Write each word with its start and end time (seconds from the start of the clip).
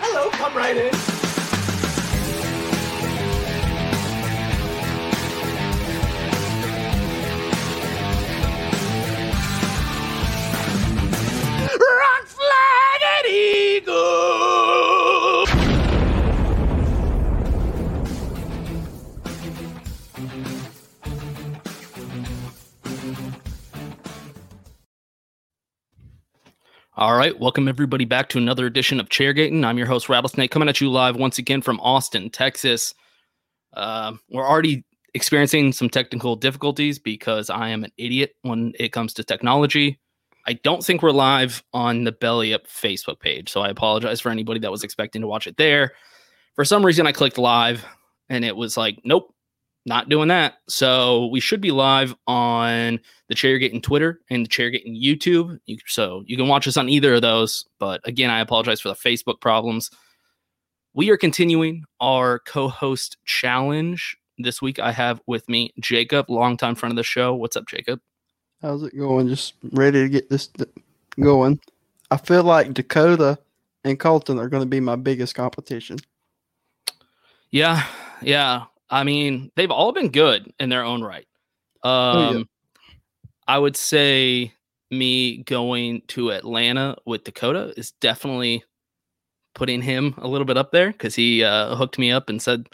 Hello, 0.00 0.30
come 0.30 0.54
right 0.54 0.76
in. 0.76 0.92
Rock 12.00 12.26
flag 12.26 13.00
and 13.16 13.26
eagle. 13.26 14.89
All 26.96 27.16
right, 27.16 27.38
welcome 27.38 27.68
everybody 27.68 28.04
back 28.04 28.28
to 28.30 28.38
another 28.38 28.66
edition 28.66 28.98
of 28.98 29.08
Chairgating. 29.08 29.64
I'm 29.64 29.78
your 29.78 29.86
host 29.86 30.08
Rattlesnake, 30.08 30.50
coming 30.50 30.68
at 30.68 30.80
you 30.80 30.90
live 30.90 31.14
once 31.14 31.38
again 31.38 31.62
from 31.62 31.78
Austin, 31.78 32.30
Texas. 32.30 32.94
Uh, 33.74 34.14
we're 34.28 34.46
already 34.46 34.84
experiencing 35.14 35.72
some 35.72 35.88
technical 35.88 36.34
difficulties 36.34 36.98
because 36.98 37.48
I 37.48 37.68
am 37.68 37.84
an 37.84 37.92
idiot 37.96 38.34
when 38.42 38.72
it 38.76 38.88
comes 38.88 39.14
to 39.14 39.24
technology. 39.24 40.00
I 40.48 40.54
don't 40.54 40.82
think 40.82 41.00
we're 41.00 41.12
live 41.12 41.62
on 41.72 42.02
the 42.02 42.12
Belly 42.12 42.52
Up 42.52 42.66
Facebook 42.66 43.20
page, 43.20 43.50
so 43.50 43.60
I 43.60 43.68
apologize 43.68 44.20
for 44.20 44.30
anybody 44.30 44.58
that 44.58 44.72
was 44.72 44.82
expecting 44.82 45.22
to 45.22 45.28
watch 45.28 45.46
it 45.46 45.56
there. 45.58 45.92
For 46.56 46.64
some 46.64 46.84
reason, 46.84 47.06
I 47.06 47.12
clicked 47.12 47.38
live 47.38 47.84
and 48.28 48.44
it 48.44 48.56
was 48.56 48.76
like, 48.76 48.98
nope, 49.04 49.32
not 49.86 50.08
doing 50.08 50.28
that. 50.28 50.54
So 50.68 51.26
we 51.26 51.40
should 51.40 51.60
be 51.60 51.70
live 51.70 52.14
on 52.26 53.00
the 53.28 53.34
Chairgating 53.34 53.80
Twitter 53.80 54.20
and 54.30 54.44
the 54.44 54.48
Chairgating 54.48 54.94
YouTube. 54.94 55.58
You, 55.66 55.78
so 55.86 56.22
you 56.26 56.36
can 56.36 56.48
watch 56.48 56.68
us 56.68 56.76
on 56.76 56.88
either 56.88 57.14
of 57.14 57.22
those. 57.22 57.64
But 57.78 58.00
again, 58.04 58.30
I 58.30 58.40
apologize 58.40 58.80
for 58.80 58.88
the 58.88 58.94
Facebook 58.94 59.40
problems. 59.40 59.90
We 60.92 61.10
are 61.10 61.16
continuing 61.16 61.84
our 62.00 62.40
co-host 62.40 63.16
challenge. 63.24 64.16
This 64.38 64.60
week 64.60 64.78
I 64.78 64.92
have 64.92 65.20
with 65.26 65.48
me 65.48 65.72
Jacob, 65.80 66.28
longtime 66.28 66.74
friend 66.74 66.92
of 66.92 66.96
the 66.96 67.02
show. 67.02 67.34
What's 67.34 67.56
up, 67.56 67.66
Jacob? 67.68 68.00
How's 68.62 68.82
it 68.82 68.96
going? 68.96 69.28
Just 69.28 69.54
ready 69.72 70.02
to 70.02 70.08
get 70.08 70.28
this 70.28 70.50
going. 71.18 71.60
I 72.10 72.16
feel 72.16 72.42
like 72.42 72.74
Dakota 72.74 73.38
and 73.84 73.98
Colton 73.98 74.38
are 74.38 74.48
going 74.48 74.62
to 74.62 74.68
be 74.68 74.80
my 74.80 74.96
biggest 74.96 75.34
competition. 75.34 75.98
Yeah, 77.50 77.84
yeah. 78.20 78.64
I 78.90 79.04
mean, 79.04 79.50
they've 79.56 79.70
all 79.70 79.92
been 79.92 80.10
good 80.10 80.52
in 80.58 80.68
their 80.68 80.82
own 80.84 81.02
right. 81.02 81.26
Um, 81.82 81.90
Oh, 81.92 82.32
yeah. 82.38 82.42
I 83.46 83.58
would 83.58 83.76
say 83.76 84.52
me 84.90 85.38
going 85.44 86.02
to 86.08 86.30
Atlanta 86.32 86.96
with 87.06 87.24
Dakota 87.24 87.72
is 87.76 87.92
definitely 88.00 88.64
putting 89.54 89.80
him 89.82 90.14
a 90.18 90.28
little 90.28 90.44
bit 90.44 90.56
up 90.56 90.70
there 90.72 90.90
because 90.92 91.14
he 91.14 91.42
uh, 91.44 91.74
hooked 91.76 91.98
me 91.98 92.10
up 92.12 92.28
and 92.28 92.40
said, 92.42 92.68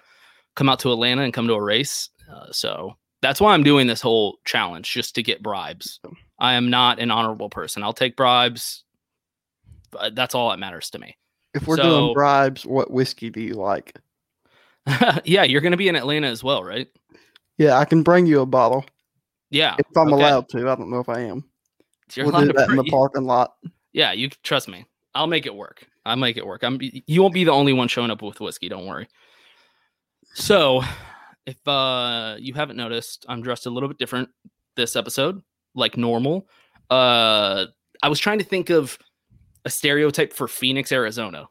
"Come 0.55 0.69
out 0.69 0.79
to 0.81 0.93
Atlanta 0.93 1.23
and 1.23 1.33
come 1.33 1.47
to 1.49 1.55
a 1.55 1.63
race." 1.63 2.11
Uh, 2.31 2.51
so 2.53 2.97
that's 3.23 3.41
why 3.41 3.55
I'm 3.55 3.63
doing 3.63 3.87
this 3.87 4.01
whole 4.01 4.39
challenge 4.45 4.91
just 4.93 5.15
to 5.15 5.23
get 5.23 5.43
bribes. 5.43 6.01
I 6.39 6.55
am 6.55 6.69
not 6.71 6.99
an 6.99 7.11
honorable 7.11 7.49
person. 7.49 7.83
I'll 7.83 7.93
take 7.95 8.17
bribes, 8.17 8.85
that's 10.13 10.35
all 10.35 10.51
that 10.51 10.59
matters 10.59 10.91
to 10.91 10.99
me. 10.99 11.17
If 11.55 11.67
we're 11.67 11.77
So- 11.77 11.83
doing 11.83 12.15
bribes, 12.15 12.67
what 12.67 12.91
whiskey 12.91 13.31
do 13.31 13.41
you 13.41 13.55
like? 13.55 13.99
yeah, 15.25 15.43
you're 15.43 15.61
going 15.61 15.73
to 15.73 15.77
be 15.77 15.89
in 15.89 15.97
Atlanta 15.97 16.29
as 16.29 16.45
well, 16.45 16.63
right? 16.63 16.89
Yeah, 17.59 17.79
I 17.79 17.85
can 17.85 18.03
bring 18.03 18.27
you 18.27 18.41
a 18.41 18.47
bottle 18.47 18.85
Yeah, 19.51 19.77
if 19.79 19.87
I'm 19.97 20.13
okay. 20.13 20.23
allowed 20.23 20.49
to. 20.51 20.69
I 20.69 20.75
don't 20.75 20.91
know 20.91 21.01
if 21.01 21.09
I 21.09 21.21
am. 21.21 21.45
You're 22.15 22.27
we'll 22.27 22.41
do 22.41 22.53
that 22.53 22.71
in 22.71 22.77
the 22.77 22.85
parking 22.85 23.25
lot. 23.25 23.55
Yeah, 23.93 24.13
you 24.13 24.29
trust 24.43 24.69
me. 24.69 24.85
I'll 25.15 25.27
make 25.27 25.47
it 25.47 25.55
work. 25.55 25.87
I'll 26.05 26.17
make 26.17 26.37
it 26.37 26.47
work. 26.47 26.63
I'm 26.63 26.79
you 26.81 27.23
won't 27.23 27.35
be 27.35 27.45
the 27.45 27.53
only 27.53 27.73
one 27.73 27.89
showing 27.89 28.11
up 28.11 28.23
with 28.23 28.39
whiskey, 28.41 28.69
don't 28.69 28.87
worry. 28.87 29.09
So, 30.35 30.83
if 31.47 31.67
uh 31.67 32.37
you 32.39 32.55
haven't 32.55 32.77
noticed, 32.77 33.27
I'm 33.29 33.43
dressed 33.43 33.67
a 33.67 33.71
little 33.71 33.89
bit 33.89 33.99
different 33.99 34.29
this 34.77 34.95
episode, 34.95 35.43
like 35.75 35.97
normal. 35.97 36.49
Uh 36.91 37.67
I 38.03 38.09
was 38.09 38.21
trying 38.21 38.39
to 38.39 38.45
think 38.45 38.71
of 38.71 38.99
a 39.65 39.71
stereotype 39.71 40.33
for 40.33 40.47
Phoenix, 40.47 40.93
Arizona. 40.93 41.49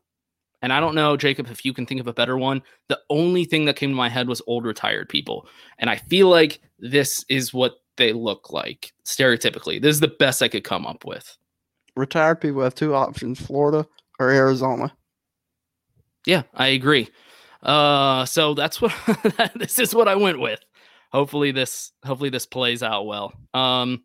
And 0.65 0.73
I 0.73 0.79
don't 0.79 0.95
know, 0.95 1.15
Jacob, 1.15 1.45
if 1.51 1.63
you 1.63 1.73
can 1.73 1.85
think 1.85 2.01
of 2.01 2.07
a 2.07 2.13
better 2.13 2.39
one. 2.39 2.63
The 2.87 2.99
only 3.11 3.45
thing 3.45 3.65
that 3.65 3.75
came 3.75 3.91
to 3.91 3.95
my 3.95 4.09
head 4.09 4.27
was 4.27 4.41
old 4.47 4.65
retired 4.65 5.09
people. 5.09 5.47
And 5.77 5.91
I 5.91 5.97
feel 5.97 6.27
like 6.27 6.59
this 6.79 7.23
is 7.29 7.53
what 7.53 7.75
they 7.97 8.13
look 8.13 8.51
like 8.51 8.91
stereotypically. 9.05 9.79
This 9.79 9.93
is 9.93 9.99
the 9.99 10.07
best 10.07 10.41
I 10.41 10.47
could 10.47 10.63
come 10.63 10.87
up 10.87 11.05
with. 11.05 11.37
Retired 11.95 12.41
people 12.41 12.63
have 12.63 12.73
two 12.73 12.95
options: 12.95 13.39
Florida 13.39 13.85
or 14.19 14.31
Arizona. 14.31 14.91
Yeah, 16.25 16.41
I 16.55 16.69
agree. 16.69 17.09
Uh, 17.61 18.25
so 18.25 18.55
that's 18.55 18.81
what 18.81 18.91
this 19.55 19.77
is 19.77 19.93
what 19.93 20.07
I 20.07 20.15
went 20.15 20.39
with. 20.39 20.61
Hopefully 21.11 21.51
this 21.51 21.91
hopefully 22.03 22.31
this 22.31 22.47
plays 22.47 22.81
out 22.81 23.05
well. 23.05 23.33
Um, 23.53 24.03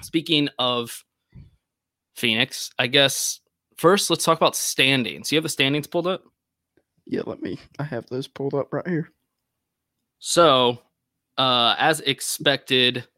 speaking 0.00 0.48
of 0.58 1.04
Phoenix, 2.16 2.70
I 2.78 2.86
guess 2.86 3.40
first 3.80 4.10
let's 4.10 4.24
talk 4.24 4.36
about 4.36 4.54
standings. 4.54 5.32
You 5.32 5.36
have 5.36 5.42
the 5.42 5.48
standings 5.48 5.86
pulled 5.86 6.06
up. 6.06 6.22
Yeah, 7.06 7.22
let 7.24 7.40
me. 7.40 7.58
I 7.78 7.84
have 7.84 8.06
those 8.08 8.28
pulled 8.28 8.54
up 8.54 8.72
right 8.72 8.86
here. 8.86 9.10
So, 10.18 10.82
uh, 11.38 11.74
as 11.78 12.00
expected, 12.00 13.08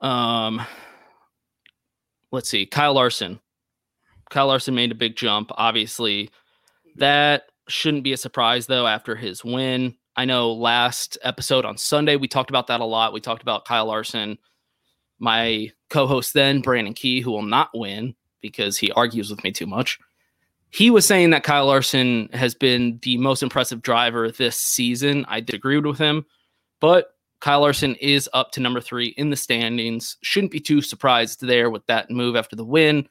um, 0.00 0.62
let's 2.32 2.48
see, 2.48 2.64
Kyle 2.64 2.94
Larson. 2.94 3.38
Kyle 4.30 4.46
Larson 4.46 4.74
made 4.74 4.90
a 4.90 4.94
big 4.94 5.16
jump. 5.16 5.50
Obviously, 5.54 6.30
that 6.96 7.44
shouldn't 7.68 8.04
be 8.04 8.14
a 8.14 8.16
surprise 8.16 8.66
though 8.66 8.86
after 8.86 9.14
his 9.16 9.44
win. 9.44 9.96
I 10.16 10.24
know 10.24 10.52
last 10.52 11.18
episode 11.22 11.66
on 11.66 11.76
Sunday 11.76 12.16
we 12.16 12.26
talked 12.26 12.50
about 12.50 12.68
that 12.68 12.80
a 12.80 12.84
lot. 12.84 13.12
We 13.12 13.20
talked 13.20 13.42
about 13.42 13.66
Kyle 13.66 13.86
Larson, 13.86 14.38
my 15.18 15.72
co-host 15.90 16.32
then, 16.32 16.62
Brandon 16.62 16.94
Key, 16.94 17.20
who 17.20 17.32
will 17.32 17.42
not 17.42 17.68
win 17.74 18.14
because 18.40 18.78
he 18.78 18.90
argues 18.92 19.30
with 19.30 19.42
me 19.44 19.52
too 19.52 19.66
much. 19.66 19.98
He 20.70 20.90
was 20.90 21.04
saying 21.04 21.30
that 21.30 21.42
Kyle 21.42 21.66
Larson 21.66 22.28
has 22.32 22.54
been 22.54 23.00
the 23.02 23.16
most 23.16 23.42
impressive 23.42 23.82
driver 23.82 24.30
this 24.30 24.56
season. 24.56 25.24
I 25.28 25.40
disagreed 25.40 25.84
with 25.84 25.98
him, 25.98 26.24
but 26.80 27.14
Kyle 27.40 27.60
Larson 27.60 27.96
is 27.96 28.28
up 28.34 28.52
to 28.52 28.60
number 28.60 28.80
three 28.80 29.08
in 29.16 29.30
the 29.30 29.36
standings. 29.36 30.16
Shouldn't 30.22 30.52
be 30.52 30.60
too 30.60 30.80
surprised 30.80 31.40
there 31.40 31.70
with 31.70 31.84
that 31.86 32.10
move 32.10 32.36
after 32.36 32.54
the 32.54 32.64
win. 32.64 33.08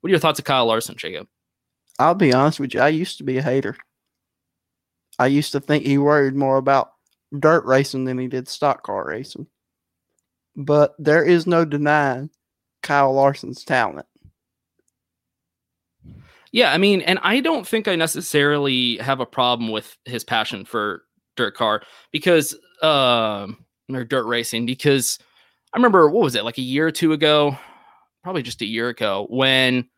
What 0.00 0.08
are 0.08 0.10
your 0.10 0.20
thoughts 0.20 0.38
of 0.38 0.44
Kyle 0.44 0.66
Larson, 0.66 0.96
Jacob? 0.96 1.26
I'll 1.98 2.14
be 2.14 2.32
honest 2.32 2.60
with 2.60 2.74
you. 2.74 2.80
I 2.80 2.88
used 2.88 3.18
to 3.18 3.24
be 3.24 3.38
a 3.38 3.42
hater. 3.42 3.76
I 5.18 5.26
used 5.26 5.52
to 5.52 5.60
think 5.60 5.84
he 5.84 5.98
worried 5.98 6.34
more 6.34 6.56
about 6.56 6.92
dirt 7.38 7.64
racing 7.64 8.04
than 8.04 8.18
he 8.18 8.28
did 8.28 8.48
stock 8.48 8.82
car 8.82 9.06
racing. 9.06 9.46
But 10.56 10.94
there 10.98 11.24
is 11.24 11.46
no 11.46 11.64
denying 11.64 12.30
Kyle 12.82 13.12
Larson's 13.12 13.64
talent. 13.64 14.06
Yeah, 16.52 16.72
I 16.72 16.78
mean, 16.78 17.00
and 17.00 17.18
I 17.22 17.40
don't 17.40 17.66
think 17.66 17.88
I 17.88 17.96
necessarily 17.96 18.98
have 18.98 19.20
a 19.20 19.26
problem 19.26 19.70
with 19.70 19.96
his 20.04 20.22
passion 20.22 20.64
for 20.64 21.02
dirt 21.34 21.54
car 21.54 21.82
because 22.12 22.54
um 22.82 23.64
or 23.90 24.04
dirt 24.04 24.26
racing 24.26 24.66
because 24.66 25.18
I 25.72 25.78
remember 25.78 26.08
what 26.10 26.22
was 26.22 26.34
it 26.34 26.44
like 26.44 26.58
a 26.58 26.62
year 26.62 26.86
or 26.86 26.92
two 26.92 27.12
ago, 27.14 27.56
probably 28.22 28.42
just 28.42 28.60
a 28.60 28.66
year 28.66 28.88
ago 28.90 29.26
when 29.30 29.88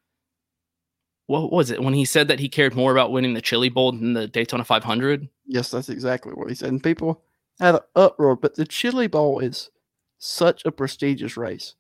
what 1.27 1.51
was 1.51 1.71
it 1.71 1.83
when 1.83 1.95
he 1.95 2.05
said 2.05 2.29
that 2.29 2.39
he 2.39 2.49
cared 2.49 2.77
more 2.77 2.93
about 2.93 3.11
winning 3.11 3.35
the 3.35 3.41
Chili 3.41 3.69
Bowl 3.69 3.93
than 3.93 4.13
the 4.13 4.29
Daytona 4.29 4.65
500? 4.65 5.29
Yes, 5.47 5.71
that's 5.71 5.89
exactly 5.89 6.33
what 6.33 6.49
he 6.49 6.55
said. 6.55 6.69
And 6.69 6.83
people 6.83 7.23
had 7.59 7.77
an 7.77 7.81
uproar, 7.97 8.37
but 8.37 8.55
the 8.55 8.67
Chili 8.67 9.07
Bowl 9.07 9.41
is 9.41 9.71
such 10.19 10.65
a 10.65 10.73
prestigious 10.73 11.37
race. 11.37 11.75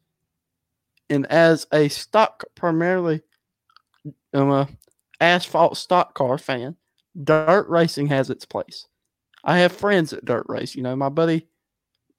And 1.10 1.26
as 1.26 1.66
a 1.72 1.88
stock, 1.88 2.44
primarily 2.54 3.22
um, 4.34 4.50
a 4.50 4.68
asphalt 5.20 5.76
stock 5.76 6.14
car 6.14 6.38
fan, 6.38 6.76
dirt 7.22 7.68
racing 7.68 8.08
has 8.08 8.30
its 8.30 8.44
place. 8.44 8.86
I 9.44 9.58
have 9.58 9.72
friends 9.72 10.10
that 10.10 10.24
dirt 10.24 10.46
race. 10.48 10.74
You 10.74 10.82
know, 10.82 10.96
my 10.96 11.08
buddy 11.08 11.46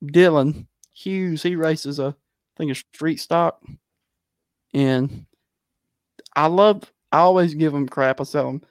Dylan 0.04 0.68
Hughes, 0.94 1.44
he 1.44 1.56
races 1.56 2.00
a, 2.00 2.16
I 2.16 2.58
think 2.58 2.72
a 2.72 2.76
street 2.76 3.20
stock. 3.20 3.62
And 4.74 5.26
I 6.36 6.48
love, 6.48 6.92
I 7.12 7.20
always 7.20 7.54
give 7.54 7.74
him 7.74 7.88
crap. 7.88 8.22
I 8.22 8.24
sell 8.24 8.50
him 8.50 8.62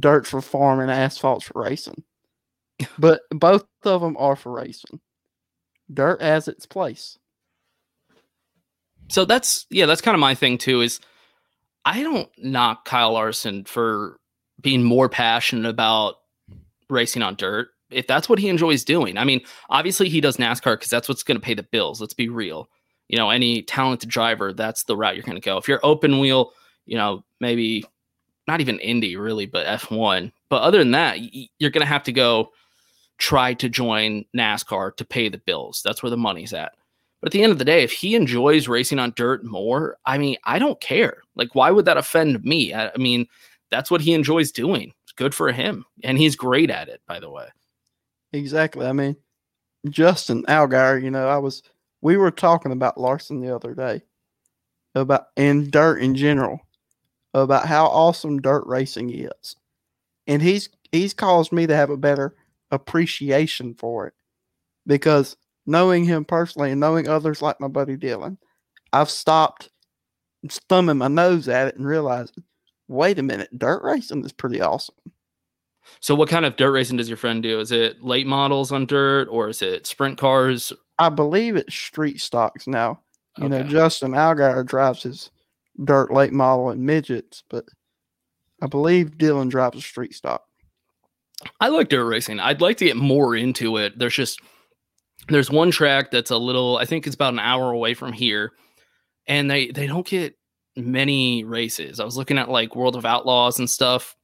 dirt 0.00 0.26
for 0.26 0.40
farming, 0.40 0.90
asphalt 0.90 1.42
for 1.42 1.62
racing. 1.62 2.02
but 2.98 3.22
both 3.30 3.64
of 3.84 4.00
them 4.00 4.16
are 4.18 4.36
for 4.36 4.52
racing. 4.52 5.00
Dirt 5.92 6.22
has 6.22 6.48
its 6.48 6.66
place. 6.66 7.18
So 9.08 9.24
that's 9.24 9.66
yeah, 9.68 9.86
that's 9.86 10.00
kind 10.00 10.14
of 10.14 10.20
my 10.20 10.34
thing 10.34 10.56
too. 10.56 10.80
Is 10.80 11.00
I 11.84 12.02
don't 12.02 12.28
knock 12.38 12.84
Kyle 12.84 13.12
Larson 13.12 13.64
for 13.64 14.18
being 14.60 14.82
more 14.82 15.08
passionate 15.08 15.68
about 15.68 16.16
racing 16.88 17.22
on 17.22 17.34
dirt 17.34 17.68
if 17.90 18.06
that's 18.06 18.28
what 18.28 18.38
he 18.38 18.48
enjoys 18.48 18.84
doing. 18.84 19.18
I 19.18 19.24
mean, 19.24 19.42
obviously 19.70 20.08
he 20.08 20.20
does 20.20 20.36
NASCAR 20.36 20.74
because 20.74 20.90
that's 20.90 21.08
what's 21.08 21.22
going 21.22 21.38
to 21.38 21.44
pay 21.44 21.54
the 21.54 21.62
bills. 21.62 22.00
Let's 22.00 22.14
be 22.14 22.28
real. 22.28 22.68
You 23.08 23.18
know, 23.18 23.30
any 23.30 23.62
talented 23.62 24.08
driver, 24.08 24.52
that's 24.52 24.84
the 24.84 24.96
route 24.96 25.14
you're 25.14 25.24
going 25.24 25.36
to 25.36 25.44
go. 25.44 25.58
If 25.58 25.68
you're 25.68 25.80
open 25.82 26.18
wheel, 26.18 26.52
you 26.86 26.96
know, 26.96 27.24
maybe 27.40 27.84
not 28.48 28.60
even 28.60 28.78
Indy 28.78 29.16
really, 29.16 29.46
but 29.46 29.66
F1. 29.66 30.32
But 30.48 30.62
other 30.62 30.78
than 30.78 30.92
that, 30.92 31.18
you're 31.58 31.70
going 31.70 31.82
to 31.82 31.86
have 31.86 32.04
to 32.04 32.12
go 32.12 32.50
try 33.18 33.54
to 33.54 33.68
join 33.68 34.24
NASCAR 34.36 34.96
to 34.96 35.04
pay 35.04 35.28
the 35.28 35.38
bills. 35.38 35.82
That's 35.84 36.02
where 36.02 36.10
the 36.10 36.16
money's 36.16 36.52
at. 36.52 36.72
But 37.22 37.28
at 37.28 37.32
the 37.32 37.42
end 37.44 37.52
of 37.52 37.58
the 37.58 37.64
day, 37.64 37.84
if 37.84 37.92
he 37.92 38.16
enjoys 38.16 38.66
racing 38.66 38.98
on 38.98 39.12
dirt 39.14 39.44
more, 39.44 39.96
I 40.04 40.18
mean, 40.18 40.36
I 40.42 40.58
don't 40.58 40.80
care. 40.80 41.22
Like, 41.36 41.54
why 41.54 41.70
would 41.70 41.84
that 41.84 41.96
offend 41.96 42.44
me? 42.44 42.74
I, 42.74 42.88
I 42.88 42.98
mean, 42.98 43.28
that's 43.70 43.92
what 43.92 44.00
he 44.00 44.12
enjoys 44.12 44.50
doing. 44.50 44.92
It's 45.04 45.12
good 45.12 45.32
for 45.32 45.52
him. 45.52 45.84
And 46.02 46.18
he's 46.18 46.34
great 46.34 46.68
at 46.68 46.88
it, 46.88 47.00
by 47.06 47.20
the 47.20 47.30
way. 47.30 47.46
Exactly. 48.32 48.86
I 48.86 48.92
mean, 48.92 49.14
Justin 49.88 50.42
Allgaier, 50.48 51.00
you 51.00 51.12
know, 51.12 51.28
I 51.28 51.38
was, 51.38 51.62
we 52.00 52.16
were 52.16 52.32
talking 52.32 52.72
about 52.72 52.98
Larson 52.98 53.40
the 53.40 53.54
other 53.54 53.72
day 53.72 54.02
about, 54.96 55.26
and 55.36 55.70
dirt 55.70 55.98
in 55.98 56.16
general, 56.16 56.58
about 57.34 57.66
how 57.66 57.86
awesome 57.86 58.42
dirt 58.42 58.66
racing 58.66 59.10
is. 59.10 59.56
And 60.26 60.42
he's, 60.42 60.68
he's 60.90 61.14
caused 61.14 61.52
me 61.52 61.68
to 61.68 61.76
have 61.76 61.90
a 61.90 61.96
better 61.96 62.34
appreciation 62.72 63.74
for 63.74 64.08
it 64.08 64.14
because 64.88 65.36
knowing 65.66 66.04
him 66.04 66.24
personally 66.24 66.70
and 66.70 66.80
knowing 66.80 67.08
others 67.08 67.42
like 67.42 67.60
my 67.60 67.68
buddy 67.68 67.96
Dylan, 67.96 68.36
I've 68.92 69.10
stopped 69.10 69.70
thumbing 70.68 70.98
my 70.98 71.08
nose 71.08 71.48
at 71.48 71.68
it 71.68 71.76
and 71.76 71.86
realized, 71.86 72.36
wait 72.88 73.18
a 73.18 73.22
minute, 73.22 73.56
dirt 73.58 73.82
racing 73.82 74.24
is 74.24 74.32
pretty 74.32 74.60
awesome. 74.60 74.94
So, 76.00 76.14
what 76.14 76.28
kind 76.28 76.44
of 76.44 76.56
dirt 76.56 76.72
racing 76.72 76.96
does 76.96 77.08
your 77.08 77.16
friend 77.16 77.42
do? 77.42 77.60
Is 77.60 77.72
it 77.72 78.02
late 78.02 78.26
models 78.26 78.72
on 78.72 78.86
dirt 78.86 79.28
or 79.30 79.48
is 79.48 79.62
it 79.62 79.86
sprint 79.86 80.18
cars? 80.18 80.72
I 80.98 81.08
believe 81.08 81.56
it's 81.56 81.74
street 81.74 82.20
stocks 82.20 82.66
now. 82.66 83.00
You 83.38 83.46
Okay. 83.46 83.58
know, 83.58 83.62
Justin 83.64 84.12
Allgaier 84.12 84.64
drives 84.64 85.02
his 85.02 85.30
dirt 85.84 86.12
late 86.12 86.32
model 86.32 86.70
and 86.70 86.82
midgets, 86.82 87.42
but 87.48 87.64
I 88.60 88.66
believe 88.66 89.16
Dylan 89.18 89.48
drives 89.50 89.78
a 89.78 89.80
street 89.80 90.14
stock. 90.14 90.44
I 91.60 91.68
like 91.68 91.88
dirt 91.88 92.04
racing. 92.04 92.38
I'd 92.38 92.60
like 92.60 92.76
to 92.76 92.84
get 92.84 92.96
more 92.96 93.34
into 93.34 93.76
it. 93.78 93.98
There's 93.98 94.14
just 94.14 94.40
there's 95.28 95.50
one 95.50 95.70
track 95.70 96.10
that's 96.10 96.30
a 96.30 96.36
little 96.36 96.76
I 96.78 96.84
think 96.84 97.06
it's 97.06 97.14
about 97.14 97.32
an 97.32 97.38
hour 97.38 97.70
away 97.70 97.94
from 97.94 98.12
here 98.12 98.52
and 99.26 99.50
they 99.50 99.68
they 99.68 99.86
don't 99.86 100.06
get 100.06 100.36
many 100.76 101.44
races. 101.44 102.00
I 102.00 102.04
was 102.04 102.16
looking 102.16 102.38
at 102.38 102.50
like 102.50 102.76
World 102.76 102.96
of 102.96 103.04
Outlaws 103.04 103.58
and 103.58 103.68
stuff. 103.68 104.16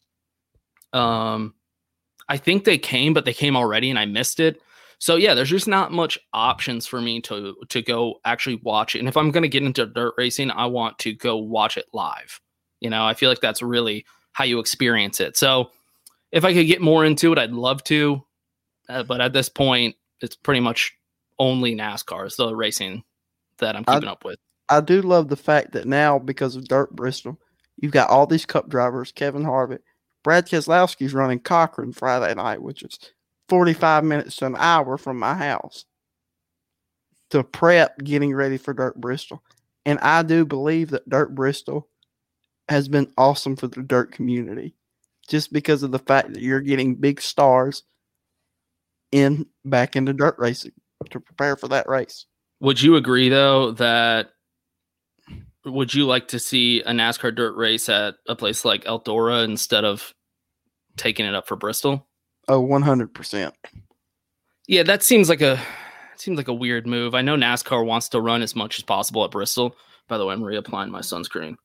Um 0.93 1.55
I 2.29 2.37
think 2.37 2.65
they 2.65 2.79
came 2.79 3.15
but 3.15 3.25
they 3.25 3.35
came 3.35 3.57
already 3.57 3.91
and 3.91 3.99
I 3.99 4.07
missed 4.07 4.41
it. 4.41 4.61
So 4.99 5.15
yeah, 5.15 5.35
there's 5.35 5.51
just 5.51 5.69
not 5.69 5.93
much 5.93 6.19
options 6.33 6.87
for 6.87 7.01
me 7.01 7.21
to 7.23 7.55
to 7.69 7.83
go 7.83 8.21
actually 8.25 8.57
watch 8.57 8.95
it. 8.95 8.99
And 8.99 9.09
if 9.09 9.17
I'm 9.17 9.31
going 9.31 9.43
to 9.43 9.49
get 9.49 9.63
into 9.63 9.87
dirt 9.87 10.15
racing, 10.19 10.51
I 10.51 10.67
want 10.67 10.99
to 11.01 11.15
go 11.15 11.37
watch 11.37 11.77
it 11.77 11.87
live. 11.93 12.41
You 12.81 12.91
know, 12.91 13.07
I 13.07 13.15
feel 13.15 13.29
like 13.29 13.41
that's 13.41 13.63
really 13.63 14.05
how 14.33 14.45
you 14.45 14.59
experience 14.59 15.21
it. 15.21 15.37
So 15.37 15.71
if 16.33 16.45
I 16.45 16.53
could 16.53 16.67
get 16.67 16.81
more 16.81 17.05
into 17.05 17.33
it, 17.33 17.39
I'd 17.39 17.53
love 17.53 17.83
to. 17.85 18.25
Uh, 18.89 19.03
but 19.03 19.21
at 19.21 19.33
this 19.33 19.49
point, 19.49 19.95
it's 20.21 20.37
pretty 20.37 20.61
much 20.61 20.93
only 21.39 21.75
NASCAR 21.75 22.27
is 22.27 22.37
the 22.37 22.55
racing 22.55 23.05
that 23.59 23.77
I'm 23.77 23.85
I- 23.87 23.95
keeping 23.95 24.09
up 24.09 24.25
with. 24.25 24.39
I 24.71 24.83
do 24.83 25.01
love 25.01 25.29
the 25.29 25.37
fact 25.37 25.73
that 25.73 25.87
now, 25.87 26.19
because 26.19 26.55
of 26.55 26.69
Dirt 26.69 26.95
Bristol, 26.95 27.41
you've 27.79 27.93
got 27.93 28.11
all 28.11 28.27
these 28.27 28.45
cup 28.45 28.69
drivers 28.69 29.13
Kevin 29.13 29.45
Harvick, 29.45 29.79
Brad 30.23 30.47
Keselowski's 30.47 31.15
running 31.15 31.39
Cochrane 31.39 31.93
Friday 31.93 32.35
night, 32.35 32.61
which 32.61 32.83
is 32.83 32.99
45 33.49 34.05
minutes 34.05 34.37
to 34.37 34.47
an 34.47 34.57
hour 34.59 34.99
from 34.99 35.19
my 35.19 35.35
house 35.35 35.87
to 37.31 37.43
prep 37.43 37.99
getting 37.99 38.35
ready 38.35 38.59
for 38.59 38.75
Dirt 38.75 39.01
Bristol. 39.01 39.43
And 39.87 39.99
I 40.01 40.23
do 40.23 40.45
believe 40.45 40.91
that 40.91 41.09
Dirt 41.09 41.35
Bristol 41.35 41.89
has 42.69 42.89
been 42.89 43.11
awesome 43.17 43.57
for 43.57 43.69
the 43.69 43.83
dirt 43.83 44.13
community 44.13 44.75
just 45.29 45.53
because 45.53 45.83
of 45.83 45.91
the 45.91 45.99
fact 45.99 46.35
that 46.35 46.43
you're 46.43 46.61
getting 46.61 46.95
big 46.95 47.21
stars 47.21 47.83
in 49.13 49.47
back 49.65 49.97
into 49.97 50.13
dirt 50.13 50.37
racing 50.39 50.73
to 51.11 51.21
prepare 51.21 51.57
for 51.57 51.69
that 51.69 51.89
race. 51.89 52.27
Would 52.61 52.83
you 52.83 52.97
agree 52.97 53.29
though 53.29 53.73
that 53.73 54.31
would 55.65 55.93
you 55.93 56.07
like 56.07 56.29
to 56.29 56.39
see 56.39 56.81
a 56.83 56.91
NASCAR 56.91 57.35
dirt 57.35 57.55
race 57.57 57.89
at 57.89 58.15
a 58.27 58.35
place 58.35 58.65
like 58.65 58.85
Eldora 58.85 59.45
instead 59.45 59.85
of 59.85 60.15
taking 60.97 61.27
it 61.27 61.35
up 61.35 61.47
for 61.47 61.57
Bristol? 61.57 62.07
Oh, 62.49 62.63
100%. 62.63 63.53
Yeah, 64.67 64.83
that 64.83 65.03
seems 65.03 65.29
like 65.29 65.43
a 65.43 65.61
seems 66.17 66.37
like 66.37 66.49
a 66.49 66.55
weird 66.55 66.87
move. 66.87 67.15
I 67.15 67.23
know 67.23 67.37
NASCAR 67.37 67.87
wants 67.87 68.09
to 68.11 68.21
run 68.21 68.43
as 68.43 68.57
much 68.57 68.79
as 68.79 68.85
possible 68.85 69.25
at 69.25 69.31
Bristol. 69.31 69.77
By 70.09 70.19
the 70.19 70.27
way, 70.27 70.35
I'm 70.35 70.43
reapplying 70.43 70.91
my 70.91 71.01
sunscreen. 71.01 71.57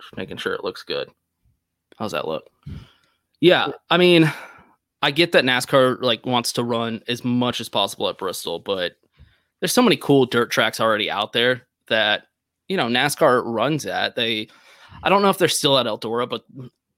Just 0.00 0.16
making 0.16 0.36
sure 0.36 0.54
it 0.54 0.64
looks 0.64 0.82
good. 0.82 1.08
How's 1.98 2.12
that 2.12 2.28
look? 2.28 2.48
Yeah, 3.40 3.68
I 3.90 3.96
mean, 3.96 4.32
I 5.02 5.10
get 5.10 5.32
that 5.32 5.44
NASCAR 5.44 6.00
like 6.00 6.24
wants 6.24 6.52
to 6.52 6.64
run 6.64 7.02
as 7.08 7.24
much 7.24 7.60
as 7.60 7.68
possible 7.68 8.08
at 8.08 8.18
Bristol, 8.18 8.60
but 8.60 8.92
there's 9.60 9.72
so 9.72 9.82
many 9.82 9.96
cool 9.96 10.26
dirt 10.26 10.50
tracks 10.50 10.80
already 10.80 11.10
out 11.10 11.32
there 11.32 11.66
that 11.88 12.24
you 12.68 12.76
know 12.76 12.86
NASCAR 12.86 13.42
runs 13.44 13.84
at. 13.84 14.14
They 14.14 14.48
I 15.02 15.08
don't 15.08 15.22
know 15.22 15.30
if 15.30 15.38
they're 15.38 15.48
still 15.48 15.78
at 15.78 15.86
Eldora, 15.86 16.28
but 16.28 16.44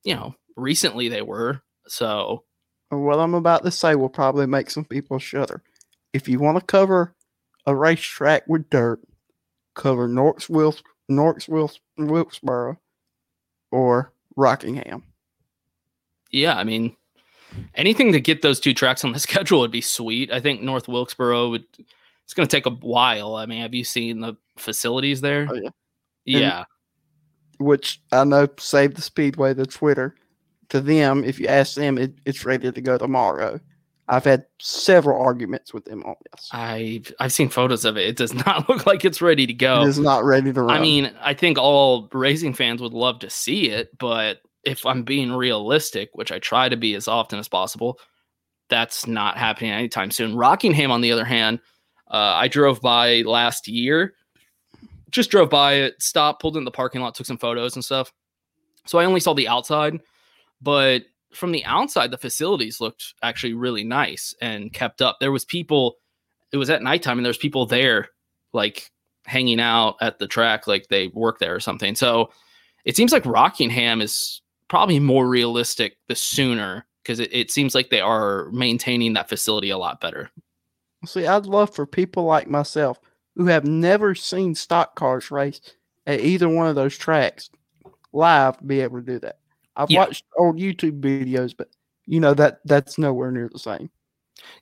you 0.05 0.15
know, 0.15 0.35
recently 0.57 1.09
they 1.09 1.23
were. 1.23 1.63
So 1.87 2.45
what 2.91 3.19
I'm 3.19 3.35
about 3.35 3.65
to 3.65 3.71
say 3.71 3.95
will 3.95 4.09
probably 4.09 4.47
make 4.47 4.71
some 4.71 4.85
people 4.85 5.19
shudder. 5.19 5.63
If 6.13 6.29
you 6.29 6.39
want 6.39 6.59
to 6.59 6.65
cover 6.65 7.15
a 7.67 7.75
racetrack 7.75 8.47
with 8.47 8.69
dirt, 8.71 9.01
cover 9.75 10.09
Norks, 10.09 10.49
Wilkes, 10.49 10.83
Norks, 11.11 11.49
Wilkes, 11.49 11.81
Wilkesboro 11.99 12.79
or 13.71 14.13
Rockingham. 14.37 15.03
Yeah, 16.31 16.57
I 16.57 16.65
mean, 16.65 16.97
anything 17.75 18.13
to 18.13 18.21
get 18.21 18.43
those 18.43 18.61
two 18.61 18.75
tracks 18.75 19.05
on 19.05 19.13
the 19.13 19.19
schedule 19.21 19.61
would 19.61 19.71
be 19.71 19.81
sweet. 19.81 20.33
I 20.33 20.41
think 20.41 20.63
North 20.63 20.89
Wilkesboro 20.89 21.51
would. 21.51 21.65
It's 22.25 22.33
going 22.33 22.49
to 22.49 22.57
take 22.57 22.67
a 22.67 22.71
while. 22.71 23.35
I 23.35 23.45
mean, 23.45 23.61
have 23.61 23.75
you 23.75 23.85
seen 23.85 24.21
the 24.21 24.35
facilities 24.57 25.21
there? 25.21 25.47
Oh, 25.51 25.55
yeah. 25.55 25.71
Yeah. 26.25 26.65
Which 27.59 28.01
I 28.13 28.25
know 28.25 28.49
Save 28.59 28.95
the 28.95 29.03
Speedway, 29.03 29.53
the 29.53 29.67
Twitter, 29.67 30.17
to 30.71 30.81
them, 30.81 31.23
if 31.23 31.39
you 31.39 31.47
ask 31.47 31.75
them, 31.75 31.99
it, 31.99 32.15
it's 32.25 32.45
ready 32.45 32.73
to 32.73 32.81
go 32.81 32.97
tomorrow. 32.97 33.61
I've 34.09 34.25
had 34.25 34.45
several 34.61 35.21
arguments 35.23 35.73
with 35.73 35.85
them 35.87 36.03
on 36.05 36.15
this. 36.31 36.49
I've 36.53 37.13
I've 37.21 37.33
seen 37.33 37.49
photos 37.49 37.85
of 37.85 37.97
it. 37.97 38.07
It 38.07 38.17
does 38.17 38.35
not 38.47 38.69
look 38.69 38.87
like 38.87 39.05
it's 39.05 39.23
ready 39.23 39.47
to 39.47 39.55
go. 39.55 39.83
It 39.83 39.89
is 39.89 39.99
not 39.99 40.25
ready 40.25 40.53
to 40.53 40.63
run. 40.63 40.77
I 40.77 40.81
mean, 40.81 41.13
I 41.21 41.35
think 41.35 41.59
all 41.59 42.09
racing 42.13 42.55
fans 42.55 42.83
would 42.83 42.93
love 42.93 43.21
to 43.21 43.31
see 43.31 43.71
it, 43.71 43.97
but 43.99 44.41
if 44.66 44.85
I'm 44.87 45.02
being 45.02 45.33
realistic, 45.33 46.11
which 46.12 46.33
I 46.33 46.38
try 46.38 46.68
to 46.68 46.76
be 46.76 46.94
as 46.94 47.09
often 47.09 47.38
as 47.38 47.49
possible, 47.49 47.99
that's 48.68 49.06
not 49.06 49.37
happening 49.37 49.71
anytime 49.71 50.11
soon. 50.11 50.37
Rockingham, 50.37 50.90
on 50.90 51.00
the 51.00 51.12
other 51.12 51.25
hand, 51.25 51.61
uh, 52.11 52.35
I 52.37 52.49
drove 52.49 52.80
by 52.80 53.23
last 53.23 53.68
year, 53.68 54.14
just 55.11 55.30
drove 55.30 55.50
by 55.50 55.75
it, 55.75 56.02
stopped, 56.02 56.40
pulled 56.40 56.56
in 56.56 56.64
the 56.64 56.71
parking 56.71 57.00
lot, 57.00 57.14
took 57.14 57.26
some 57.26 57.38
photos 57.38 57.75
and 57.75 57.85
stuff. 57.85 58.12
So 58.87 58.99
I 58.99 59.04
only 59.04 59.21
saw 59.21 59.35
the 59.35 59.49
outside, 59.49 60.00
but 60.61 61.02
from 61.33 61.52
the 61.52 61.64
outside, 61.64 62.11
the 62.11 62.18
facilities 62.18 62.80
looked 62.80 63.14
actually 63.23 63.54
really 63.54 63.85
nice 63.85 64.35
and 64.40 64.73
kept 64.73 65.02
up. 65.02 65.18
There 65.21 65.33
was 65.33 65.44
people, 65.44 65.97
it 66.52 66.56
was 66.56 66.71
at 66.71 66.83
nighttime, 66.83 67.18
and 67.18 67.25
there 67.25 67.30
was 67.30 67.38
people 67.38 67.66
there, 67.66 68.09
like 68.52 68.90
hanging 69.26 69.61
out 69.61 69.97
at 70.00 70.18
the 70.18 70.28
track, 70.28 70.66
like 70.66 70.88
they 70.88 71.09
work 71.09 71.38
there 71.38 71.54
or 71.54 71.61
something. 71.61 71.94
So 71.94 72.30
it 72.85 72.97
seems 72.97 73.12
like 73.12 73.26
Rockingham 73.26 74.00
is 74.00 74.42
probably 74.68 74.99
more 75.00 75.28
realistic 75.28 75.97
the 76.09 76.16
sooner 76.16 76.87
because 77.02 77.21
it, 77.21 77.33
it 77.33 77.50
seems 77.50 77.75
like 77.75 77.90
they 77.90 78.00
are 78.00 78.49
maintaining 78.50 79.12
that 79.14 79.28
facility 79.28 79.71
a 79.71 79.78
lot 79.78 80.00
better. 80.00 80.30
See, 81.04 81.26
I'd 81.26 81.47
love 81.47 81.75
for 81.75 81.87
people 81.87 82.25
like 82.25 82.49
myself 82.49 82.99
who 83.37 83.47
have 83.47 83.66
never 83.66 84.14
seen 84.14 84.54
stock 84.54 84.94
cars 84.97 85.30
race 85.30 85.61
at 86.06 86.21
either 86.21 86.49
one 86.49 86.66
of 86.66 86.76
those 86.76 86.97
tracks 86.97 87.50
live 88.12 88.56
to 88.59 88.64
be 88.64 88.80
able 88.80 89.00
to 89.00 89.04
do 89.04 89.18
that. 89.21 89.38
I've 89.76 89.90
Yeah. 89.90 90.00
watched 90.00 90.25
old 90.38 90.56
YouTube 90.59 91.00
videos, 91.00 91.54
but 91.56 91.68
you 92.06 92.21
know 92.21 92.33
that 92.35 92.61
that's 92.64 92.97
nowhere 92.97 93.30
near 93.30 93.49
the 93.52 93.59
same. 93.59 93.90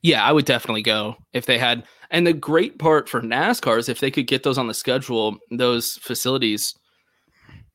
Yeah, 0.02 0.24
I 0.24 0.32
would 0.32 0.44
definitely 0.44 0.82
go 0.82 1.16
if 1.32 1.46
they 1.46 1.58
had. 1.58 1.84
And 2.10 2.26
the 2.26 2.32
great 2.32 2.78
part 2.78 3.08
for 3.08 3.20
NASCAR 3.20 3.78
is 3.78 3.88
if 3.88 4.00
they 4.00 4.10
could 4.10 4.26
get 4.26 4.42
those 4.42 4.58
on 4.58 4.68
the 4.68 4.74
schedule, 4.74 5.38
those 5.50 5.94
facilities 5.94 6.74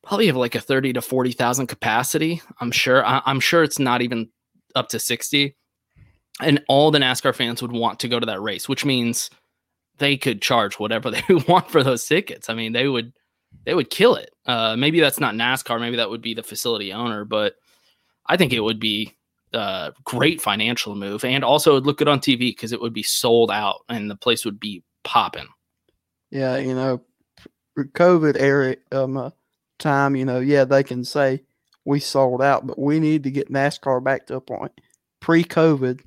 probably 0.08 0.26
have 0.26 0.36
like 0.36 0.54
a 0.54 0.60
30 0.60 0.94
to 0.94 1.02
40,000 1.02 1.66
capacity. 1.66 2.40
I'm 2.60 2.70
sure. 2.70 3.04
I, 3.04 3.20
I'm 3.26 3.40
sure 3.40 3.62
it's 3.62 3.78
not 3.78 4.00
even 4.00 4.30
up 4.74 4.88
to 4.88 4.98
60. 4.98 5.54
And 6.40 6.64
all 6.66 6.90
the 6.90 6.98
NASCAR 6.98 7.34
fans 7.34 7.60
would 7.60 7.72
want 7.72 8.00
to 8.00 8.08
go 8.08 8.18
to 8.18 8.26
that 8.26 8.40
race, 8.40 8.68
which 8.68 8.86
means 8.86 9.28
they 9.98 10.16
could 10.16 10.40
charge 10.40 10.78
whatever 10.78 11.10
they 11.10 11.22
want 11.46 11.70
for 11.70 11.84
those 11.84 12.06
tickets. 12.06 12.48
I 12.48 12.54
mean, 12.54 12.72
they 12.72 12.88
would 12.88 13.12
they 13.64 13.74
would 13.74 13.90
kill 13.90 14.14
it. 14.14 14.30
Uh, 14.46 14.76
maybe 14.76 15.00
that's 15.00 15.20
not 15.20 15.34
NASCAR. 15.34 15.80
Maybe 15.80 15.96
that 15.96 16.10
would 16.10 16.22
be 16.22 16.34
the 16.34 16.42
facility 16.42 16.92
owner, 16.92 17.24
but 17.24 17.56
I 18.26 18.36
think 18.36 18.52
it 18.52 18.60
would 18.60 18.80
be 18.80 19.14
a 19.52 19.92
great 20.04 20.40
financial 20.40 20.94
move, 20.94 21.24
and 21.24 21.42
also 21.42 21.72
it'd 21.72 21.86
look 21.86 21.98
good 21.98 22.08
on 22.08 22.20
TV 22.20 22.38
because 22.38 22.72
it 22.72 22.80
would 22.80 22.92
be 22.92 23.02
sold 23.02 23.50
out 23.50 23.80
and 23.88 24.10
the 24.10 24.16
place 24.16 24.44
would 24.44 24.60
be 24.60 24.82
popping. 25.02 25.48
Yeah, 26.30 26.58
you 26.58 26.74
know, 26.74 27.00
COVID 27.78 28.38
era 28.38 28.76
um, 28.92 29.16
uh, 29.16 29.30
time, 29.78 30.16
you 30.16 30.24
know, 30.24 30.40
yeah, 30.40 30.64
they 30.64 30.82
can 30.82 31.04
say 31.04 31.42
we 31.84 32.00
sold 32.00 32.42
out, 32.42 32.66
but 32.66 32.78
we 32.78 33.00
need 33.00 33.22
to 33.24 33.30
get 33.30 33.52
NASCAR 33.52 34.02
back 34.02 34.26
to 34.26 34.36
a 34.36 34.40
point 34.40 34.72
pre-COVID 35.20 36.00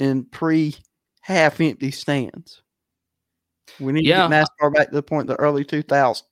and 0.00 0.30
pre 0.30 0.74
half 1.20 1.60
empty 1.60 1.90
stands. 1.90 2.62
We 3.78 3.92
need 3.92 4.04
Yeah. 4.04 4.26
to 4.26 4.28
get 4.28 4.46
NASCAR 4.60 4.74
back 4.74 4.88
to 4.88 4.94
the 4.94 5.02
point 5.02 5.30
of 5.30 5.36
the 5.36 5.42
early 5.42 5.64
2000s. 5.64 6.22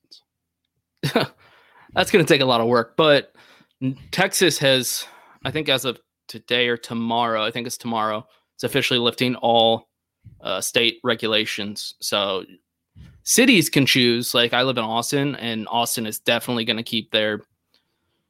That's 1.93 2.11
going 2.11 2.25
to 2.25 2.31
take 2.33 2.41
a 2.41 2.45
lot 2.45 2.61
of 2.61 2.67
work, 2.67 2.95
but 2.97 3.33
Texas 4.11 4.57
has, 4.59 5.05
I 5.45 5.51
think, 5.51 5.69
as 5.69 5.85
of 5.85 5.99
today 6.27 6.67
or 6.67 6.77
tomorrow, 6.77 7.43
I 7.43 7.49
think 7.51 7.65
it's 7.65 7.77
tomorrow, 7.77 8.27
it's 8.55 8.63
officially 8.63 8.99
lifting 8.99 9.35
all 9.37 9.89
uh, 10.41 10.61
state 10.61 10.99
regulations. 11.03 11.95
So 12.01 12.43
cities 13.23 13.69
can 13.69 13.85
choose. 13.85 14.33
Like 14.33 14.53
I 14.53 14.63
live 14.63 14.77
in 14.77 14.83
Austin, 14.83 15.35
and 15.35 15.67
Austin 15.69 16.05
is 16.05 16.19
definitely 16.19 16.65
going 16.65 16.77
to 16.77 16.83
keep 16.83 17.11
their 17.11 17.41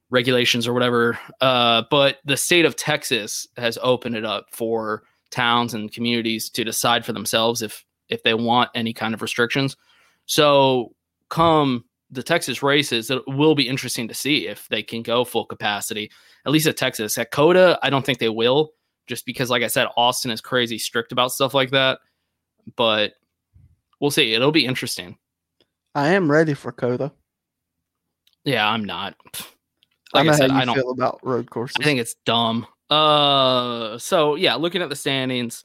regulations 0.10 0.68
or 0.68 0.74
whatever. 0.74 1.20
Uh, 1.40 1.84
but 1.90 2.18
the 2.26 2.38
state 2.38 2.66
of 2.66 2.76
Texas 2.76 3.48
has 3.58 3.78
opened 3.82 4.16
it 4.16 4.26
up 4.26 4.48
for 4.52 5.04
towns 5.30 5.74
and 5.74 5.92
communities 5.92 6.50
to 6.50 6.64
decide 6.64 7.06
for 7.06 7.14
themselves 7.14 7.62
if 7.62 7.86
if 8.10 8.24
they 8.24 8.34
want 8.34 8.70
any 8.74 8.94
kind 8.94 9.14
of 9.14 9.22
restrictions. 9.22 9.78
So 10.26 10.96
come 11.30 11.86
the 12.12 12.24
Texas 12.24 12.64
races, 12.64 13.12
it 13.12 13.22
will 13.28 13.54
be 13.54 13.68
interesting 13.68 14.08
to 14.08 14.14
see 14.14 14.48
if 14.48 14.68
they 14.70 14.82
can 14.82 15.04
go 15.04 15.24
full 15.24 15.46
capacity. 15.46 16.12
At 16.46 16.52
least 16.52 16.68
at 16.68 16.78
Texas. 16.78 17.18
At 17.18 17.32
COTA, 17.32 17.78
I 17.84 17.90
don't 17.90 18.06
think 18.06 18.18
they 18.18 18.30
will, 18.30 18.72
just 19.06 19.26
because, 19.26 19.50
like 19.50 19.62
I 19.62 19.68
said, 19.68 19.88
Austin 19.96 20.32
is 20.32 20.42
crazy 20.42 20.80
strict 20.80 21.12
about 21.12 21.32
stuff 21.32 21.54
like 21.54 21.70
that. 21.72 22.00
But 22.76 23.14
we'll 24.00 24.12
see. 24.12 24.34
It'll 24.34 24.52
be 24.52 24.66
interesting. 24.66 25.18
I 25.96 26.10
am 26.10 26.30
ready 26.30 26.54
for 26.54 26.72
COTA. 26.72 27.12
Yeah, 28.46 28.68
I'm 28.70 28.86
not. 28.86 29.16
I 30.14 30.20
Like 30.20 30.26
know 30.28 30.32
I 30.32 30.36
said, 30.36 30.52
how 30.52 30.58
you 30.58 30.62
I 30.62 30.66
don't. 30.66 30.76
feel 30.76 30.92
about 30.92 31.20
road 31.24 31.50
courses. 31.50 31.78
I 31.80 31.84
think 31.84 32.00
it's 32.00 32.16
dumb. 32.26 32.66
Uh, 32.90 33.98
so 33.98 34.36
yeah, 34.36 34.56
looking 34.56 34.82
at 34.82 34.90
the 34.90 34.96
standings, 34.96 35.64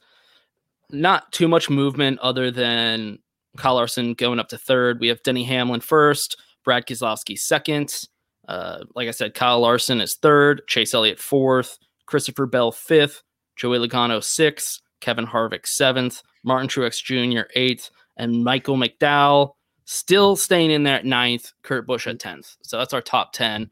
not 0.91 1.31
too 1.31 1.47
much 1.47 1.69
movement 1.69 2.19
other 2.19 2.51
than 2.51 3.19
Kyle 3.57 3.75
Larson 3.75 4.13
going 4.13 4.39
up 4.39 4.49
to 4.49 4.57
third. 4.57 4.99
We 4.99 5.07
have 5.07 5.23
Denny 5.23 5.43
Hamlin 5.43 5.79
first, 5.81 6.37
Brad 6.63 6.85
Keselowski 6.85 7.37
second. 7.39 8.03
Uh, 8.47 8.83
like 8.93 9.07
I 9.07 9.11
said, 9.11 9.33
Kyle 9.33 9.59
Larson 9.61 9.99
is 10.01 10.15
third, 10.15 10.61
Chase 10.67 10.93
Elliott 10.93 11.19
fourth, 11.19 11.79
Christopher 12.05 12.45
Bell 12.45 12.71
fifth, 12.71 13.23
Joey 13.55 13.79
Logano 13.79 14.23
sixth, 14.23 14.81
Kevin 15.01 15.25
Harvick 15.25 15.65
seventh, 15.65 16.21
Martin 16.43 16.67
Truex 16.67 17.01
Jr. 17.03 17.47
eighth, 17.55 17.89
and 18.17 18.43
Michael 18.43 18.77
McDowell 18.77 19.51
still 19.85 20.35
staying 20.35 20.71
in 20.71 20.83
there 20.83 20.95
at 20.97 21.05
ninth, 21.05 21.51
Kurt 21.63 21.85
Busch 21.87 22.07
at 22.07 22.19
tenth. 22.19 22.55
So 22.63 22.77
that's 22.77 22.93
our 22.93 23.01
top 23.01 23.33
ten. 23.33 23.69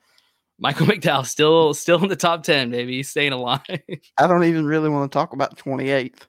Michael 0.60 0.86
McDowell 0.88 1.26
still 1.26 1.74
still 1.74 2.02
in 2.04 2.10
the 2.10 2.16
top 2.16 2.44
ten, 2.44 2.70
baby. 2.72 2.98
He's 2.98 3.10
staying 3.10 3.34
alive. 3.34 3.62
I 4.18 4.28
don't 4.28 4.44
even 4.44 4.66
really 4.66 4.90
want 4.90 5.12
to 5.12 5.16
talk 5.16 5.34
about 5.34 5.58
28th. 5.58 6.22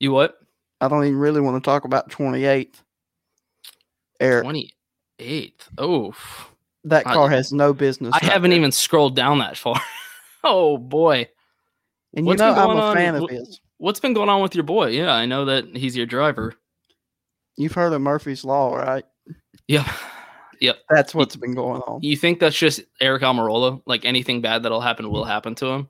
you 0.00 0.12
what? 0.12 0.34
I 0.80 0.88
don't 0.88 1.04
even 1.04 1.18
really 1.18 1.40
want 1.40 1.62
to 1.62 1.66
talk 1.66 1.84
about 1.84 2.10
28th. 2.10 2.74
Eric, 4.20 4.42
Twenty 4.44 4.70
eighth. 5.18 5.68
Oh, 5.78 6.12
that 6.84 7.06
I- 7.06 7.14
car 7.14 7.28
has 7.30 7.52
no 7.52 7.72
business. 7.72 8.14
I 8.14 8.24
haven't 8.24 8.50
there. 8.50 8.58
even 8.58 8.72
scrolled 8.72 9.16
down 9.16 9.38
that 9.38 9.56
far. 9.56 9.80
oh 10.44 10.76
boy, 10.78 11.28
And 12.14 12.26
what's 12.26 12.40
you 12.40 12.46
know 12.46 12.54
I'm 12.54 12.76
a 12.76 12.80
on? 12.80 12.96
fan 12.96 13.14
of 13.16 13.28
his. 13.30 13.60
what's 13.78 14.00
been 14.00 14.12
going 14.14 14.28
on 14.28 14.42
with 14.42 14.54
your 14.54 14.64
boy? 14.64 14.88
Yeah, 14.88 15.12
I 15.12 15.26
know 15.26 15.46
that 15.46 15.76
he's 15.76 15.96
your 15.96 16.06
driver. 16.06 16.54
You've 17.56 17.72
heard 17.72 17.92
of 17.92 18.00
Murphy's 18.00 18.44
Law, 18.44 18.74
right? 18.74 19.04
Yep. 19.68 19.86
Yep. 20.60 20.78
That's 20.90 21.14
what's 21.14 21.36
been 21.36 21.54
going 21.54 21.82
on. 21.82 22.00
You 22.02 22.16
think 22.16 22.40
that's 22.40 22.56
just 22.56 22.80
Eric 23.00 23.22
Almirola? 23.22 23.82
Like 23.86 24.04
anything 24.04 24.40
bad 24.40 24.62
that'll 24.62 24.80
happen 24.80 25.10
will 25.10 25.24
happen 25.24 25.54
to 25.56 25.66
him? 25.66 25.88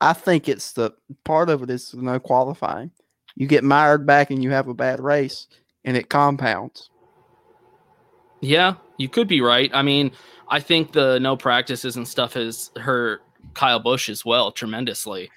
I 0.00 0.12
think 0.12 0.48
it's 0.48 0.72
the 0.72 0.92
part 1.24 1.48
of 1.48 1.62
it 1.62 1.70
is 1.70 1.94
no 1.94 2.18
qualifying. 2.18 2.90
You 3.34 3.46
get 3.46 3.64
mired 3.64 4.06
back 4.06 4.30
and 4.30 4.42
you 4.42 4.50
have 4.50 4.68
a 4.68 4.74
bad 4.74 5.00
race, 5.00 5.46
and 5.84 5.96
it 5.96 6.08
compounds. 6.08 6.90
Yeah, 8.40 8.74
you 8.98 9.08
could 9.08 9.28
be 9.28 9.40
right. 9.40 9.70
I 9.72 9.82
mean, 9.82 10.12
I 10.48 10.60
think 10.60 10.92
the 10.92 11.18
no 11.18 11.36
practices 11.36 11.96
and 11.96 12.06
stuff 12.06 12.34
has 12.34 12.70
hurt 12.76 13.22
Kyle 13.54 13.78
Busch 13.78 14.08
as 14.08 14.24
well 14.24 14.52
tremendously. 14.52 15.30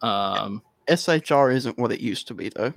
Um, 0.00 0.62
SHR 0.88 1.54
isn't 1.54 1.78
what 1.78 1.92
it 1.92 2.00
used 2.00 2.28
to 2.28 2.34
be, 2.34 2.48
though. 2.48 2.72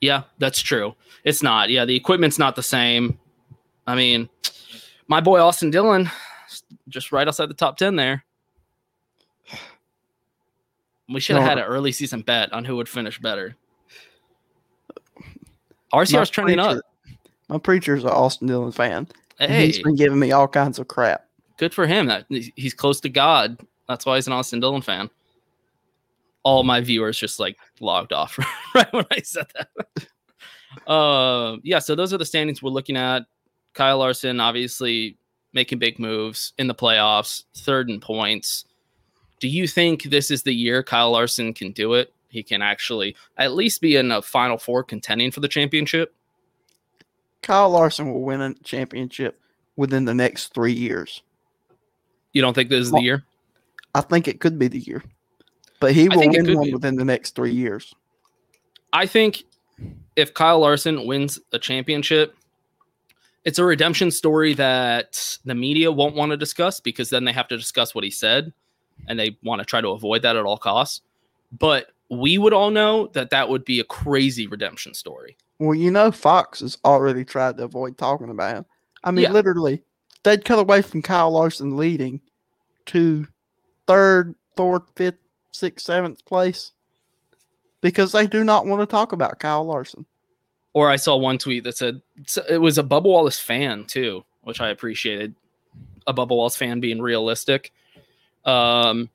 Yeah, 0.00 0.22
that's 0.38 0.60
true. 0.60 0.94
It's 1.24 1.42
not. 1.42 1.70
Yeah, 1.70 1.84
the 1.84 1.96
equipment's 1.96 2.38
not 2.38 2.56
the 2.56 2.62
same. 2.62 3.18
I 3.86 3.94
mean, 3.94 4.28
my 5.08 5.20
boy 5.20 5.40
Austin 5.40 5.70
Dillon, 5.70 6.10
just 6.88 7.12
right 7.12 7.26
outside 7.26 7.48
the 7.48 7.54
top 7.54 7.76
10 7.76 7.96
there. 7.96 8.24
We 11.08 11.20
should 11.20 11.36
have 11.36 11.44
No. 11.44 11.48
had 11.48 11.58
an 11.58 11.64
early 11.64 11.92
season 11.92 12.22
bet 12.22 12.52
on 12.52 12.64
who 12.64 12.76
would 12.76 12.88
finish 12.88 13.18
better. 13.20 13.54
RCR's 15.92 16.30
trending 16.30 16.58
up. 16.58 16.78
My 17.48 17.58
preacher's 17.58 18.02
an 18.02 18.10
Austin 18.10 18.48
Dillon 18.48 18.72
fan. 18.72 19.06
Hey, 19.38 19.66
He's 19.66 19.82
been 19.82 19.94
giving 19.94 20.18
me 20.18 20.32
all 20.32 20.48
kinds 20.48 20.78
of 20.78 20.88
crap. 20.88 21.26
good 21.58 21.72
for 21.72 21.86
him. 21.86 22.06
That 22.06 22.26
he's 22.28 22.74
close 22.74 23.00
to 23.02 23.08
God. 23.08 23.60
That's 23.88 24.04
why 24.04 24.16
he's 24.16 24.26
an 24.26 24.32
Austin 24.32 24.58
Dillon 24.60 24.82
fan. 24.82 25.08
All 26.46 26.62
my 26.62 26.80
viewers 26.80 27.18
just 27.18 27.40
like 27.40 27.56
logged 27.80 28.12
off 28.12 28.38
right 28.74 28.92
when 28.92 29.04
I 29.10 29.20
said 29.22 29.46
that. 29.54 30.88
uh, 30.88 31.56
yeah, 31.64 31.80
so 31.80 31.96
those 31.96 32.14
are 32.14 32.18
the 32.18 32.24
standings 32.24 32.62
we're 32.62 32.70
looking 32.70 32.96
at. 32.96 33.24
Kyle 33.74 33.98
Larson 33.98 34.38
obviously 34.38 35.18
making 35.52 35.80
big 35.80 35.98
moves 35.98 36.52
in 36.56 36.68
the 36.68 36.74
playoffs, 36.74 37.42
third 37.56 37.90
in 37.90 37.98
points. 37.98 38.64
Do 39.40 39.48
you 39.48 39.66
think 39.66 40.04
this 40.04 40.30
is 40.30 40.44
the 40.44 40.54
year 40.54 40.84
Kyle 40.84 41.10
Larson 41.10 41.52
can 41.52 41.72
do 41.72 41.94
it? 41.94 42.12
He 42.28 42.44
can 42.44 42.62
actually 42.62 43.16
at 43.36 43.52
least 43.52 43.80
be 43.80 43.96
in 43.96 44.12
a 44.12 44.22
Final 44.22 44.56
Four 44.56 44.84
contending 44.84 45.32
for 45.32 45.40
the 45.40 45.48
championship. 45.48 46.14
Kyle 47.42 47.70
Larson 47.70 48.12
will 48.12 48.22
win 48.22 48.40
a 48.40 48.54
championship 48.62 49.40
within 49.74 50.04
the 50.04 50.14
next 50.14 50.54
three 50.54 50.72
years. 50.72 51.22
You 52.32 52.42
don't 52.42 52.54
think 52.54 52.70
this 52.70 52.84
is 52.84 52.92
the 52.92 53.00
year? 53.00 53.24
I 53.94 54.02
think 54.02 54.28
it 54.28 54.40
could 54.40 54.58
be 54.58 54.68
the 54.68 54.78
year. 54.78 55.02
But 55.80 55.92
he 55.92 56.08
will 56.08 56.18
win 56.28 56.54
one 56.54 56.66
be. 56.66 56.72
within 56.74 56.96
the 56.96 57.04
next 57.04 57.34
three 57.34 57.52
years. 57.52 57.94
I 58.92 59.06
think 59.06 59.44
if 60.16 60.32
Kyle 60.34 60.60
Larson 60.60 61.06
wins 61.06 61.38
a 61.52 61.58
championship, 61.58 62.34
it's 63.44 63.58
a 63.58 63.64
redemption 63.64 64.10
story 64.10 64.54
that 64.54 65.38
the 65.44 65.54
media 65.54 65.92
won't 65.92 66.14
want 66.16 66.30
to 66.30 66.36
discuss 66.36 66.80
because 66.80 67.10
then 67.10 67.24
they 67.24 67.32
have 67.32 67.48
to 67.48 67.56
discuss 67.56 67.94
what 67.94 68.04
he 68.04 68.10
said 68.10 68.52
and 69.08 69.18
they 69.18 69.36
want 69.42 69.60
to 69.60 69.64
try 69.64 69.80
to 69.80 69.88
avoid 69.90 70.22
that 70.22 70.36
at 70.36 70.44
all 70.44 70.56
costs. 70.56 71.02
But 71.56 71.88
we 72.10 72.38
would 72.38 72.52
all 72.52 72.70
know 72.70 73.08
that 73.08 73.30
that 73.30 73.48
would 73.48 73.64
be 73.64 73.80
a 73.80 73.84
crazy 73.84 74.46
redemption 74.46 74.94
story. 74.94 75.36
Well, 75.58 75.74
you 75.74 75.90
know, 75.90 76.10
Fox 76.10 76.60
has 76.60 76.78
already 76.84 77.24
tried 77.24 77.56
to 77.58 77.64
avoid 77.64 77.98
talking 77.98 78.30
about 78.30 78.56
him. 78.56 78.64
I 79.04 79.10
mean, 79.10 79.24
Yeah. 79.24 79.32
literally, 79.32 79.82
they'd 80.22 80.44
cut 80.44 80.58
away 80.58 80.82
from 80.82 81.02
Kyle 81.02 81.30
Larson 81.30 81.76
leading 81.76 82.20
to 82.86 83.26
third, 83.86 84.34
fourth, 84.56 84.82
fifth, 84.96 85.18
sixth, 85.56 85.86
seventh 85.86 86.24
place 86.24 86.72
because 87.80 88.12
they 88.12 88.26
do 88.26 88.44
not 88.44 88.66
want 88.66 88.80
to 88.80 88.86
talk 88.86 89.12
about 89.12 89.38
Kyle 89.38 89.64
Larson. 89.64 90.06
Or 90.72 90.90
I 90.90 90.96
saw 90.96 91.16
one 91.16 91.38
tweet 91.38 91.64
that 91.64 91.76
said 91.76 92.02
it 92.48 92.58
was 92.58 92.78
a 92.78 92.82
Bubba 92.82 93.04
Wallace 93.04 93.38
fan 93.38 93.84
too, 93.84 94.24
which 94.42 94.60
I 94.60 94.68
appreciated. 94.68 95.34
A 96.06 96.12
Bubba 96.14 96.30
Wallace 96.30 96.56
fan 96.56 96.80
being 96.80 97.00
realistic. 97.00 97.72
Um, 98.44 99.08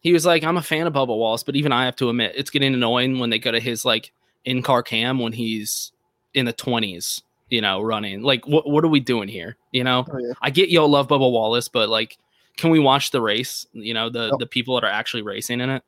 he 0.00 0.12
was 0.12 0.26
like, 0.26 0.44
"I'm 0.44 0.56
a 0.56 0.62
fan 0.62 0.86
of 0.86 0.92
Bubba 0.92 1.16
Wallace, 1.16 1.42
but 1.42 1.56
even 1.56 1.72
I 1.72 1.84
have 1.86 1.96
to 1.96 2.08
admit, 2.08 2.34
it's 2.36 2.50
getting 2.50 2.74
annoying 2.74 3.18
when 3.18 3.30
they 3.30 3.38
go 3.38 3.50
to 3.52 3.60
his 3.60 3.84
like 3.84 4.12
in-car 4.44 4.82
cam 4.82 5.18
when 5.18 5.32
he's 5.32 5.92
in 6.34 6.46
the 6.46 6.52
20s, 6.52 7.22
you 7.48 7.60
know, 7.60 7.80
running. 7.80 8.22
Like, 8.22 8.46
what 8.46 8.68
what 8.68 8.84
are 8.84 8.88
we 8.88 9.00
doing 9.00 9.28
here? 9.28 9.56
You 9.72 9.84
know, 9.84 10.04
Oh, 10.10 10.18
yeah. 10.18 10.32
I 10.40 10.50
get 10.50 10.68
y'all 10.68 10.88
love 10.88 11.08
Bubba 11.08 11.30
Wallace, 11.30 11.68
but 11.68 11.88
like, 11.88 12.18
can 12.58 12.70
we 12.70 12.78
watch 12.78 13.12
the 13.12 13.22
race? 13.22 13.66
You 13.72 13.94
know, 13.94 14.10
the 14.10 14.28
Nope. 14.28 14.40
the 14.40 14.46
people 14.46 14.74
that 14.74 14.84
are 14.84 14.90
actually 14.90 15.22
racing 15.22 15.60
in 15.60 15.70
it. 15.70 15.82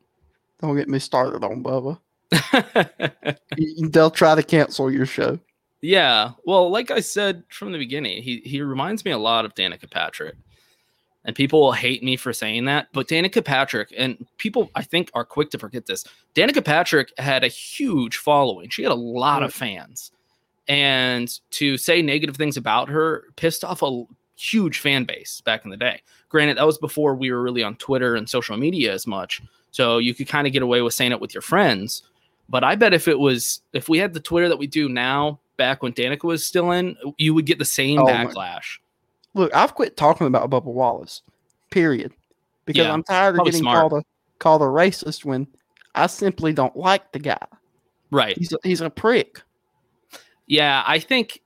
Don't 0.63 0.77
get 0.77 0.89
me 0.89 0.99
started 0.99 1.45
on 1.45 1.63
Bubba. 1.63 1.99
They'll 3.93 4.11
try 4.11 4.35
to 4.35 4.43
cancel 4.43 4.91
your 4.91 5.07
show. 5.07 5.39
Yeah. 5.83 6.33
Well, 6.45 6.71
like 6.71 6.91
I 6.91 7.01
said 7.01 7.43
from 7.51 7.73
the 7.73 7.79
beginning, 7.79 8.23
he 8.23 8.41
he 8.45 8.63
reminds 8.63 9.05
me 9.05 9.11
a 9.11 9.19
lot 9.19 9.45
of 9.45 9.55
Danica 9.55 9.91
Patrick. 9.91 10.37
And 11.27 11.37
people 11.37 11.61
will 11.61 11.73
hate 11.73 12.03
me 12.03 12.17
for 12.17 12.33
saying 12.33 12.65
that, 12.65 12.89
but 12.95 13.07
Danica 13.07 13.45
Patrick 13.45 13.93
and 13.95 14.27
people 14.39 14.71
I 14.75 14.83
think 14.83 15.11
are 15.13 15.25
quick 15.25 15.51
to 15.51 15.59
forget 15.59 15.85
this. 15.85 16.05
Danica 16.35 16.65
Patrick 16.65 17.13
had 17.19 17.45
a 17.45 17.49
huge 17.49 18.17
following. 18.17 18.71
She 18.71 18.83
had 18.83 18.93
a 18.93 18.95
lot 18.95 19.43
of 19.43 19.53
fans. 19.53 20.13
And 20.67 21.31
to 21.51 21.77
say 21.77 22.01
negative 22.01 22.37
things 22.37 22.57
about 22.57 22.89
her 22.89 23.25
pissed 23.37 23.65
off 23.65 23.83
a 23.83 24.05
huge 24.41 24.79
fan 24.81 25.05
base 25.05 25.41
back 25.43 25.65
in 25.65 25.71
the 25.71 25.77
day. 25.77 26.01
Granted, 26.29 26.57
that 26.59 26.67
was 26.67 26.79
before 26.79 27.15
we 27.15 27.31
were 27.31 27.43
really 27.43 27.63
on 27.63 27.77
Twitter 27.77 28.15
and 28.17 28.29
social 28.29 28.57
media 28.57 28.93
as 28.93 29.07
much. 29.07 29.43
So 29.71 29.99
you 29.99 30.15
could 30.15 30.29
kind 30.29 30.47
of 30.47 30.53
get 30.53 30.63
away 30.63 30.83
with 30.83 30.95
saying 30.95 31.13
it 31.13 31.21
with 31.21 31.35
your 31.35 31.43
friends. 31.43 32.03
But 32.49 32.65
I 32.65 32.75
bet 32.75 32.95
if 32.95 33.07
it 33.09 33.19
was 33.19 33.61
if 33.73 33.89
we 33.89 33.99
had 33.99 34.13
the 34.15 34.21
Twitter 34.21 34.49
that 34.49 34.59
we 34.59 34.67
do 34.67 34.89
now, 34.89 35.39
back 35.57 35.83
when 35.83 35.93
Danica 35.93 36.25
was 36.25 36.45
still 36.47 36.73
in, 36.73 36.97
you 37.19 37.35
would 37.35 37.47
get 37.47 37.59
the 37.59 37.65
same 37.65 37.99
Oh 38.01 38.05
my- 38.05 38.13
backlash. 38.27 38.79
Look, 39.35 39.55
I've 39.55 39.75
quit 39.77 39.97
talking 39.97 40.27
about 40.27 40.51
Bubba 40.51 40.65
Wallace, 40.65 41.23
period, 41.71 42.13
because 42.65 42.85
Yeah, 42.87 42.93
I'm 42.93 43.05
tired 43.05 43.39
of 43.39 43.45
getting 43.45 43.61
smart. 43.61 43.91
called 43.91 44.03
a 44.03 44.05
called 44.41 44.63
a 44.63 44.65
racist 44.65 45.25
when 45.25 45.47
I 45.95 46.09
simply 46.09 46.53
don't 46.53 46.75
like 46.75 47.13
the 47.13 47.21
guy. 47.21 47.39
Right. 48.11 48.37
He's 48.37 48.53
a, 48.53 48.57
he's 48.65 48.81
a 48.81 48.91
prick. 48.91 49.41
Yeah, 50.49 50.83
I 50.85 50.99
think 50.99 51.41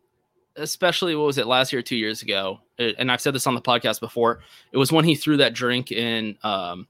especially 0.57 1.15
what 1.17 1.27
was 1.27 1.39
it 1.39 1.47
last 1.47 1.73
year, 1.73 1.83
two 1.83 1.97
years 1.97 2.23
ago, 2.23 2.61
and 2.79 3.11
I've 3.11 3.21
said 3.21 3.35
this 3.35 3.47
on 3.47 3.55
the 3.55 3.63
podcast 3.63 4.01
before. 4.01 4.41
It 4.73 4.77
was 4.77 4.93
when 4.93 5.05
he 5.05 5.15
threw 5.15 5.37
that 5.39 5.55
drink 5.55 5.93
in 5.93 6.37
um 6.43 6.87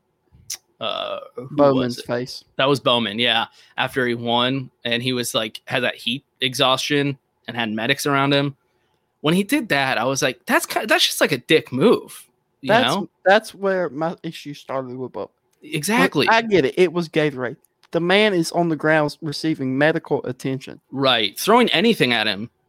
uh 0.80 1.20
Bowman's 1.52 2.00
face. 2.02 2.44
That 2.56 2.68
was 2.68 2.80
Bowman, 2.80 3.18
yeah. 3.18 3.46
After 3.76 4.06
he 4.06 4.14
won 4.14 4.70
and 4.84 5.02
he 5.02 5.12
was 5.12 5.34
like 5.34 5.60
had 5.66 5.84
that 5.84 5.94
heat 5.94 6.24
exhaustion 6.40 7.18
and 7.46 7.56
had 7.56 7.70
medics 7.70 8.06
around 8.06 8.32
him. 8.32 8.56
When 9.20 9.34
he 9.34 9.42
did 9.42 9.70
that, 9.70 9.96
I 9.96 10.04
was 10.04 10.20
like, 10.20 10.44
that's 10.46 10.66
kind 10.66 10.88
that's 10.88 11.06
just 11.06 11.20
like 11.20 11.32
a 11.32 11.38
dick 11.38 11.72
move. 11.72 12.28
You 12.60 12.68
That's 12.68 12.94
know? 12.94 13.10
that's 13.26 13.54
where 13.54 13.90
my 13.90 14.16
issue 14.22 14.54
started 14.54 14.96
with. 14.96 15.14
Look, 15.14 15.30
Exactly. 15.62 16.26
I 16.28 16.42
get 16.42 16.64
it. 16.64 16.78
It 16.78 16.92
was 16.92 17.08
Gatorade. 17.08 17.56
The 17.90 18.00
man 18.00 18.32
is 18.34 18.50
on 18.52 18.70
the 18.70 18.76
ground 18.76 19.16
receiving 19.20 19.76
medical 19.78 20.24
attention. 20.24 20.80
right. 20.90 21.38
Throwing 21.38 21.68
anything 21.70 22.12
at 22.12 22.26
him 22.26 22.50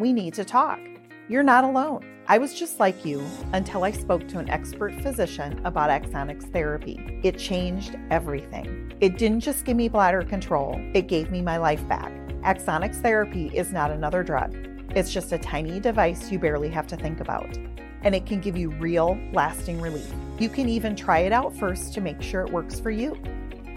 we 0.00 0.12
need 0.12 0.34
to 0.34 0.44
talk. 0.44 0.80
You're 1.28 1.42
not 1.42 1.62
alone. 1.62 2.04
I 2.26 2.38
was 2.38 2.54
just 2.54 2.80
like 2.80 3.04
you 3.04 3.24
until 3.52 3.84
I 3.84 3.90
spoke 3.90 4.26
to 4.28 4.38
an 4.38 4.48
expert 4.48 4.94
physician 5.02 5.60
about 5.64 5.90
Axonics 5.90 6.50
therapy. 6.52 7.20
It 7.22 7.38
changed 7.38 7.96
everything. 8.10 8.92
It 9.00 9.18
didn't 9.18 9.40
just 9.40 9.64
give 9.64 9.76
me 9.76 9.88
bladder 9.88 10.22
control, 10.22 10.80
it 10.94 11.06
gave 11.06 11.30
me 11.30 11.42
my 11.42 11.58
life 11.58 11.86
back. 11.86 12.12
Axonics 12.42 13.02
therapy 13.02 13.50
is 13.54 13.72
not 13.72 13.90
another 13.90 14.22
drug. 14.22 14.56
It's 14.96 15.12
just 15.12 15.32
a 15.32 15.38
tiny 15.38 15.78
device 15.78 16.32
you 16.32 16.38
barely 16.38 16.70
have 16.70 16.86
to 16.88 16.96
think 16.96 17.20
about. 17.20 17.56
And 18.02 18.14
it 18.14 18.26
can 18.26 18.40
give 18.40 18.56
you 18.56 18.70
real, 18.70 19.18
lasting 19.32 19.80
relief. 19.80 20.10
You 20.38 20.48
can 20.48 20.68
even 20.68 20.96
try 20.96 21.20
it 21.20 21.32
out 21.32 21.54
first 21.54 21.92
to 21.94 22.00
make 22.00 22.22
sure 22.22 22.40
it 22.40 22.52
works 22.52 22.80
for 22.80 22.90
you. 22.90 23.20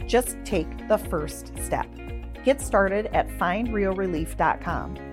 Just 0.08 0.38
take 0.46 0.88
the 0.88 0.98
first 0.98 1.52
step. 1.60 1.88
Get 2.44 2.62
started 2.62 3.08
at 3.08 3.28
findrealrelief.com. 3.28 5.13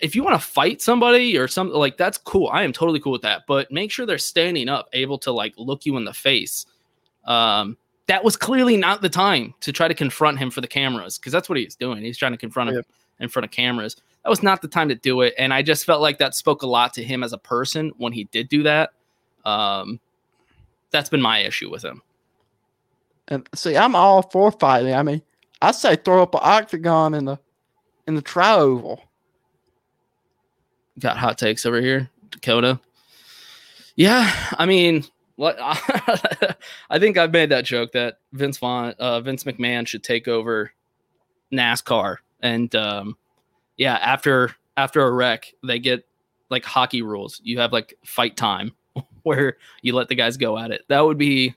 if 0.00 0.14
you 0.14 0.22
want 0.22 0.40
to 0.40 0.46
fight 0.46 0.80
somebody 0.80 1.36
or 1.36 1.48
something 1.48 1.76
like 1.76 1.96
that's 1.96 2.18
cool. 2.18 2.48
I 2.52 2.62
am 2.62 2.72
totally 2.72 3.00
cool 3.00 3.12
with 3.12 3.22
that. 3.22 3.42
But 3.46 3.70
make 3.70 3.90
sure 3.90 4.06
they're 4.06 4.18
standing 4.18 4.68
up, 4.68 4.88
able 4.92 5.18
to 5.18 5.32
like 5.32 5.54
look 5.56 5.86
you 5.86 5.96
in 5.96 6.04
the 6.04 6.12
face. 6.12 6.66
Um, 7.24 7.76
that 8.06 8.24
was 8.24 8.36
clearly 8.36 8.76
not 8.76 9.02
the 9.02 9.08
time 9.08 9.54
to 9.60 9.72
try 9.72 9.86
to 9.86 9.94
confront 9.94 10.38
him 10.38 10.50
for 10.50 10.60
the 10.60 10.68
cameras 10.68 11.18
because 11.18 11.32
that's 11.32 11.48
what 11.48 11.58
he's 11.58 11.76
doing. 11.76 12.02
He's 12.02 12.16
trying 12.16 12.32
to 12.32 12.38
confront 12.38 12.70
him 12.70 12.82
in 13.20 13.28
front 13.28 13.44
of 13.44 13.50
cameras. 13.50 13.96
That 14.24 14.30
was 14.30 14.42
not 14.42 14.62
the 14.62 14.68
time 14.68 14.88
to 14.88 14.94
do 14.94 15.20
it. 15.20 15.34
And 15.38 15.52
I 15.52 15.62
just 15.62 15.84
felt 15.84 16.00
like 16.00 16.18
that 16.18 16.34
spoke 16.34 16.62
a 16.62 16.66
lot 16.66 16.94
to 16.94 17.04
him 17.04 17.22
as 17.22 17.32
a 17.32 17.38
person 17.38 17.92
when 17.98 18.12
he 18.12 18.24
did 18.24 18.48
do 18.48 18.62
that. 18.62 18.90
Um, 19.44 20.00
that's 20.90 21.10
been 21.10 21.20
my 21.20 21.40
issue 21.40 21.70
with 21.70 21.84
him. 21.84 22.02
And 23.28 23.48
see, 23.54 23.76
I'm 23.76 23.94
all 23.94 24.22
for 24.22 24.50
fighting. 24.50 24.94
I 24.94 25.02
mean, 25.02 25.22
I 25.60 25.72
say 25.72 25.96
throw 25.96 26.22
up 26.22 26.34
an 26.34 26.40
octagon 26.42 27.14
in 27.14 27.26
the 27.26 27.38
in 28.06 28.14
the 28.14 28.22
tri 28.22 28.54
oval. 28.54 29.02
Got 30.98 31.16
hot 31.16 31.38
takes 31.38 31.64
over 31.64 31.80
here, 31.80 32.10
Dakota. 32.30 32.80
Yeah, 33.96 34.32
I 34.52 34.66
mean, 34.66 35.04
what 35.36 35.56
I 35.60 36.98
think 36.98 37.16
I've 37.16 37.32
made 37.32 37.50
that 37.50 37.64
joke 37.64 37.92
that 37.92 38.18
Vince 38.32 38.58
Vaughn, 38.58 38.94
uh, 38.98 39.20
Vince 39.20 39.44
McMahon 39.44 39.86
should 39.86 40.02
take 40.02 40.28
over 40.28 40.72
NASCAR, 41.52 42.16
and 42.40 42.74
um, 42.74 43.16
yeah, 43.76 43.94
after 43.96 44.54
after 44.76 45.02
a 45.02 45.10
wreck, 45.10 45.52
they 45.64 45.78
get 45.78 46.06
like 46.50 46.64
hockey 46.64 47.02
rules. 47.02 47.40
You 47.44 47.58
have 47.60 47.72
like 47.72 47.94
fight 48.04 48.36
time 48.36 48.72
where 49.22 49.56
you 49.82 49.94
let 49.94 50.08
the 50.08 50.14
guys 50.14 50.36
go 50.36 50.58
at 50.58 50.70
it. 50.70 50.82
That 50.88 51.00
would 51.00 51.18
be 51.18 51.54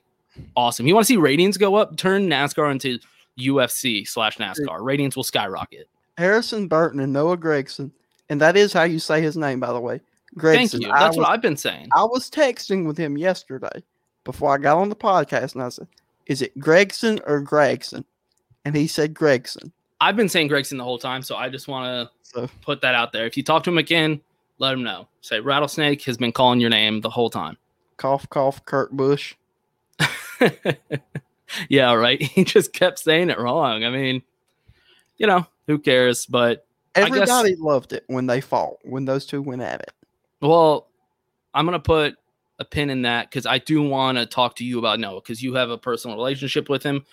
awesome. 0.56 0.86
You 0.86 0.94
want 0.94 1.06
to 1.06 1.12
see 1.12 1.16
ratings 1.16 1.56
go 1.56 1.74
up? 1.74 1.96
Turn 1.96 2.28
NASCAR 2.28 2.70
into 2.70 2.98
UFC 3.38 4.06
slash 4.06 4.38
NASCAR. 4.38 4.82
Ratings 4.82 5.16
will 5.16 5.24
skyrocket. 5.24 5.88
Harrison 6.18 6.68
Burton 6.68 7.00
and 7.00 7.12
Noah 7.12 7.36
Gragson, 7.38 7.90
and 8.32 8.40
that 8.40 8.56
is 8.56 8.72
how 8.72 8.84
you 8.84 8.98
say 8.98 9.20
his 9.20 9.36
name, 9.36 9.60
by 9.60 9.74
the 9.74 9.80
way. 9.80 10.00
Gregson. 10.38 10.80
Thank 10.80 10.82
you. 10.84 10.98
That's 10.98 11.16
was- 11.16 11.26
what 11.26 11.28
I've 11.28 11.42
been 11.42 11.58
saying. 11.58 11.90
I 11.94 12.02
was 12.04 12.30
texting 12.30 12.86
with 12.86 12.96
him 12.96 13.18
yesterday 13.18 13.82
before 14.24 14.54
I 14.54 14.56
got 14.56 14.78
on 14.78 14.88
the 14.88 14.96
podcast, 14.96 15.52
and 15.54 15.62
I 15.62 15.68
said, 15.68 15.86
Is 16.26 16.40
it 16.40 16.58
Gregson 16.58 17.20
or 17.26 17.40
Gregson? 17.40 18.06
And 18.64 18.74
he 18.74 18.86
said 18.86 19.12
Gregson. 19.12 19.70
I've 20.00 20.16
been 20.16 20.30
saying 20.30 20.48
Gregson 20.48 20.78
the 20.78 20.84
whole 20.84 20.98
time, 20.98 21.20
so 21.20 21.36
I 21.36 21.50
just 21.50 21.68
want 21.68 22.10
to 22.32 22.48
put 22.62 22.80
that 22.80 22.94
out 22.94 23.12
there. 23.12 23.26
If 23.26 23.36
you 23.36 23.42
talk 23.42 23.64
to 23.64 23.70
him 23.70 23.76
again, 23.76 24.20
let 24.58 24.72
him 24.72 24.82
know. 24.82 25.08
Say 25.20 25.40
Rattlesnake 25.40 26.02
has 26.04 26.16
been 26.16 26.32
calling 26.32 26.58
your 26.58 26.70
name 26.70 27.02
the 27.02 27.10
whole 27.10 27.28
time. 27.28 27.58
Cough, 27.98 28.28
cough, 28.30 28.64
Kurt 28.64 28.92
Busch. 28.92 29.34
yeah, 31.68 31.92
right. 31.92 32.22
He 32.22 32.44
just 32.44 32.72
kept 32.72 32.98
saying 32.98 33.28
it 33.28 33.38
wrong. 33.38 33.84
I 33.84 33.90
mean, 33.90 34.22
you 35.18 35.26
know, 35.26 35.46
who 35.66 35.78
cares? 35.78 36.24
But 36.24 36.66
Everybody 36.94 37.50
guess, 37.50 37.58
loved 37.60 37.92
it 37.92 38.04
when 38.06 38.26
they 38.26 38.40
fought, 38.40 38.78
when 38.82 39.04
those 39.04 39.24
two 39.24 39.40
went 39.40 39.62
at 39.62 39.80
it. 39.80 39.92
Well, 40.40 40.88
I'm 41.54 41.64
gonna 41.64 41.80
put 41.80 42.16
a 42.58 42.64
pin 42.64 42.90
in 42.90 43.02
that 43.02 43.30
because 43.30 43.46
I 43.46 43.58
do 43.58 43.82
want 43.82 44.18
to 44.18 44.26
talk 44.26 44.56
to 44.56 44.64
you 44.64 44.78
about 44.78 45.00
Noah 45.00 45.20
because 45.20 45.42
you 45.42 45.54
have 45.54 45.70
a 45.70 45.78
personal 45.78 46.16
relationship 46.16 46.68
with 46.68 46.82
him, 46.82 47.04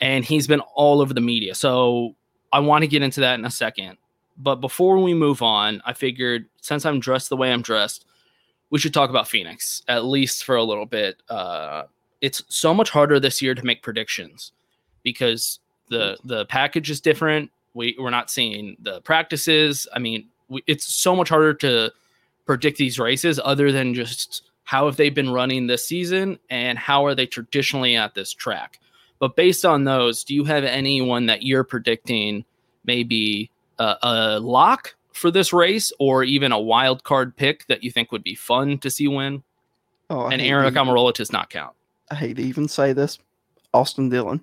and 0.00 0.24
he's 0.24 0.46
been 0.46 0.60
all 0.60 1.00
over 1.00 1.12
the 1.12 1.20
media. 1.20 1.54
So 1.54 2.14
I 2.52 2.60
want 2.60 2.82
to 2.82 2.88
get 2.88 3.02
into 3.02 3.20
that 3.20 3.38
in 3.38 3.44
a 3.44 3.50
second. 3.50 3.98
But 4.36 4.56
before 4.56 4.98
we 4.98 5.12
move 5.12 5.42
on, 5.42 5.82
I 5.84 5.92
figured 5.92 6.46
since 6.62 6.86
I'm 6.86 6.98
dressed 6.98 7.28
the 7.28 7.36
way 7.36 7.52
I'm 7.52 7.62
dressed, 7.62 8.06
we 8.70 8.78
should 8.78 8.94
talk 8.94 9.10
about 9.10 9.28
Phoenix 9.28 9.82
at 9.88 10.04
least 10.04 10.44
for 10.44 10.56
a 10.56 10.64
little 10.64 10.86
bit. 10.86 11.22
Uh, 11.28 11.84
it's 12.20 12.42
so 12.48 12.72
much 12.72 12.90
harder 12.90 13.20
this 13.20 13.42
year 13.42 13.54
to 13.54 13.64
make 13.64 13.82
predictions 13.82 14.52
because 15.02 15.60
the 15.88 16.16
the 16.24 16.46
package 16.46 16.90
is 16.90 17.00
different. 17.00 17.50
We 17.74 17.96
we're 17.98 18.10
not 18.10 18.30
seeing 18.30 18.76
the 18.80 19.00
practices. 19.02 19.86
I 19.94 19.98
mean, 19.98 20.28
we, 20.48 20.62
it's 20.66 20.92
so 20.92 21.14
much 21.14 21.28
harder 21.28 21.54
to 21.54 21.92
predict 22.46 22.78
these 22.78 22.98
races 22.98 23.40
other 23.42 23.70
than 23.70 23.94
just 23.94 24.42
how 24.64 24.86
have 24.86 24.96
they 24.96 25.10
been 25.10 25.30
running 25.30 25.66
this 25.66 25.86
season 25.86 26.38
and 26.48 26.78
how 26.78 27.04
are 27.06 27.14
they 27.14 27.26
traditionally 27.26 27.96
at 27.96 28.14
this 28.14 28.32
track. 28.32 28.80
But 29.18 29.36
based 29.36 29.64
on 29.64 29.84
those, 29.84 30.24
do 30.24 30.34
you 30.34 30.44
have 30.44 30.64
anyone 30.64 31.26
that 31.26 31.42
you're 31.42 31.64
predicting 31.64 32.44
maybe 32.84 33.50
a, 33.78 33.96
a 34.02 34.40
lock 34.40 34.94
for 35.12 35.30
this 35.30 35.52
race 35.52 35.92
or 35.98 36.24
even 36.24 36.52
a 36.52 36.58
wild 36.58 37.04
card 37.04 37.36
pick 37.36 37.66
that 37.66 37.84
you 37.84 37.90
think 37.90 38.10
would 38.12 38.24
be 38.24 38.34
fun 38.34 38.78
to 38.78 38.90
see 38.90 39.06
win? 39.08 39.42
Oh, 40.08 40.22
I 40.22 40.32
and 40.32 40.40
hate 40.40 40.48
Eric 40.48 40.74
to 40.74 40.80
even- 40.80 40.94
Almirola 40.94 41.14
does 41.14 41.32
not 41.32 41.50
count. 41.50 41.74
I 42.10 42.14
hate 42.16 42.36
to 42.36 42.42
even 42.42 42.66
say 42.66 42.92
this. 42.92 43.18
Austin 43.72 44.08
Dillon. 44.08 44.40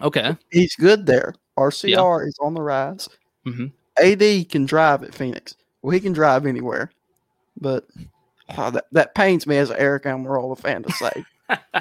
Okay. 0.00 0.36
He's 0.50 0.74
good 0.76 1.06
there. 1.06 1.34
RCR 1.58 2.26
is 2.26 2.36
on 2.40 2.54
the 2.54 2.62
rise. 2.62 3.08
Mhm. 3.46 3.72
AD 4.02 4.44
can 4.48 4.64
drive 4.64 5.02
at 5.02 5.14
Phoenix. 5.14 5.54
Well, 5.82 5.90
he 5.92 6.00
can 6.00 6.12
drive 6.12 6.46
anywhere. 6.46 6.90
But 7.60 7.86
oh, 8.56 8.70
that, 8.70 8.86
that 8.92 9.14
pains 9.14 9.46
me 9.46 9.58
as 9.58 9.70
an 9.70 9.76
Eric 9.78 10.04
Almirola 10.04 10.56
fan 10.58 10.82
to 10.84 10.92
say. 10.92 11.24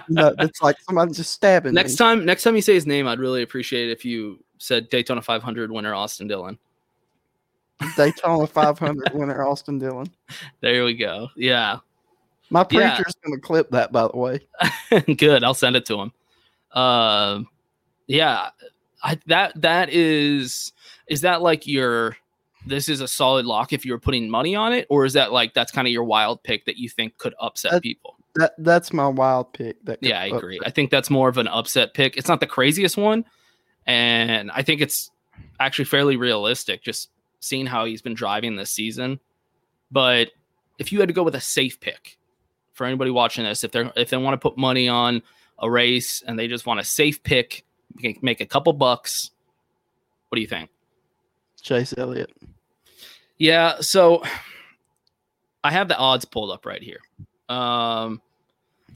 know, 0.10 0.34
it's 0.39 0.62
like 0.62 0.76
somebody 0.82 1.13
just 1.13 1.32
stabbing 1.32 1.74
Next 1.74 1.91
me. 1.93 1.97
time, 1.97 2.26
next 2.26 2.43
time 2.43 2.56
you 2.56 2.62
say 2.62 2.74
his 2.74 2.86
name, 2.86 3.08
I'd 3.08 3.19
really 3.19 3.41
appreciate 3.43 3.88
it 3.89 3.93
if 3.93 4.04
you 4.04 4.43
said 4.58 4.89
Daytona 4.89 5.21
500 5.21 5.71
winner 5.71 5.93
Austin 5.93 6.28
Dillon. 6.28 6.58
Daytona 7.95 8.45
500 8.47 9.13
winner 9.13 9.47
Austin 9.47 9.80
Dillon. 9.80 10.08
There 10.60 10.84
we 10.84 10.93
go. 10.95 11.30
Yeah. 11.38 11.78
My 12.50 12.65
Yeah. 12.69 12.95
preacher's 12.95 13.15
going 13.24 13.36
to 13.36 13.41
clip 13.41 13.69
that, 13.71 13.93
by 13.93 14.08
the 14.08 14.17
way. 14.17 14.39
Good. 15.15 15.43
I'll 15.45 15.54
send 15.54 15.78
it 15.78 15.86
to 15.86 16.02
him. 16.02 16.12
Um, 16.74 17.47
yeah, 18.08 18.50
I, 19.04 19.20
that 19.28 19.60
that 19.62 19.90
is 19.90 20.72
is 21.08 21.22
that 21.22 21.42
like 21.42 21.68
your 21.68 22.18
this 22.66 22.90
is 22.90 23.02
a 23.02 23.08
solid 23.08 23.46
lock 23.46 23.74
if 23.74 23.86
you're 23.86 24.00
putting 24.00 24.30
money 24.30 24.56
on 24.56 24.74
it, 24.74 24.86
or 24.90 25.06
is 25.06 25.14
that 25.14 25.32
like 25.32 25.54
that's 25.54 25.72
kind 25.72 25.88
of 25.88 25.92
your 25.92 26.04
wild 26.04 26.44
pick 26.44 26.66
that 26.66 26.78
you 26.78 26.90
think 26.90 27.18
could 27.18 27.34
upset 27.40 27.72
That- 27.72 27.84
people? 27.84 28.16
That 28.36 28.54
That's 28.58 28.94
my 28.94 29.10
wild 29.10 29.52
pick. 29.52 29.84
That 29.84 30.00
could 30.00 30.08
Yeah, 30.08 30.22
I 30.22 30.28
agree. 30.28 30.58
I 30.64 30.70
think 30.70 30.90
that's 30.90 31.10
more 31.10 31.28
of 31.28 31.38
an 31.38 31.50
upset 31.50 31.94
pick. 31.94 32.16
It's 32.16 32.30
not 32.30 32.40
the 32.40 32.48
craziest 32.48 32.96
one, 32.96 33.26
and 33.86 34.50
I 34.52 34.62
think 34.62 34.80
it's 34.80 35.12
actually 35.60 35.86
fairly 35.86 36.16
realistic. 36.16 36.82
Just 36.82 37.10
seeing 37.42 37.66
how 37.66 37.84
he's 37.84 38.02
been 38.02 38.14
driving 38.14 38.56
this 38.56 38.72
season, 38.72 39.20
but 39.92 40.32
if 40.80 40.94
you 40.94 41.00
had 41.00 41.10
to 41.10 41.14
go 41.14 41.24
with 41.24 41.36
a 41.36 41.42
safe 41.42 41.82
pick 41.82 42.18
for 42.72 42.86
anybody 42.86 43.12
watching 43.12 43.44
this, 43.44 43.66
if 43.66 43.72
they're 43.74 43.92
if 43.98 44.10
they 44.10 44.18
want 44.18 44.34
to 44.34 44.38
put 44.38 44.58
money 44.58 44.88
on 44.88 45.24
a 45.60 45.70
race 45.70 46.24
and 46.26 46.40
they 46.40 46.48
just 46.48 46.66
want 46.66 46.80
a 46.80 46.86
safe 46.86 47.22
pick, 47.24 47.66
make- 48.01 48.21
make 48.23 48.41
a 48.41 48.45
couple 48.45 48.73
bucks, 48.73 49.32
what 50.30 50.36
do 50.36 50.41
you 50.41 50.47
think? 50.47 50.69
Chase 51.62 51.93
Elliott. 51.97 52.32
Yeah, 53.38 53.82
so 53.82 54.23
I 55.63 55.71
have 55.71 55.88
the 55.88 55.97
odds 55.97 56.25
pulled 56.25 56.51
up 56.51 56.65
right 56.65 56.82
here. 56.82 56.99
Um, 57.49 58.21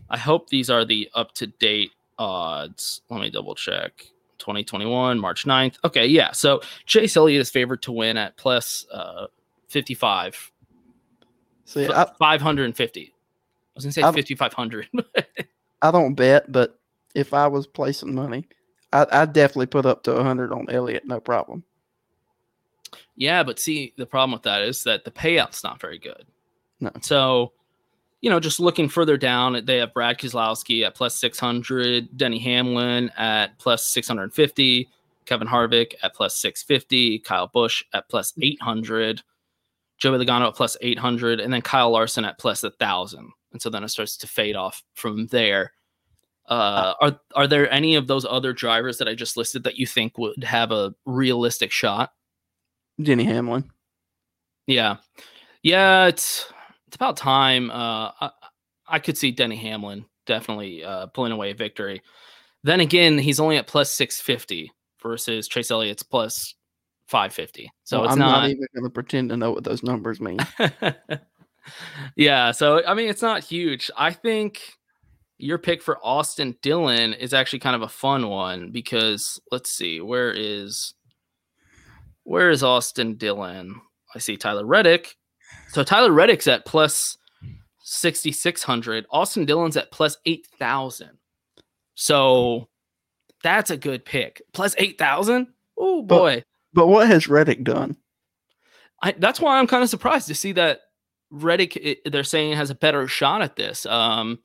I 0.09 0.17
hope 0.17 0.49
these 0.49 0.69
are 0.69 0.85
the 0.85 1.09
up 1.13 1.33
to 1.35 1.47
date 1.47 1.91
odds. 2.17 3.01
Let 3.09 3.21
me 3.21 3.29
double 3.29 3.55
check. 3.55 4.05
2021, 4.39 5.19
March 5.19 5.45
9th. 5.45 5.77
Okay, 5.83 6.05
yeah. 6.05 6.31
So 6.31 6.61
Chase 6.85 7.15
Elliott 7.17 7.41
is 7.41 7.49
favored 7.49 7.81
to 7.83 7.91
win 7.91 8.17
at 8.17 8.37
plus 8.37 8.85
uh, 8.91 9.27
55. 9.69 10.51
See, 11.65 11.85
F- 11.85 11.91
I, 11.91 12.05
550. 12.19 13.01
I 13.01 13.11
was 13.75 13.83
going 13.85 13.89
to 13.89 13.93
say 13.93 14.01
I'm- 14.03 14.13
5,500. 14.13 14.87
I 15.81 15.91
don't 15.91 16.13
bet, 16.15 16.51
but 16.51 16.79
if 17.13 17.33
I 17.33 17.47
was 17.47 17.65
placing 17.67 18.13
money, 18.13 18.47
I, 18.95 19.21
I'd 19.21 19.33
definitely 19.33 19.65
put 19.67 19.85
up 19.85 20.03
to 20.03 20.13
100 20.13 20.53
on 20.53 20.69
Elliott, 20.69 21.05
no 21.05 21.19
problem. 21.19 21.63
Yeah, 23.15 23.43
but 23.43 23.59
see, 23.59 23.93
the 23.97 24.05
problem 24.05 24.33
with 24.33 24.43
that 24.43 24.61
is 24.61 24.83
that 24.83 25.03
the 25.03 25.11
payout's 25.11 25.63
not 25.63 25.81
very 25.81 25.99
good. 25.99 26.25
No. 26.79 26.91
So, 27.01 27.53
you 28.21 28.29
know, 28.29 28.39
just 28.39 28.59
looking 28.59 28.89
further 28.89 29.17
down, 29.17 29.65
they 29.65 29.77
have 29.77 29.93
Brad 29.93 30.17
Keselowski 30.17 30.85
at 30.85 30.95
plus 30.95 31.19
600, 31.19 32.17
Denny 32.17 32.39
Hamlin 32.39 33.11
at 33.17 33.57
plus 33.57 33.85
650, 33.87 34.89
Kevin 35.25 35.47
Harvick 35.47 35.93
at 36.03 36.13
plus 36.13 36.37
650, 36.37 37.19
Kyle 37.19 37.47
Busch 37.47 37.83
at 37.93 38.07
plus 38.09 38.33
800, 38.41 39.21
Joey 39.97 40.25
Logano 40.25 40.47
at 40.47 40.55
plus 40.55 40.77
800, 40.81 41.39
and 41.39 41.53
then 41.53 41.61
Kyle 41.61 41.91
Larson 41.91 42.25
at 42.25 42.37
plus 42.37 42.63
1,000. 42.63 43.31
And 43.51 43.61
so 43.61 43.69
then 43.69 43.83
it 43.83 43.89
starts 43.89 44.17
to 44.17 44.27
fade 44.27 44.55
off 44.55 44.83
from 44.93 45.27
there. 45.27 45.71
Uh, 46.47 46.93
are 47.01 47.19
are 47.35 47.47
there 47.47 47.71
any 47.71 47.95
of 47.95 48.07
those 48.07 48.25
other 48.25 48.53
drivers 48.53 48.97
that 48.99 49.07
I 49.07 49.15
just 49.15 49.37
listed 49.37 49.63
that 49.63 49.77
you 49.77 49.87
think 49.87 50.17
would 50.17 50.43
have 50.43 50.71
a 50.71 50.93
realistic 51.05 51.71
shot? 51.71 52.13
Denny 53.01 53.23
Hamlin. 53.23 53.69
Yeah, 54.67 54.97
yeah, 55.63 56.05
it's 56.07 56.51
it's 56.87 56.95
about 56.95 57.17
time. 57.17 57.71
Uh, 57.71 58.11
I, 58.21 58.29
I 58.87 58.99
could 58.99 59.17
see 59.17 59.31
Denny 59.31 59.55
Hamlin 59.55 60.05
definitely 60.25 60.83
uh, 60.83 61.07
pulling 61.07 61.31
away 61.31 61.51
a 61.51 61.55
victory. 61.55 62.01
Then 62.63 62.79
again, 62.79 63.17
he's 63.17 63.39
only 63.39 63.57
at 63.57 63.67
plus 63.67 63.91
six 63.91 64.19
fifty 64.21 64.71
versus 65.01 65.47
Chase 65.47 65.71
Elliott's 65.71 66.03
plus 66.03 66.55
five 67.07 67.33
fifty. 67.33 67.71
So 67.83 67.97
Well, 67.99 68.05
it's 68.05 68.13
I'm 68.13 68.19
not. 68.19 68.41
not 68.41 68.49
even 68.49 68.67
going 68.73 68.83
to 68.85 68.89
pretend 68.89 69.29
to 69.29 69.37
know 69.37 69.51
what 69.51 69.63
those 69.63 69.83
numbers 69.83 70.19
mean. 70.21 70.39
yeah, 72.15 72.51
so 72.51 72.83
I 72.85 72.93
mean, 72.93 73.09
it's 73.09 73.21
not 73.21 73.43
huge. 73.43 73.91
I 73.97 74.11
think 74.13 74.61
your 75.37 75.57
pick 75.57 75.81
for 75.81 75.99
Austin 76.03 76.55
Dillon 76.61 77.13
is 77.13 77.33
actually 77.33 77.59
kind 77.59 77.75
of 77.75 77.81
a 77.81 77.89
fun 77.89 78.29
one 78.29 78.71
because 78.71 79.39
let's 79.51 79.71
see, 79.71 80.01
where 80.01 80.31
is 80.31 80.93
where 82.23 82.49
is 82.49 82.63
Austin 82.63 83.15
Dillon? 83.15 83.81
I 84.13 84.19
see 84.19 84.37
Tyler 84.37 84.65
Reddick. 84.65 85.15
So 85.69 85.83
Tyler 85.83 86.11
Reddick's 86.11 86.47
at 86.47 86.65
plus 86.65 87.17
6600. 87.81 89.05
Austin 89.11 89.45
Dillon's 89.45 89.77
at 89.77 89.91
plus 89.91 90.17
8000. 90.25 91.11
So 91.95 92.69
that's 93.43 93.71
a 93.71 93.77
good 93.77 94.05
pick. 94.05 94.41
Plus 94.53 94.73
8000? 94.77 95.47
Oh 95.77 96.01
boy. 96.01 96.43
but 96.73 96.87
what 96.87 97.07
has 97.07 97.27
Reddick 97.27 97.63
done? 97.63 97.97
I, 99.03 99.11
that's 99.11 99.39
why 99.39 99.59
I'm 99.59 99.67
kind 99.67 99.83
of 99.83 99.89
surprised 99.89 100.27
to 100.29 100.35
see 100.35 100.53
that 100.53 100.81
Reddick 101.29 102.01
they're 102.05 102.23
saying 102.23 102.53
has 102.53 102.69
a 102.69 102.75
better 102.75 103.07
shot 103.07 103.41
at 103.41 103.55
this. 103.55 103.85
Um, 103.85 104.39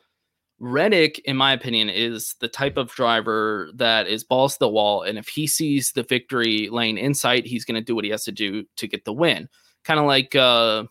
Reddick, 0.61 1.21
in 1.21 1.37
my 1.37 1.55
opinion, 1.55 1.89
is 1.89 2.35
the 2.41 2.49
type 2.49 2.77
of 2.77 2.93
driver 2.93 3.71
that 3.75 4.07
is 4.07 4.23
balls 4.23 4.55
to 4.55 4.59
the 4.61 4.69
wall, 4.69 5.03
and 5.03 5.17
if 5.17 5.27
he 5.27 5.47
sees 5.47 5.93
the 5.93 6.03
victory 6.03 6.69
lane 6.69 6.99
in 6.99 7.15
sight, 7.15 7.47
he's 7.47 7.65
going 7.65 7.81
to 7.81 7.85
do 7.85 7.95
what 7.95 8.05
he 8.05 8.11
has 8.11 8.25
to 8.25 8.33
do 8.33 8.65
to 8.77 8.87
get 8.87 9.07
the 9.07 9.13
win. 9.13 9.49
Kind 9.85 9.99
of 9.99 10.05
like 10.05 10.37
uh, 10.37 10.85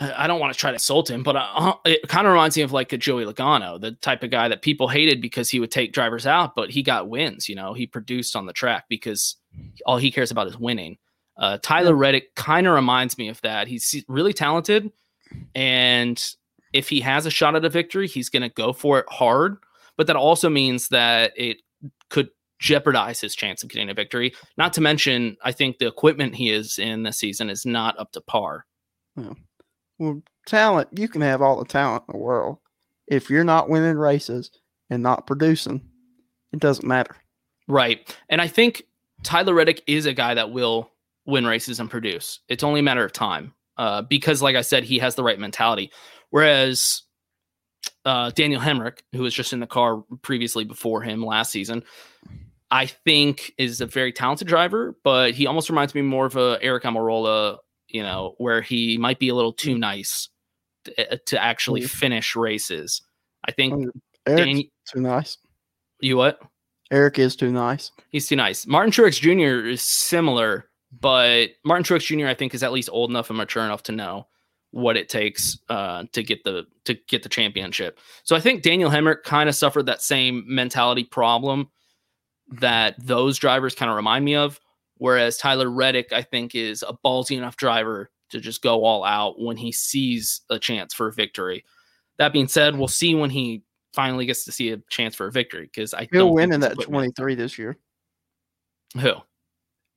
I 0.00 0.24
I 0.24 0.26
don't 0.26 0.40
want 0.40 0.52
to 0.52 0.58
try 0.58 0.70
to 0.70 0.74
insult 0.74 1.08
him, 1.08 1.22
but 1.22 1.36
uh, 1.36 1.74
it 1.84 2.08
kind 2.08 2.26
of 2.26 2.32
reminds 2.32 2.56
me 2.56 2.64
of 2.64 2.72
like 2.72 2.92
a 2.92 2.98
Joey 2.98 3.24
Logano, 3.24 3.80
the 3.80 3.92
type 3.92 4.24
of 4.24 4.30
guy 4.30 4.48
that 4.48 4.62
people 4.62 4.88
hated 4.88 5.20
because 5.20 5.48
he 5.48 5.60
would 5.60 5.70
take 5.70 5.92
drivers 5.92 6.26
out, 6.26 6.56
but 6.56 6.70
he 6.70 6.82
got 6.82 7.08
wins. 7.08 7.48
You 7.48 7.54
know, 7.54 7.72
he 7.72 7.86
produced 7.86 8.34
on 8.34 8.46
the 8.46 8.52
track 8.52 8.86
because 8.88 9.36
all 9.86 9.96
he 9.96 10.10
cares 10.10 10.32
about 10.32 10.48
is 10.48 10.58
winning. 10.58 10.98
Uh, 11.36 11.58
Tyler 11.62 11.94
Reddick 11.94 12.34
kind 12.34 12.66
of 12.66 12.74
reminds 12.74 13.16
me 13.16 13.28
of 13.28 13.40
that. 13.42 13.68
He's 13.68 14.04
really 14.08 14.32
talented, 14.32 14.90
and 15.54 16.20
if 16.72 16.88
he 16.88 17.00
has 17.00 17.26
a 17.26 17.30
shot 17.30 17.54
at 17.54 17.64
a 17.64 17.68
victory, 17.68 18.06
he's 18.08 18.28
going 18.28 18.42
to 18.42 18.48
go 18.48 18.72
for 18.72 18.98
it 18.98 19.06
hard. 19.08 19.56
But 19.96 20.06
that 20.06 20.16
also 20.16 20.48
means 20.48 20.88
that 20.88 21.32
it 21.36 21.58
could 22.08 22.30
jeopardize 22.58 23.20
his 23.20 23.34
chance 23.34 23.62
of 23.62 23.68
getting 23.68 23.90
a 23.90 23.94
victory. 23.94 24.34
Not 24.56 24.72
to 24.74 24.80
mention, 24.80 25.36
I 25.42 25.52
think 25.52 25.78
the 25.78 25.86
equipment 25.86 26.34
he 26.34 26.50
is 26.50 26.78
in 26.78 27.02
this 27.02 27.18
season 27.18 27.50
is 27.50 27.66
not 27.66 27.98
up 27.98 28.12
to 28.12 28.20
par. 28.20 28.64
Well, 29.98 30.22
talent, 30.46 30.88
you 30.92 31.08
can 31.08 31.20
have 31.20 31.42
all 31.42 31.58
the 31.58 31.64
talent 31.64 32.04
in 32.08 32.12
the 32.12 32.24
world. 32.24 32.58
if 33.06 33.28
you're 33.28 33.44
not 33.44 33.68
winning 33.68 33.96
races 33.96 34.50
and 34.90 35.02
not 35.02 35.26
producing, 35.26 35.82
it 36.52 36.60
doesn't 36.60 36.86
matter. 36.86 37.14
Right. 37.68 38.16
And 38.28 38.40
I 38.40 38.48
think 38.48 38.84
Tyler 39.22 39.54
Reddick 39.54 39.82
is 39.86 40.06
a 40.06 40.14
guy 40.14 40.34
that 40.34 40.50
will 40.50 40.90
win 41.26 41.46
races 41.46 41.78
and 41.78 41.90
produce. 41.90 42.40
It's 42.48 42.64
only 42.64 42.80
a 42.80 42.82
matter 42.82 43.04
of 43.04 43.12
time. 43.12 43.54
Uh, 43.78 44.02
because, 44.02 44.42
like 44.42 44.54
I 44.54 44.60
said, 44.60 44.84
he 44.84 44.98
has 44.98 45.14
the 45.14 45.22
right 45.22 45.38
mentality. 45.38 45.90
Whereas 46.32 47.02
uh, 48.06 48.30
Daniel 48.30 48.60
Hemric, 48.60 49.00
who 49.12 49.22
was 49.22 49.34
just 49.34 49.52
in 49.52 49.60
the 49.60 49.66
car 49.66 50.02
previously 50.22 50.64
before 50.64 51.02
him 51.02 51.22
last 51.24 51.52
season, 51.52 51.84
I 52.70 52.86
think 52.86 53.52
is 53.58 53.82
a 53.82 53.86
very 53.86 54.12
talented 54.14 54.48
driver, 54.48 54.96
but 55.04 55.34
he 55.34 55.46
almost 55.46 55.68
reminds 55.68 55.94
me 55.94 56.00
more 56.00 56.24
of 56.24 56.36
a 56.36 56.58
Eric 56.62 56.84
Almirola, 56.84 57.58
you 57.88 58.02
know, 58.02 58.34
where 58.38 58.62
he 58.62 58.96
might 58.96 59.18
be 59.18 59.28
a 59.28 59.34
little 59.34 59.52
too 59.52 59.76
nice 59.76 60.30
to, 60.86 61.18
to 61.26 61.40
actually 61.42 61.82
Mm. 61.82 61.90
finish 61.90 62.34
races. 62.34 63.02
I 63.46 63.52
think 63.52 63.90
Eric's 64.26 64.44
Dan- 64.46 64.62
too 64.90 65.00
nice. 65.00 65.36
you 66.00 66.16
what? 66.16 66.40
Eric 66.90 67.18
is 67.18 67.36
too 67.36 67.52
nice. 67.52 67.90
He's 68.08 68.26
too 68.26 68.36
nice. 68.36 68.66
Martin 68.66 68.90
Truex 68.90 69.20
Jr. 69.20 69.66
is 69.68 69.82
similar, 69.82 70.70
but 70.98 71.50
Martin 71.64 71.84
Truex 71.84 72.06
Jr. 72.06 72.26
I 72.26 72.34
think 72.34 72.54
is 72.54 72.62
at 72.62 72.72
least 72.72 72.88
old 72.90 73.10
enough 73.10 73.28
and 73.28 73.36
mature 73.36 73.64
enough 73.64 73.82
to 73.84 73.92
know 73.92 74.26
what 74.72 74.96
it 74.96 75.08
takes 75.08 75.58
uh, 75.68 76.04
to 76.12 76.22
get 76.22 76.42
the 76.44 76.66
to 76.84 76.94
get 77.06 77.22
the 77.22 77.28
championship. 77.28 78.00
So 78.24 78.34
I 78.34 78.40
think 78.40 78.62
Daniel 78.62 78.90
Hemric 78.90 79.22
kind 79.22 79.48
of 79.48 79.54
suffered 79.54 79.86
that 79.86 80.02
same 80.02 80.44
mentality 80.46 81.04
problem 81.04 81.70
that 82.48 82.96
those 82.98 83.38
drivers 83.38 83.74
kind 83.74 83.90
of 83.90 83.96
remind 83.96 84.24
me 84.24 84.34
of. 84.34 84.60
Whereas 84.96 85.36
Tyler 85.36 85.70
Reddick, 85.70 86.12
I 86.12 86.22
think, 86.22 86.54
is 86.54 86.82
a 86.82 86.94
ballsy 87.04 87.36
enough 87.36 87.56
driver 87.56 88.10
to 88.30 88.40
just 88.40 88.62
go 88.62 88.84
all 88.84 89.04
out 89.04 89.40
when 89.40 89.56
he 89.56 89.72
sees 89.72 90.40
a 90.48 90.58
chance 90.58 90.94
for 90.94 91.08
a 91.08 91.12
victory. 91.12 91.64
That 92.18 92.32
being 92.32 92.48
said, 92.48 92.76
we'll 92.76 92.88
see 92.88 93.14
when 93.14 93.30
he 93.30 93.62
finally 93.92 94.26
gets 94.26 94.44
to 94.44 94.52
see 94.52 94.70
a 94.70 94.78
chance 94.88 95.14
for 95.14 95.26
a 95.26 95.32
victory 95.32 95.64
because 95.64 95.92
I 95.92 96.08
He'll 96.10 96.32
win 96.32 96.52
in 96.52 96.60
that 96.60 96.80
23 96.80 97.34
this 97.34 97.58
year. 97.58 97.78
Who? 98.98 99.12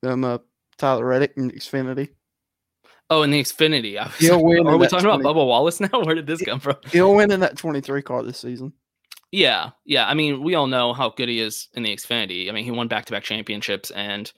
Um, 0.03 0.23
uh, 0.23 0.39
Tyler 0.77 1.05
Reddick 1.05 1.33
in 1.37 1.51
Xfinity. 1.51 2.09
Oh, 3.09 3.21
in 3.21 3.31
the 3.31 3.41
Xfinity. 3.41 3.97
I 3.97 4.05
was, 4.05 4.15
He'll 4.17 4.43
win 4.43 4.65
Are 4.65 4.77
we 4.77 4.87
talking 4.87 5.05
about 5.05 5.21
20 5.21 5.23
Bubba 5.23 5.45
Wallace 5.45 5.79
now? 5.79 5.89
Where 5.93 6.15
did 6.15 6.27
this 6.27 6.41
come 6.41 6.59
from? 6.59 6.77
He'll 6.91 7.13
win 7.13 7.31
in 7.31 7.39
that 7.41 7.57
23 7.57 8.01
car 8.01 8.23
this 8.23 8.39
season. 8.39 8.73
Yeah, 9.31 9.71
yeah. 9.85 10.07
I 10.07 10.13
mean, 10.13 10.43
we 10.43 10.55
all 10.55 10.67
know 10.67 10.93
how 10.93 11.09
good 11.09 11.29
he 11.29 11.39
is 11.39 11.67
in 11.73 11.83
the 11.83 11.95
Xfinity. 11.95 12.49
I 12.49 12.51
mean, 12.51 12.63
he 12.63 12.71
won 12.71 12.87
back-to-back 12.87 13.23
championships, 13.23 13.91
and 13.91 14.31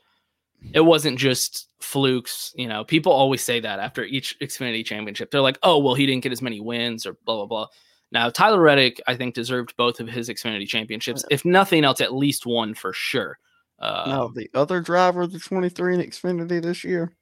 it 0.74 0.82
wasn't 0.82 1.20
just 1.20 1.70
flukes. 1.80 2.52
You 2.56 2.68
know, 2.68 2.84
people 2.84 3.12
always 3.12 3.44
say 3.44 3.60
that 3.60 3.80
after 3.80 4.04
each 4.04 4.38
Xfinity 4.40 4.84
championship. 4.84 5.30
They're 5.30 5.42
like, 5.42 5.60
"Oh, 5.62 5.78
well, 5.78 5.94
he 5.94 6.06
didn't 6.06 6.24
get 6.24 6.32
as 6.32 6.42
many 6.42 6.60
wins," 6.60 7.06
or 7.06 7.14
blah 7.26 7.36
blah 7.36 7.46
blah. 7.46 7.68
Now, 8.12 8.30
Tyler 8.30 8.62
Reddick, 8.62 9.02
I 9.08 9.16
think, 9.16 9.36
deserved 9.36 9.76
both 9.78 10.00
of 10.00 10.08
his 10.08 10.30
Xfinity 10.30 10.68
championships. 10.68 11.26
If 11.30 11.44
nothing 11.46 11.84
else, 11.84 12.02
at 12.02 12.14
least 12.14 12.46
one 12.46 12.74
for 12.74 12.94
sure. 12.94 13.38
Uh, 13.80 14.04
now, 14.08 14.28
the 14.30 14.50
other 14.54 14.82
driver 14.82 15.28
the 15.28 15.40
23 15.40 15.96
in 15.96 16.02
Xfinity 16.02 16.62
this 16.62 16.84
year, 16.84 17.14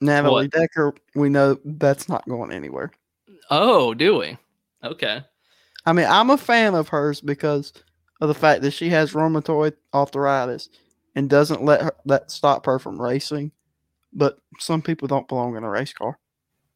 Natalie 0.00 0.44
What? 0.44 0.50
Decker, 0.52 0.94
we 1.14 1.28
know 1.28 1.58
that's 1.64 2.08
not 2.08 2.26
going 2.28 2.52
anywhere. 2.52 2.90
Oh, 3.50 3.94
do 3.94 4.18
we? 4.18 4.36
Okay. 4.84 5.22
I 5.86 5.92
mean, 5.92 6.06
I'm 6.08 6.30
a 6.30 6.38
fan 6.38 6.74
of 6.74 6.88
hers 6.88 7.20
because 7.20 7.72
of 8.20 8.28
the 8.28 8.34
fact 8.34 8.62
that 8.62 8.72
she 8.72 8.88
has 8.90 9.12
rheumatoid 9.12 9.74
arthritis 9.94 10.68
and 11.14 11.28
doesn't 11.28 11.64
let 11.64 11.82
her 11.82 11.92
that 12.06 12.30
stop 12.30 12.66
her 12.66 12.78
from 12.78 13.00
racing. 13.00 13.52
But 14.12 14.38
some 14.58 14.82
people 14.82 15.08
don't 15.08 15.28
belong 15.28 15.56
in 15.56 15.64
a 15.64 15.68
race 15.70 15.92
car. 15.92 16.18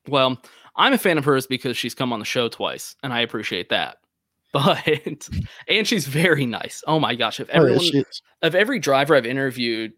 Well, 0.09 0.41
I'm 0.77 0.93
a 0.93 0.99
fan 0.99 1.19
of 1.19 1.25
hers 1.25 1.47
because 1.47 1.77
she's 1.77 1.95
come 1.95 2.13
on 2.13 2.19
the 2.19 2.25
show 2.25 2.49
twice, 2.49 2.97
and 3.03 3.13
I 3.13 3.21
appreciate 3.21 3.69
that. 3.71 3.99
But 4.55 5.29
and 5.67 5.85
she's 5.85 6.07
very 6.07 6.47
nice. 6.47 6.85
Oh 6.87 7.01
my 7.01 7.17
gosh! 7.17 7.41
If 7.41 7.49
Oh, 7.49 7.53
yeah, 7.55 7.59
everyone 7.59 7.81
she 7.85 7.99
is. 7.99 8.23
of 8.41 8.55
every 8.55 8.79
driver 8.79 9.17
I've 9.17 9.27
interviewed, 9.27 9.95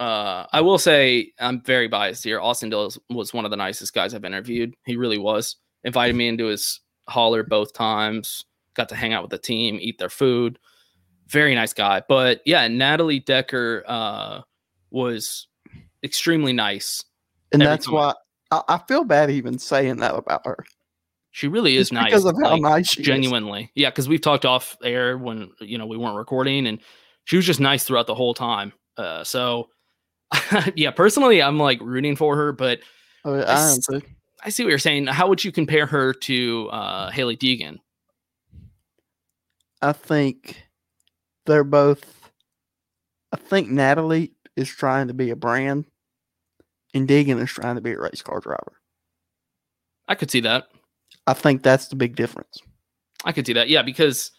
uh, 0.00 0.46
I 0.52 0.60
will 0.60 0.78
say 0.78 1.32
I'm 1.38 1.62
very 1.62 1.88
biased 1.88 2.24
here. 2.24 2.40
Austin 2.40 2.70
Dills 2.70 2.98
was 3.10 3.32
one 3.32 3.44
of 3.44 3.50
the 3.50 3.56
nicest 3.56 3.94
guys 3.94 4.14
I've 4.14 4.24
interviewed. 4.24 4.74
He 4.84 4.96
really 4.96 5.18
was. 5.18 5.56
Invited 5.84 6.16
me 6.16 6.28
into 6.28 6.46
his 6.46 6.80
hauler 7.08 7.42
both 7.42 7.72
times. 7.72 8.44
Got 8.74 8.88
to 8.90 8.96
hang 8.96 9.12
out 9.12 9.22
with 9.22 9.30
the 9.30 9.38
team, 9.38 9.78
eat 9.80 9.98
their 9.98 10.10
food. 10.10 10.58
Very 11.28 11.54
nice 11.54 11.72
guy. 11.72 12.02
But 12.08 12.40
yeah, 12.44 12.68
Natalie 12.68 13.20
Decker 13.20 13.84
uh, 13.86 14.40
was 14.90 15.48
extremely 16.02 16.52
nice. 16.52 17.04
And 17.52 17.62
that's 17.62 17.86
time 17.86 17.94
why 17.94 18.14
I, 18.50 18.62
I 18.68 18.78
feel 18.86 19.04
bad 19.04 19.30
even 19.30 19.58
saying 19.58 19.96
that 19.98 20.14
about 20.14 20.44
her. 20.44 20.64
She 21.30 21.48
really 21.48 21.76
is 21.76 21.92
nice 21.92 22.06
because 22.06 22.24
of 22.24 22.34
how 22.42 22.52
like, 22.52 22.62
nice 22.62 22.88
she 22.90 23.00
is. 23.00 23.06
genuinely. 23.06 23.70
Yeah, 23.74 23.90
because 23.90 24.08
we've 24.08 24.20
talked 24.20 24.46
off 24.46 24.76
air 24.82 25.18
when 25.18 25.50
you 25.60 25.78
know 25.78 25.86
we 25.86 25.98
weren't 25.98 26.16
recording, 26.16 26.66
and 26.66 26.80
she 27.24 27.36
was 27.36 27.44
just 27.44 27.60
nice 27.60 27.84
throughout 27.84 28.06
the 28.06 28.14
whole 28.14 28.32
time. 28.34 28.72
Uh, 28.96 29.22
so 29.22 29.68
yeah, 30.74 30.90
personally, 30.90 31.42
I'm 31.42 31.58
like 31.58 31.80
rooting 31.80 32.16
for 32.16 32.36
her, 32.36 32.52
but 32.52 32.80
Oh, 33.26 33.34
I 33.34 33.42
I 33.42 33.72
am. 33.72 34.02
I 34.44 34.48
see 34.50 34.62
what 34.62 34.70
you're 34.70 34.78
saying. 34.78 35.08
How 35.08 35.28
would 35.28 35.44
you 35.44 35.50
compare 35.50 35.86
her 35.86 36.12
to 36.12 36.68
uh, 36.70 37.10
Hailie 37.10 37.36
Deegan? 37.36 37.78
I 39.82 39.92
think 39.92 40.62
they're 41.44 41.64
both. 41.64 42.30
I 43.32 43.36
think 43.36 43.68
Natalie 43.68 44.32
is 44.54 44.68
trying 44.68 45.08
to 45.08 45.14
be 45.14 45.30
a 45.30 45.36
brand, 45.36 45.86
and 46.94 47.08
Deegan 47.08 47.42
is 47.42 47.50
trying 47.50 47.74
to 47.74 47.80
be 47.80 47.92
a 47.92 47.98
race 47.98 48.22
car 48.22 48.38
driver. 48.38 48.80
I 50.06 50.14
could 50.14 50.30
see 50.30 50.40
that. 50.42 50.68
I 51.26 51.32
think 51.32 51.64
that's 51.64 51.88
the 51.88 51.96
big 51.96 52.14
difference. 52.14 52.60
I 53.24 53.32
could 53.32 53.46
see 53.46 53.54
that. 53.54 53.68
Yeah, 53.68 53.82
because 53.82 54.30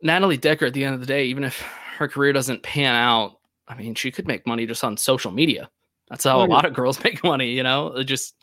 Natalie 0.00 0.36
Decker, 0.36 0.66
at 0.66 0.74
the 0.74 0.84
end 0.84 0.94
of 0.94 1.00
the 1.00 1.06
day, 1.06 1.24
even 1.24 1.42
if 1.42 1.60
her 1.98 2.06
career 2.06 2.32
doesn't 2.32 2.62
pan 2.62 2.94
out, 2.94 3.38
I 3.72 3.78
mean, 3.80 3.94
she 3.94 4.10
could 4.10 4.26
make 4.26 4.46
money 4.46 4.66
just 4.66 4.84
on 4.84 4.96
social 4.96 5.32
media. 5.32 5.70
That's 6.10 6.24
how 6.24 6.40
Oh, 6.40 6.44
a 6.44 6.46
lot 6.46 6.64
of 6.64 6.74
girls 6.74 7.02
make 7.04 7.24
money, 7.24 7.50
you 7.50 7.62
know, 7.62 8.02
just 8.02 8.34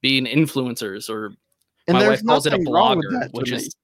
being 0.00 0.26
influencers 0.26 1.10
or 1.10 1.34
And 1.88 1.98
my 1.98 2.08
wife 2.08 2.24
calls 2.24 2.46
it 2.46 2.52
a 2.52 2.58
nothing 2.58 2.72
wrong 2.72 2.98
with 2.98 3.06
blogger, 3.06 3.32
which 3.32 3.50
me. 3.50 3.56
is 3.56 3.74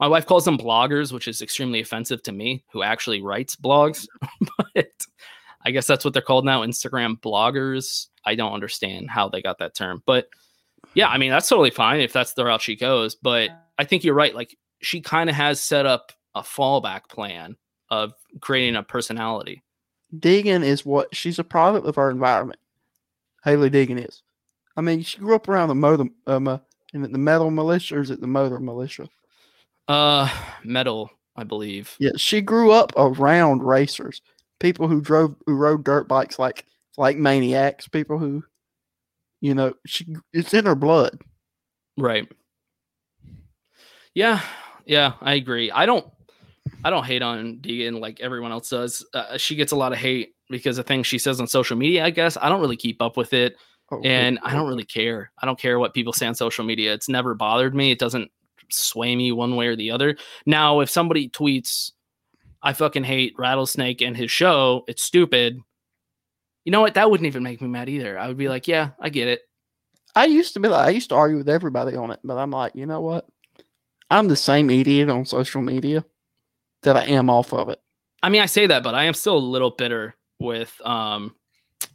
my 0.00 0.08
wife 0.08 0.26
calls 0.26 0.44
them 0.44 0.58
bloggers, 0.58 1.12
which 1.12 1.28
is 1.28 1.40
extremely 1.40 1.80
offensive 1.80 2.22
to 2.24 2.32
me, 2.32 2.64
who 2.72 2.82
actually 2.82 3.22
writes 3.22 3.56
blogs. 3.56 4.06
but 4.74 4.90
I 5.64 5.70
guess 5.70 5.86
that's 5.86 6.04
what 6.04 6.12
they're 6.12 6.22
called 6.22 6.44
now, 6.44 6.62
Instagram 6.62 7.20
bloggers. 7.20 8.08
I 8.24 8.34
don't 8.34 8.52
understand 8.52 9.08
how 9.08 9.28
they 9.28 9.40
got 9.40 9.58
that 9.58 9.74
term, 9.74 10.02
but 10.04 10.28
yeah, 10.94 11.08
I 11.08 11.18
mean 11.18 11.30
that's 11.30 11.48
totally 11.48 11.70
fine 11.70 12.00
if 12.00 12.12
that's 12.12 12.34
the 12.34 12.44
route 12.44 12.60
she 12.60 12.76
goes. 12.76 13.14
But 13.14 13.50
I 13.78 13.84
think 13.84 14.04
you're 14.04 14.14
right. 14.14 14.34
Like 14.34 14.56
she 14.82 15.00
kind 15.00 15.30
of 15.30 15.36
has 15.36 15.60
set 15.60 15.86
up 15.86 16.12
a 16.34 16.42
fallback 16.42 17.08
plan 17.08 17.56
of 17.90 18.12
creating 18.40 18.76
a 18.76 18.82
personality. 18.82 19.62
Deegan 20.18 20.64
is 20.64 20.84
what 20.84 21.14
she's 21.14 21.38
a 21.38 21.44
product 21.44 21.86
of 21.86 21.96
her 21.96 22.10
environment. 22.10 22.60
Hailie 23.44 23.70
Deegan 23.70 24.06
is. 24.06 24.22
I 24.76 24.80
mean, 24.80 25.02
she 25.02 25.18
grew 25.18 25.34
up 25.34 25.48
around 25.48 25.68
the 25.68 25.74
motor, 25.74 26.04
um, 26.26 26.48
uh, 26.48 26.58
in 26.92 27.02
the 27.02 27.18
Metal 27.18 27.50
Mulisha, 27.50 27.96
or 27.96 28.00
is 28.00 28.10
it 28.10 28.20
the 28.20 28.26
motor 28.26 28.58
militia? 28.60 29.08
Uh, 29.88 30.28
metal, 30.64 31.10
I 31.36 31.44
believe. 31.44 31.94
Yeah, 31.98 32.12
she 32.16 32.40
grew 32.40 32.72
up 32.72 32.92
around 32.96 33.62
racers, 33.62 34.22
people 34.60 34.88
who 34.88 35.00
drove, 35.00 35.34
who 35.46 35.54
rode 35.54 35.84
dirt 35.84 36.08
bikes 36.08 36.38
like 36.38 36.64
like 36.96 37.16
maniacs, 37.16 37.88
people 37.88 38.18
who, 38.18 38.44
you 39.40 39.54
know, 39.54 39.74
she 39.84 40.06
it's 40.32 40.54
in 40.54 40.66
her 40.66 40.74
blood. 40.74 41.20
Right. 41.98 42.30
Yeah, 44.14 44.40
yeah, 44.86 45.14
I 45.20 45.34
agree. 45.34 45.70
I 45.72 45.86
don't, 45.86 46.06
I 46.84 46.90
don't 46.90 47.04
hate 47.04 47.22
on 47.22 47.58
Deegan 47.58 47.98
like 47.98 48.20
everyone 48.20 48.52
else 48.52 48.68
does. 48.68 49.04
Uh, 49.14 49.38
she 49.38 49.56
gets 49.56 49.72
a 49.72 49.76
lot 49.76 49.92
of 49.92 49.98
hate 49.98 50.34
because 50.50 50.76
of 50.78 50.86
things 50.86 51.06
she 51.06 51.18
says 51.18 51.40
on 51.40 51.46
social 51.46 51.76
media. 51.76 52.04
I 52.04 52.10
guess 52.10 52.36
I 52.40 52.48
don't 52.48 52.60
really 52.60 52.76
keep 52.76 53.00
up 53.00 53.16
with 53.16 53.32
it, 53.32 53.56
Oh, 53.90 54.00
and 54.04 54.38
I 54.42 54.52
don't 54.52 54.68
really 54.68 54.84
care. 54.84 55.32
I 55.40 55.46
don't 55.46 55.58
care 55.58 55.78
what 55.78 55.94
people 55.94 56.12
say 56.12 56.26
on 56.26 56.34
social 56.34 56.64
media. 56.64 56.92
It's 56.92 57.08
never 57.08 57.34
bothered 57.34 57.74
me. 57.74 57.90
It 57.90 57.98
doesn't 57.98 58.30
sway 58.70 59.16
me 59.16 59.32
one 59.32 59.56
way 59.56 59.66
or 59.66 59.76
the 59.76 59.90
other. 59.90 60.16
Now, 60.46 60.80
if 60.80 60.90
somebody 60.90 61.28
tweets, 61.30 61.92
"I 62.62 62.72
fucking 62.74 63.04
hate 63.04 63.34
Rattlesnake 63.38 64.02
and 64.02 64.16
his 64.16 64.30
show," 64.30 64.84
it's 64.86 65.02
stupid. 65.02 65.58
You 66.64 66.72
know 66.72 66.80
what? 66.80 66.94
That 66.94 67.10
wouldn't 67.10 67.26
even 67.26 67.42
make 67.42 67.60
me 67.60 67.68
mad 67.68 67.88
either. 67.88 68.18
I 68.18 68.28
would 68.28 68.38
be 68.38 68.48
like, 68.48 68.68
"Yeah, 68.68 68.90
I 69.00 69.08
get 69.08 69.28
it." 69.28 69.40
I 70.16 70.26
used 70.26 70.54
to 70.54 70.60
be 70.60 70.68
like, 70.68 70.86
I 70.86 70.90
used 70.90 71.08
to 71.08 71.16
argue 71.16 71.38
with 71.38 71.48
everybody 71.48 71.96
on 71.96 72.10
it, 72.12 72.20
but 72.22 72.38
I'm 72.38 72.50
like, 72.50 72.76
you 72.76 72.86
know 72.86 73.00
what? 73.00 73.26
I'm 74.10 74.28
the 74.28 74.36
same 74.36 74.70
idiot 74.70 75.10
on 75.10 75.24
social 75.24 75.60
media 75.60 76.04
that 76.84 76.96
I 76.96 77.04
am 77.04 77.28
off 77.28 77.52
of 77.52 77.68
it. 77.68 77.80
I 78.22 78.28
mean, 78.30 78.40
I 78.40 78.46
say 78.46 78.66
that, 78.66 78.82
but 78.82 78.94
I 78.94 79.04
am 79.04 79.14
still 79.14 79.36
a 79.36 79.38
little 79.38 79.70
bitter 79.70 80.14
with 80.38 80.80
um, 80.84 81.34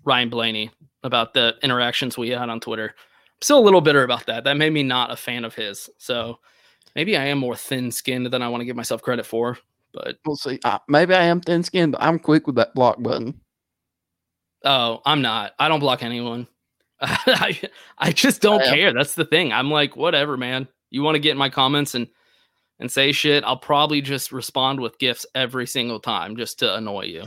Ryan 0.03 0.29
Blaney 0.29 0.71
about 1.03 1.33
the 1.33 1.55
interactions 1.63 2.17
we 2.17 2.29
had 2.29 2.49
on 2.49 2.59
Twitter. 2.59 2.89
I'm 2.89 3.41
still 3.41 3.59
a 3.59 3.65
little 3.65 3.81
bitter 3.81 4.03
about 4.03 4.25
that. 4.27 4.43
That 4.43 4.57
made 4.57 4.73
me 4.73 4.83
not 4.83 5.11
a 5.11 5.15
fan 5.15 5.45
of 5.45 5.55
his. 5.55 5.89
So 5.97 6.39
maybe 6.95 7.17
I 7.17 7.25
am 7.25 7.39
more 7.39 7.55
thin 7.55 7.91
skinned 7.91 8.27
than 8.27 8.41
I 8.41 8.49
want 8.49 8.61
to 8.61 8.65
give 8.65 8.75
myself 8.75 9.01
credit 9.01 9.25
for. 9.25 9.57
But 9.93 10.17
We'll 10.25 10.35
see. 10.35 10.59
Uh, 10.63 10.79
maybe 10.87 11.15
I 11.15 11.23
am 11.23 11.41
thin 11.41 11.63
skinned, 11.63 11.93
but 11.93 12.03
I'm 12.03 12.19
quick 12.19 12.45
with 12.45 12.57
that 12.57 12.75
block 12.75 13.01
button. 13.01 13.39
oh, 14.63 15.01
I'm 15.05 15.21
not. 15.21 15.53
I 15.57 15.67
don't 15.67 15.79
block 15.79 16.03
anyone. 16.03 16.47
I, 17.01 17.59
I 17.97 18.11
just 18.11 18.41
don't 18.41 18.61
I 18.61 18.69
care. 18.75 18.93
That's 18.93 19.15
the 19.15 19.25
thing. 19.25 19.51
I'm 19.51 19.71
like, 19.71 19.95
whatever, 19.95 20.37
man. 20.37 20.67
You 20.89 21.01
want 21.01 21.15
to 21.15 21.19
get 21.19 21.31
in 21.31 21.37
my 21.37 21.49
comments 21.49 21.95
and 21.95 22.07
and 22.79 22.91
say 22.91 23.11
shit, 23.11 23.43
I'll 23.43 23.57
probably 23.57 24.01
just 24.01 24.31
respond 24.31 24.79
with 24.79 24.99
gifts 24.99 25.25
every 25.35 25.67
single 25.67 25.99
time 25.99 26.37
just 26.37 26.59
to 26.59 26.75
annoy 26.75 27.05
you. 27.05 27.23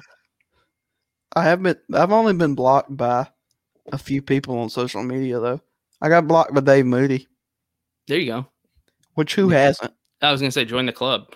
I 1.34 1.44
have 1.44 1.62
been. 1.62 1.76
I've 1.94 2.12
only 2.12 2.34
been 2.34 2.54
blocked 2.54 2.94
by 2.96 3.26
a 3.90 3.98
few 3.98 4.22
people 4.22 4.58
on 4.58 4.68
social 4.70 5.02
media 5.02 5.40
though. 5.40 5.60
I 6.00 6.08
got 6.08 6.26
blocked 6.28 6.52
by 6.54 6.60
Dave 6.60 6.86
Moody, 6.86 7.28
There 8.08 8.18
you 8.18 8.26
go. 8.26 8.46
which 9.14 9.34
who 9.34 9.48
hasn't? 9.50 9.92
I 10.20 10.30
was 10.32 10.40
gonna 10.40 10.50
say 10.52 10.64
join 10.64 10.86
the 10.86 10.92
club. 10.92 11.32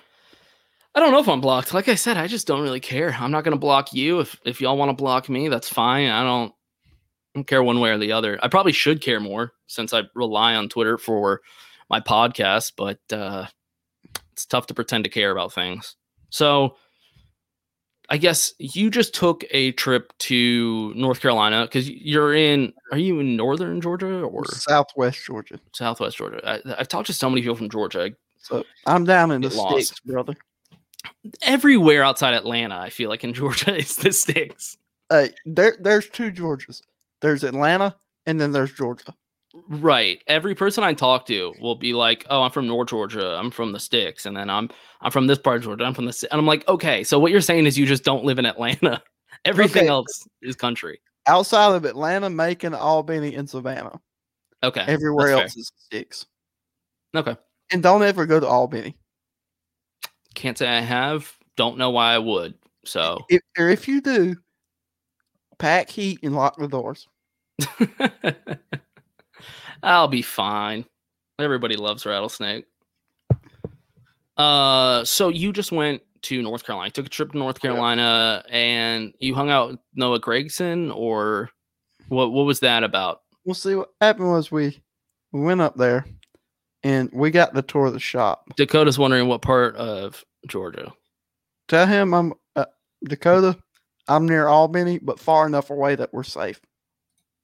I 0.94 1.00
don't 1.00 1.12
know 1.12 1.20
if 1.20 1.28
I'm 1.28 1.40
blocked. 1.40 1.74
Like 1.74 1.88
I 1.88 1.94
said, 1.94 2.16
I 2.16 2.26
just 2.26 2.46
don't 2.46 2.62
really 2.62 2.80
care. 2.80 3.14
I'm 3.18 3.30
not 3.30 3.44
gonna 3.44 3.56
block 3.56 3.92
you. 3.92 4.20
If 4.20 4.38
if 4.44 4.60
y'all 4.60 4.76
want 4.76 4.90
to 4.90 4.94
block 5.02 5.28
me, 5.28 5.48
that's 5.48 5.68
fine. 5.68 6.08
I 6.08 6.22
don't, 6.22 6.50
I 6.50 7.34
don't 7.34 7.46
care 7.46 7.62
one 7.62 7.80
way 7.80 7.90
or 7.90 7.98
the 7.98 8.12
other. 8.12 8.38
I 8.42 8.48
probably 8.48 8.72
should 8.72 9.00
care 9.00 9.20
more 9.20 9.52
since 9.66 9.92
I 9.92 10.02
rely 10.14 10.54
on 10.54 10.68
Twitter 10.68 10.96
for 10.98 11.40
my 11.90 12.00
podcast, 12.00 12.72
but 12.76 12.98
uh 13.12 13.46
it's 14.36 14.44
tough 14.44 14.66
to 14.66 14.74
pretend 14.74 15.04
to 15.04 15.10
care 15.10 15.30
about 15.30 15.50
things. 15.50 15.96
So 16.28 16.76
I 18.10 18.18
guess 18.18 18.52
you 18.58 18.90
just 18.90 19.14
took 19.14 19.44
a 19.50 19.72
trip 19.72 20.12
to 20.18 20.92
North 20.94 21.20
Carolina 21.20 21.62
because 21.62 21.88
you're 21.88 22.34
in. 22.34 22.74
Are 22.92 22.98
you 22.98 23.18
in 23.18 23.34
northern 23.34 23.80
Georgia 23.80 24.22
or 24.22 24.44
Southwest 24.44 25.24
Georgia. 25.24 25.58
southwest 25.72 26.18
Georgia? 26.18 26.40
I, 26.46 26.60
I've 26.78 26.88
talked 26.88 27.06
to 27.06 27.14
so 27.14 27.30
many 27.30 27.40
people 27.40 27.56
from 27.56 27.70
Georgia. 27.70 28.12
So 28.38 28.62
I'm 28.84 29.04
down 29.04 29.32
in 29.32 29.40
the 29.40 29.48
lost. 29.48 29.86
sticks, 29.86 30.00
brother. 30.00 30.34
everywhere 31.42 32.04
outside 32.04 32.34
Atlanta, 32.34 32.76
I 32.76 32.90
feel 32.90 33.08
like 33.08 33.24
in 33.24 33.32
Georgia, 33.40 33.74
it's 33.74 33.96
the 33.96 34.12
sticks. 34.12 34.76
Hey, 35.08 35.30
there 35.46 35.78
there's 35.80 36.10
two 36.10 36.30
Georgias. 36.30 36.82
There's 37.22 37.42
Atlanta 37.42 37.96
and 38.26 38.38
then 38.38 38.52
there's 38.52 38.74
Georgia. 38.74 39.14
Right. 39.68 40.22
Every 40.26 40.54
person 40.54 40.84
I 40.84 40.92
talk 40.92 41.26
to 41.26 41.54
will 41.60 41.76
be 41.76 41.92
like, 41.94 42.26
"Oh, 42.28 42.42
I'm 42.42 42.50
from 42.50 42.66
North 42.66 42.88
Georgia. 42.90 43.36
I'm 43.38 43.50
from 43.50 43.72
the 43.72 43.80
sticks, 43.80 44.26
and 44.26 44.36
then 44.36 44.50
I'm 44.50 44.68
I'm 45.00 45.10
from 45.10 45.26
this 45.26 45.38
part 45.38 45.56
of 45.58 45.62
Georgia. 45.62 45.84
I'm 45.84 45.94
from 45.94 46.04
this." 46.06 46.22
And 46.24 46.38
I'm 46.38 46.46
like, 46.46 46.66
"Okay, 46.68 47.02
so 47.04 47.18
what 47.18 47.32
you're 47.32 47.40
saying 47.40 47.66
is 47.66 47.78
you 47.78 47.86
just 47.86 48.04
don't 48.04 48.24
live 48.24 48.38
in 48.38 48.46
Atlanta. 48.46 49.02
Everything 49.44 49.82
Okay. 49.84 49.88
else 49.88 50.26
is 50.42 50.56
country." 50.56 51.00
Outside 51.26 51.74
of 51.74 51.84
Atlanta, 51.84 52.28
Macon, 52.30 52.74
Albany, 52.74 53.34
and 53.34 53.48
Savannah. 53.48 53.98
Okay. 54.62 54.84
Everywhere 54.86 55.30
else 55.30 55.56
is 55.56 55.72
sticks. 55.76 56.26
Okay. 57.14 57.36
And 57.72 57.82
don't 57.82 58.02
ever 58.02 58.26
go 58.26 58.38
to 58.38 58.46
Albany. 58.46 58.96
Can't 60.34 60.56
say 60.58 60.68
I 60.68 60.80
have. 60.80 61.32
Don't 61.56 61.78
know 61.78 61.90
why 61.90 62.14
I 62.14 62.18
would. 62.18 62.54
So 62.84 63.24
If 63.28 63.40
or 63.58 63.68
if 63.68 63.88
you 63.88 64.00
do, 64.00 64.36
pack 65.58 65.88
heat 65.90 66.20
and 66.22 66.36
lock 66.36 66.56
the 66.58 66.68
doors. 66.68 67.08
I'll 69.82 70.08
be 70.08 70.22
fine. 70.22 70.84
Everybody 71.38 71.76
loves 71.76 72.06
rattlesnake. 72.06 72.64
Uh, 74.36 75.04
so 75.04 75.28
you 75.28 75.52
just 75.52 75.72
went 75.72 76.02
to 76.22 76.42
North 76.42 76.64
Carolina, 76.64 76.90
took 76.90 77.06
a 77.06 77.10
trip 77.10 77.32
to 77.32 77.38
North 77.38 77.60
Carolina, 77.60 78.44
and 78.50 79.14
you 79.18 79.34
hung 79.34 79.50
out 79.50 79.70
with 79.70 79.78
Noah 79.94 80.20
Gragson, 80.20 80.94
or 80.94 81.50
what? 82.08 82.32
What 82.32 82.44
was 82.44 82.60
that 82.60 82.84
about? 82.84 83.22
Well, 83.44 83.54
see 83.54 83.74
what 83.74 83.90
happened 84.00 84.30
was 84.30 84.50
we 84.50 84.82
we 85.32 85.40
went 85.40 85.60
up 85.60 85.76
there 85.76 86.04
and 86.82 87.10
we 87.12 87.30
got 87.30 87.54
the 87.54 87.62
tour 87.62 87.86
of 87.86 87.92
the 87.92 88.00
shop. 88.00 88.44
Dakota's 88.56 88.98
wondering 88.98 89.28
what 89.28 89.42
part 89.42 89.76
of 89.76 90.24
Georgia. 90.46 90.92
Tell 91.68 91.86
him 91.86 92.14
I'm 92.14 92.32
uh, 92.54 92.66
Dakota. 93.04 93.56
I'm 94.08 94.26
near 94.26 94.46
Albany, 94.46 94.98
but 94.98 95.18
far 95.18 95.46
enough 95.46 95.70
away 95.70 95.96
that 95.96 96.12
we're 96.12 96.22
safe. 96.22 96.60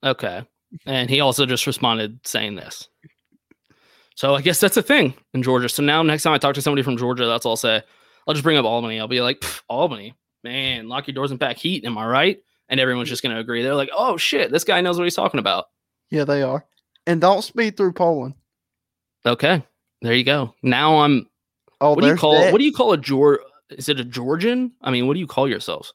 Okay, 0.04 0.44
and 0.86 1.10
he 1.10 1.20
also 1.20 1.46
just 1.46 1.66
responded 1.66 2.18
saying 2.24 2.56
this. 2.56 2.88
So 4.14 4.34
I 4.34 4.42
guess 4.42 4.60
that's 4.60 4.76
a 4.76 4.82
thing 4.82 5.14
in 5.34 5.42
Georgia. 5.42 5.68
So 5.68 5.82
now 5.82 6.02
next 6.02 6.22
time 6.22 6.32
I 6.32 6.38
talk 6.38 6.54
to 6.54 6.62
somebody 6.62 6.82
from 6.82 6.96
Georgia, 6.96 7.26
that's 7.26 7.46
all 7.46 7.52
I'll 7.52 7.56
say. 7.56 7.82
I'll 8.26 8.34
just 8.34 8.44
bring 8.44 8.56
up 8.56 8.64
Albany. 8.64 9.00
I'll 9.00 9.08
be 9.08 9.20
like, 9.20 9.42
Albany, 9.68 10.14
man, 10.44 10.88
lock 10.88 11.06
your 11.06 11.14
doors 11.14 11.30
and 11.30 11.40
pack 11.40 11.56
heat. 11.56 11.84
Am 11.84 11.98
I 11.98 12.06
right? 12.06 12.38
And 12.68 12.78
everyone's 12.78 13.08
just 13.08 13.22
gonna 13.22 13.40
agree. 13.40 13.62
They're 13.62 13.74
like, 13.74 13.90
oh 13.96 14.16
shit, 14.16 14.50
this 14.50 14.64
guy 14.64 14.80
knows 14.80 14.96
what 14.96 15.04
he's 15.04 15.16
talking 15.16 15.40
about. 15.40 15.66
Yeah, 16.10 16.24
they 16.24 16.42
are. 16.42 16.64
And 17.06 17.20
don't 17.20 17.42
speed 17.42 17.76
through 17.76 17.94
Poland. 17.94 18.34
Okay, 19.26 19.62
there 20.02 20.14
you 20.14 20.24
go. 20.24 20.54
Now 20.62 21.00
I'm. 21.00 21.28
Oh, 21.80 21.94
what 21.94 22.02
do 22.02 22.08
you 22.08 22.16
call? 22.16 22.34
that. 22.34 22.52
What 22.52 22.58
do 22.58 22.64
you 22.64 22.72
call 22.72 22.92
a 22.92 22.98
Geor? 22.98 23.38
Is 23.70 23.88
it 23.88 23.98
a 23.98 24.04
Georgian? 24.04 24.72
I 24.80 24.90
mean, 24.90 25.06
what 25.06 25.14
do 25.14 25.20
you 25.20 25.26
call 25.26 25.48
yourselves? 25.48 25.94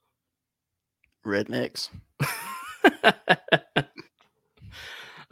Rednecks. 1.25 1.89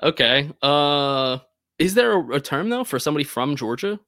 Okay. 0.04 0.52
Uh, 0.62 1.40
is 1.80 1.94
there 1.94 2.14
a, 2.14 2.36
a 2.36 2.40
term 2.40 2.70
though 2.70 2.84
for 2.84 3.00
somebody 3.00 3.24
from 3.24 3.56
Georgia? 3.56 4.00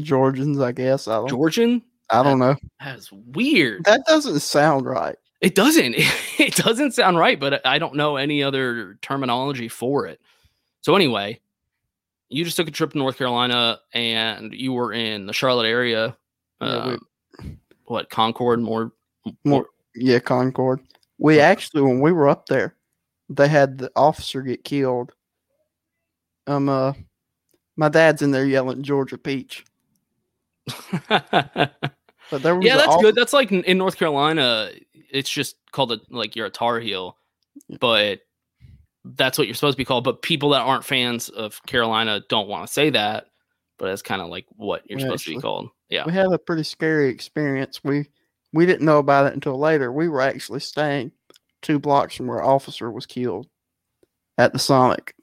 Georgians, 0.00 0.60
I 0.60 0.72
guess. 0.72 1.08
I 1.08 1.16
don't. 1.16 1.28
Georgian? 1.28 1.82
I 2.10 2.22
don't 2.22 2.38
know. 2.38 2.56
That's 2.78 3.10
weird. 3.12 3.84
That 3.84 4.04
doesn't 4.06 4.40
sound 4.40 4.86
right. 4.86 5.16
It 5.40 5.54
doesn't. 5.54 5.96
It 6.38 6.54
doesn't 6.54 6.92
sound 6.92 7.16
right, 7.16 7.40
but 7.40 7.66
I 7.66 7.78
don't 7.78 7.94
know 7.94 8.16
any 8.16 8.42
other 8.42 8.98
terminology 9.00 9.68
for 9.68 10.06
it. 10.06 10.20
So 10.82 10.94
anyway, 10.94 11.40
you 12.28 12.44
just 12.44 12.58
took 12.58 12.68
a 12.68 12.70
trip 12.70 12.92
to 12.92 12.98
North 12.98 13.16
Carolina 13.16 13.80
and 13.94 14.52
you 14.52 14.74
were 14.74 14.92
in 14.92 15.24
the 15.24 15.32
Charlotte 15.32 15.66
area. 15.66 16.14
Yeah, 16.60 16.86
we- 16.88 16.92
um, 17.38 17.58
what 17.86 18.10
Concord? 18.10 18.60
More. 18.60 18.92
More, 19.44 19.66
yeah, 19.94 20.18
Concord. 20.18 20.80
We 21.18 21.40
actually, 21.40 21.80
when 21.82 22.00
we 22.00 22.12
were 22.12 22.28
up 22.28 22.46
there, 22.46 22.76
they 23.30 23.48
had 23.48 23.78
the 23.78 23.90
officer 23.96 24.42
get 24.42 24.62
killed. 24.62 25.12
Um, 26.46 26.68
uh, 26.68 26.92
my 27.76 27.88
dad's 27.88 28.22
in 28.22 28.30
there 28.30 28.44
yelling 28.46 28.82
Georgia 28.82 29.18
Peach. 29.18 29.64
But 32.30 32.42
there 32.42 32.56
was 32.56 32.64
yeah, 32.64 32.76
that's 32.76 32.96
good. 32.96 33.14
That's 33.14 33.32
like 33.32 33.52
in 33.52 33.78
North 33.78 33.96
Carolina, 33.96 34.70
it's 34.92 35.30
just 35.30 35.56
called 35.72 35.92
a 35.92 36.00
like 36.10 36.34
you're 36.34 36.46
a 36.46 36.50
Tar 36.50 36.80
Heel, 36.80 37.16
but 37.78 38.20
that's 39.04 39.38
what 39.38 39.46
you're 39.46 39.54
supposed 39.54 39.76
to 39.76 39.80
be 39.80 39.84
called. 39.84 40.04
But 40.04 40.22
people 40.22 40.50
that 40.50 40.62
aren't 40.62 40.84
fans 40.84 41.28
of 41.28 41.62
Carolina 41.66 42.22
don't 42.28 42.48
want 42.48 42.66
to 42.66 42.72
say 42.72 42.90
that, 42.90 43.26
but 43.78 43.90
it's 43.90 44.02
kind 44.02 44.20
of 44.20 44.28
like 44.28 44.46
what 44.50 44.82
you're 44.86 44.98
supposed 44.98 45.24
to 45.24 45.34
be 45.34 45.40
called. 45.40 45.68
Yeah. 45.88 46.04
We 46.04 46.12
had 46.12 46.32
a 46.32 46.38
pretty 46.38 46.64
scary 46.64 47.08
experience. 47.10 47.84
We 47.84 48.08
we 48.52 48.66
didn't 48.66 48.86
know 48.86 48.98
about 48.98 49.26
it 49.26 49.34
until 49.34 49.58
later. 49.58 49.92
We 49.92 50.08
were 50.08 50.22
actually 50.22 50.60
staying 50.60 51.12
two 51.62 51.78
blocks 51.78 52.16
from 52.16 52.26
where 52.26 52.42
officer 52.42 52.90
was 52.90 53.06
killed 53.06 53.46
at 54.36 54.52
the 54.52 54.58
Sonic. 54.58 55.14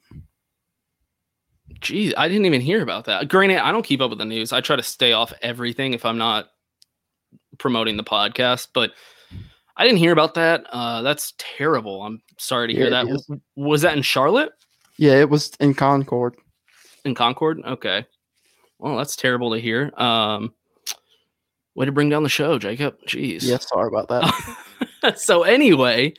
Geez, 1.80 2.14
I 2.16 2.28
didn't 2.28 2.46
even 2.46 2.60
hear 2.60 2.82
about 2.82 3.04
that. 3.06 3.28
Granted, 3.28 3.58
I 3.58 3.72
don't 3.72 3.84
keep 3.84 4.00
up 4.00 4.10
with 4.10 4.18
the 4.18 4.24
news. 4.24 4.52
I 4.52 4.60
try 4.60 4.76
to 4.76 4.82
stay 4.82 5.12
off 5.12 5.32
everything 5.42 5.92
if 5.94 6.04
I'm 6.04 6.18
not 6.18 6.46
promoting 7.58 7.96
the 7.96 8.04
podcast, 8.04 8.68
but 8.74 8.92
I 9.76 9.84
didn't 9.84 9.98
hear 9.98 10.12
about 10.12 10.34
that. 10.34 10.64
Uh, 10.70 11.02
that's 11.02 11.34
terrible. 11.38 12.02
I'm 12.02 12.22
sorry 12.38 12.68
to 12.68 12.74
hear 12.74 12.84
Yeah, 12.84 13.02
that. 13.04 13.08
it 13.08 13.14
is. 13.14 13.30
Was 13.56 13.82
that 13.82 13.96
in 13.96 14.02
Charlotte? 14.02 14.52
Yeah, 14.96 15.14
it 15.14 15.28
was 15.28 15.52
in 15.60 15.74
Concord. 15.74 16.36
In 17.04 17.14
Concord? 17.14 17.60
Okay. 17.64 18.06
Well, 18.78 18.96
that's 18.96 19.16
terrible 19.16 19.52
to 19.52 19.60
hear. 19.60 19.92
Um, 19.96 20.54
way 21.74 21.86
to 21.86 21.92
bring 21.92 22.08
down 22.08 22.22
the 22.22 22.28
show, 22.28 22.58
Jacob. 22.58 22.96
Jeez. 23.06 23.42
Yeah, 23.42 23.58
sorry 23.58 23.88
about 23.88 24.08
that. 24.08 25.16
so 25.18 25.42
anyway, 25.42 26.14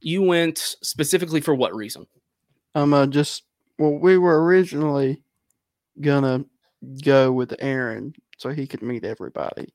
you 0.00 0.22
went 0.22 0.58
specifically 0.58 1.40
for 1.40 1.54
what 1.54 1.74
reason? 1.74 2.06
Um, 2.74 2.94
uh, 2.94 3.06
just 3.06 3.42
well, 3.80 3.98
we 3.98 4.18
were 4.18 4.44
originally 4.44 5.24
gonna 6.00 6.44
go 7.04 7.32
with 7.32 7.54
Aaron 7.60 8.14
so 8.38 8.50
he 8.50 8.66
could 8.66 8.82
meet 8.82 9.04
everybody. 9.04 9.74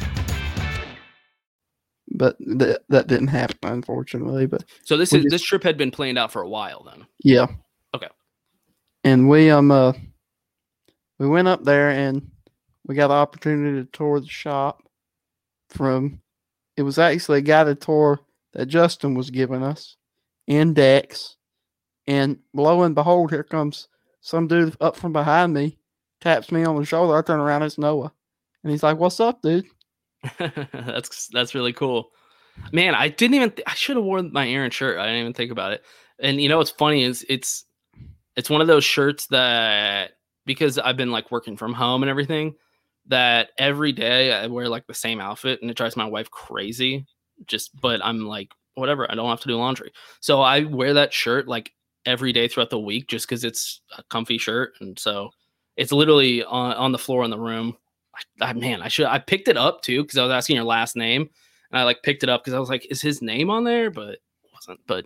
But 2.21 2.37
th- 2.37 2.77
that 2.89 3.07
didn't 3.07 3.29
happen, 3.29 3.57
unfortunately. 3.63 4.45
But 4.45 4.63
So 4.83 4.95
this 4.95 5.11
is 5.11 5.23
just- 5.23 5.31
this 5.31 5.41
trip 5.41 5.63
had 5.63 5.75
been 5.75 5.89
planned 5.89 6.19
out 6.19 6.31
for 6.31 6.43
a 6.43 6.47
while 6.47 6.83
then. 6.83 7.07
yeah. 7.23 7.47
Okay. 7.95 8.09
And 9.03 9.27
we 9.27 9.49
um 9.49 9.71
uh 9.71 9.93
we 11.17 11.27
went 11.27 11.47
up 11.47 11.63
there 11.63 11.89
and 11.89 12.29
we 12.85 12.93
got 12.93 13.07
the 13.07 13.15
opportunity 13.15 13.83
to 13.83 13.89
tour 13.91 14.19
the 14.19 14.27
shop 14.27 14.83
from 15.69 16.21
it 16.77 16.83
was 16.83 16.99
actually 16.99 17.39
a 17.39 17.41
guided 17.41 17.81
tour 17.81 18.19
that 18.53 18.67
Justin 18.67 19.15
was 19.15 19.31
giving 19.31 19.63
us 19.63 19.97
in 20.45 20.75
Dex. 20.75 21.37
And 22.05 22.37
lo 22.53 22.83
and 22.83 22.93
behold, 22.93 23.31
here 23.31 23.43
comes 23.43 23.87
some 24.21 24.47
dude 24.47 24.77
up 24.79 24.95
from 24.95 25.11
behind 25.11 25.55
me, 25.55 25.79
taps 26.19 26.51
me 26.51 26.63
on 26.65 26.75
the 26.75 26.85
shoulder. 26.85 27.17
I 27.17 27.23
turn 27.23 27.39
around, 27.39 27.63
it's 27.63 27.79
Noah. 27.79 28.13
And 28.63 28.69
he's 28.69 28.83
like, 28.83 28.97
What's 28.97 29.19
up, 29.19 29.41
dude? 29.41 29.65
that's 30.73 31.27
that's 31.27 31.55
really 31.55 31.73
cool. 31.73 32.11
Man, 32.71 32.95
I 32.95 33.09
didn't 33.09 33.35
even 33.35 33.51
th- 33.51 33.67
I 33.67 33.73
should 33.73 33.95
have 33.95 34.05
worn 34.05 34.31
my 34.31 34.47
Aaron 34.47 34.71
shirt. 34.71 34.99
I 34.99 35.05
didn't 35.05 35.21
even 35.21 35.33
think 35.33 35.51
about 35.51 35.73
it. 35.73 35.83
And 36.19 36.41
you 36.41 36.49
know 36.49 36.57
what's 36.57 36.71
funny 36.71 37.03
is 37.03 37.25
it's 37.29 37.65
it's 38.35 38.49
one 38.49 38.61
of 38.61 38.67
those 38.67 38.83
shirts 38.83 39.27
that 39.27 40.11
because 40.45 40.77
I've 40.77 40.97
been 40.97 41.11
like 41.11 41.31
working 41.31 41.57
from 41.57 41.73
home 41.73 42.03
and 42.03 42.09
everything 42.09 42.55
that 43.07 43.49
every 43.57 43.91
day 43.91 44.33
I 44.33 44.47
wear 44.47 44.69
like 44.69 44.85
the 44.87 44.93
same 44.93 45.19
outfit 45.19 45.61
and 45.61 45.71
it 45.71 45.77
drives 45.77 45.97
my 45.97 46.05
wife 46.05 46.29
crazy. 46.29 47.05
Just 47.47 47.71
but 47.81 48.03
I'm 48.03 48.25
like 48.25 48.51
whatever, 48.75 49.09
I 49.11 49.15
don't 49.15 49.29
have 49.29 49.41
to 49.41 49.47
do 49.47 49.57
laundry. 49.57 49.91
So 50.19 50.41
I 50.41 50.63
wear 50.63 50.93
that 50.93 51.13
shirt 51.13 51.47
like 51.47 51.71
every 52.05 52.33
day 52.33 52.47
throughout 52.47 52.69
the 52.69 52.79
week 52.79 53.07
just 53.07 53.27
cuz 53.27 53.43
it's 53.43 53.81
a 53.97 54.03
comfy 54.03 54.37
shirt 54.37 54.73
and 54.79 54.97
so 54.97 55.29
it's 55.77 55.91
literally 55.91 56.43
on, 56.43 56.73
on 56.73 56.91
the 56.91 56.97
floor 56.97 57.23
in 57.23 57.31
the 57.31 57.39
room. 57.39 57.77
I, 58.39 58.53
man, 58.53 58.81
I 58.81 58.87
should 58.87 59.05
I 59.05 59.19
picked 59.19 59.47
it 59.47 59.57
up 59.57 59.81
too 59.81 60.03
because 60.03 60.17
I 60.17 60.23
was 60.23 60.31
asking 60.31 60.55
your 60.55 60.65
last 60.65 60.95
name, 60.95 61.29
and 61.71 61.79
I 61.79 61.83
like 61.83 62.03
picked 62.03 62.23
it 62.23 62.29
up 62.29 62.43
because 62.43 62.53
I 62.53 62.59
was 62.59 62.69
like, 62.69 62.85
is 62.89 63.01
his 63.01 63.21
name 63.21 63.49
on 63.49 63.63
there? 63.63 63.91
But 63.91 64.19
wasn't. 64.53 64.79
But 64.87 65.05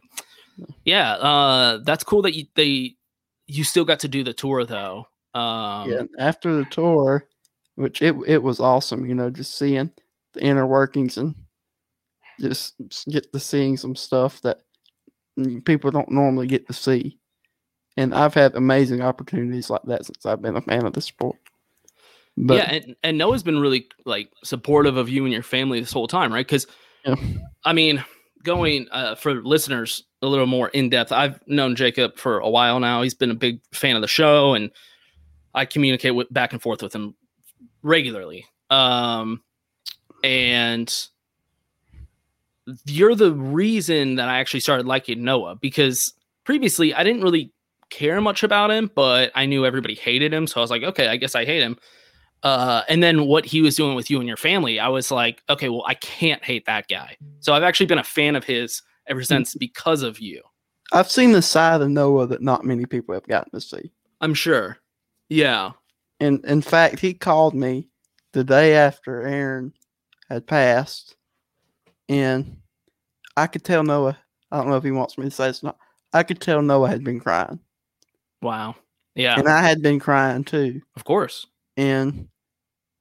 yeah, 0.83 1.13
uh, 1.13 1.79
that's 1.83 2.03
cool 2.03 2.21
that 2.23 2.35
you 2.35 2.45
they 2.55 2.95
you 3.47 3.63
still 3.63 3.85
got 3.85 3.99
to 4.01 4.07
do 4.07 4.23
the 4.23 4.33
tour 4.33 4.65
though. 4.65 5.07
Um, 5.33 5.91
yeah, 5.91 6.03
after 6.19 6.55
the 6.55 6.65
tour, 6.65 7.27
which 7.75 8.01
it 8.01 8.15
it 8.27 8.43
was 8.43 8.59
awesome, 8.59 9.05
you 9.05 9.15
know, 9.15 9.29
just 9.29 9.57
seeing 9.57 9.91
the 10.33 10.43
inner 10.43 10.65
workings 10.65 11.17
and 11.17 11.35
just 12.39 12.75
get 13.09 13.31
to 13.31 13.39
seeing 13.39 13.77
some 13.77 13.95
stuff 13.95 14.41
that 14.41 14.61
people 15.65 15.91
don't 15.91 16.11
normally 16.11 16.47
get 16.47 16.67
to 16.67 16.73
see. 16.73 17.19
And 17.97 18.13
I've 18.13 18.33
had 18.33 18.55
amazing 18.55 19.01
opportunities 19.01 19.69
like 19.69 19.83
that 19.83 20.05
since 20.05 20.25
I've 20.25 20.41
been 20.41 20.57
a 20.57 20.61
fan 20.61 20.85
of 20.85 20.93
the 20.93 21.01
sport. 21.01 21.37
But 22.37 22.55
yeah, 22.55 22.63
and, 22.63 22.95
and 23.03 23.17
Noah's 23.17 23.43
been 23.43 23.59
really 23.59 23.87
like 24.05 24.29
supportive 24.43 24.97
of 24.97 25.07
you 25.09 25.23
and 25.23 25.33
your 25.33 25.43
family 25.43 25.79
this 25.79 25.93
whole 25.93 26.07
time, 26.07 26.33
right? 26.33 26.45
Because 26.45 26.67
I 27.63 27.73
mean, 27.73 28.03
going 28.43 28.87
uh, 28.91 29.15
for 29.15 29.41
listeners 29.43 30.03
a 30.21 30.27
little 30.27 30.47
more 30.47 30.69
in 30.69 30.89
depth, 30.89 31.11
I've 31.11 31.39
known 31.47 31.75
Jacob 31.75 32.17
for 32.17 32.39
a 32.39 32.49
while 32.49 32.79
now. 32.79 33.01
He's 33.01 33.13
been 33.13 33.31
a 33.31 33.35
big 33.35 33.59
fan 33.71 33.95
of 33.95 34.01
the 34.01 34.07
show, 34.07 34.53
and 34.53 34.71
I 35.53 35.65
communicate 35.65 36.15
with 36.15 36.31
back 36.33 36.51
and 36.51 36.61
forth 36.61 36.81
with 36.81 36.93
him 36.93 37.15
regularly. 37.83 38.45
Um, 38.69 39.41
and 40.23 40.93
you're 42.85 43.15
the 43.15 43.31
reason 43.31 44.15
that 44.15 44.27
I 44.27 44.39
actually 44.39 44.59
started 44.59 44.85
liking 44.87 45.23
Noah 45.23 45.55
because 45.55 46.13
previously 46.43 46.93
I 46.93 47.03
didn't 47.03 47.21
really 47.21 47.53
care 47.89 48.19
much 48.19 48.43
about 48.43 48.71
him, 48.71 48.89
but 48.93 49.31
I 49.35 49.45
knew 49.45 49.65
everybody 49.65 49.95
hated 49.95 50.33
him, 50.33 50.47
so 50.47 50.59
I 50.59 50.61
was 50.61 50.71
like, 50.71 50.83
okay, 50.83 51.07
I 51.07 51.17
guess 51.17 51.35
I 51.35 51.45
hate 51.45 51.61
him. 51.61 51.77
Uh, 52.45 52.83
and 52.87 53.01
then 53.01 53.25
what 53.25 53.43
he 53.43 53.59
was 53.61 53.75
doing 53.75 53.95
with 53.95 54.09
you 54.11 54.19
and 54.19 54.27
your 54.27 54.37
family, 54.37 54.79
I 54.79 54.87
was 54.87 55.09
like, 55.09 55.41
okay, 55.49 55.67
well, 55.67 55.83
I 55.87 55.95
can't 55.95 56.43
hate 56.43 56.67
that 56.67 56.87
guy. 56.87 57.17
So 57.39 57.53
I've 57.55 57.63
actually 57.63 57.87
been 57.87 57.97
a 57.97 58.03
fan 58.03 58.35
of 58.35 58.43
his 58.43 58.83
ever 59.07 59.23
since 59.23 59.55
because 59.55 60.03
of 60.03 60.19
you. 60.19 60.43
I've 60.93 61.09
seen 61.09 61.31
the 61.31 61.41
side 61.41 61.81
of 61.81 61.89
Noah 61.89 62.27
that 62.27 62.43
not 62.43 62.63
many 62.63 62.85
people 62.85 63.15
have 63.15 63.25
gotten 63.27 63.51
to 63.51 63.59
see. 63.59 63.91
I'm 64.21 64.35
sure. 64.35 64.77
Yeah. 65.27 65.71
And 66.19 66.45
in 66.45 66.61
fact, 66.61 66.99
he 66.99 67.15
called 67.15 67.55
me 67.55 67.89
the 68.33 68.43
day 68.43 68.75
after 68.75 69.23
Aaron 69.23 69.73
had 70.29 70.45
passed, 70.45 71.15
and 72.07 72.57
I 73.35 73.47
could 73.47 73.63
tell 73.63 73.83
Noah. 73.83 74.17
I 74.51 74.57
don't 74.57 74.69
know 74.69 74.77
if 74.77 74.83
he 74.83 74.91
wants 74.91 75.17
me 75.17 75.25
to 75.25 75.31
say 75.31 75.49
it's 75.49 75.63
not. 75.63 75.77
I 76.13 76.21
could 76.21 76.39
tell 76.39 76.61
Noah 76.61 76.89
had 76.89 77.03
been 77.03 77.19
crying, 77.19 77.59
Wow. 78.43 78.75
Yeah. 79.15 79.39
and 79.39 79.47
I 79.49 79.63
had 79.63 79.81
been 79.81 79.99
crying 79.99 80.43
too. 80.43 80.81
of 80.95 81.03
course. 81.03 81.47
And 81.75 82.27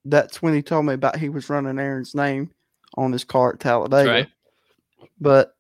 that's 0.05 0.43
when 0.43 0.55
he 0.55 0.63
told 0.63 0.87
me 0.87 0.95
about 0.95 1.17
he 1.17 1.29
was 1.29 1.49
running 1.49 1.79
Aaron's 1.79 2.15
name 2.15 2.51
on 2.97 3.13
his 3.13 3.25
car 3.25 3.53
at 3.53 3.61
Talladega. 3.61 4.11
right. 4.11 4.29
But 5.21 5.55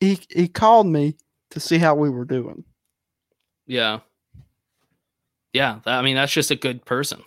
he 0.00 0.18
he 0.30 0.48
called 0.48 0.86
me 0.86 1.16
to 1.50 1.60
see 1.60 1.78
how 1.78 1.94
we 1.94 2.10
were 2.10 2.24
doing. 2.24 2.64
Yeah. 3.66 4.00
Yeah. 5.52 5.80
I 5.84 6.02
mean, 6.02 6.16
that's 6.16 6.32
just 6.32 6.50
a 6.50 6.56
good 6.56 6.84
person, 6.84 7.22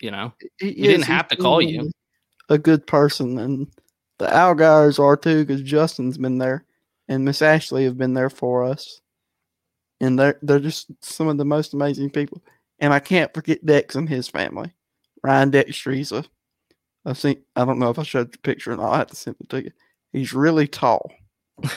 you 0.00 0.10
know? 0.10 0.32
He 0.58 0.72
He 0.72 0.82
didn't 0.82 1.06
have 1.06 1.28
to 1.28 1.36
call 1.36 1.62
you. 1.62 1.90
A 2.50 2.56
good 2.56 2.86
person, 2.86 3.38
and 3.38 3.66
the 4.18 4.26
Allgaiers 4.26 4.98
are 4.98 5.18
too, 5.18 5.44
because 5.44 5.60
Justin's 5.60 6.16
been 6.16 6.38
there, 6.38 6.64
and 7.08 7.24
Miss 7.24 7.42
Ashley 7.42 7.84
have 7.84 7.98
been 7.98 8.14
there 8.14 8.30
for 8.30 8.64
us, 8.64 9.02
and 10.00 10.18
they're 10.18 10.38
they're 10.40 10.58
just 10.58 10.90
some 11.02 11.28
of 11.28 11.36
the 11.36 11.44
most 11.44 11.74
amazing 11.74 12.08
people. 12.08 12.42
And 12.78 12.94
I 12.94 13.00
can't 13.00 13.34
forget 13.34 13.66
Dex 13.66 13.96
and 13.96 14.08
his 14.08 14.28
family. 14.28 14.72
Ryan 15.22 15.50
Dextree's 15.50 16.12
I 17.04 17.12
think. 17.14 17.40
I 17.56 17.64
don't 17.64 17.78
know 17.78 17.90
if 17.90 17.98
I 17.98 18.02
showed 18.02 18.32
the 18.32 18.38
picture, 18.38 18.70
and 18.70 18.80
I'll 18.80 18.94
have 18.94 19.06
to 19.08 19.16
send 19.16 19.36
it 19.40 19.48
to 19.50 19.64
you. 19.64 19.70
He's 20.12 20.32
really 20.32 20.66
tall. 20.66 21.12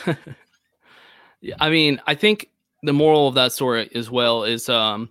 Yeah, 1.41 1.55
I 1.59 1.69
mean, 1.69 1.99
I 2.05 2.15
think 2.15 2.49
the 2.83 2.93
moral 2.93 3.27
of 3.27 3.35
that 3.35 3.51
story 3.51 3.89
as 3.95 4.09
well 4.09 4.43
is 4.43 4.69
um 4.69 5.09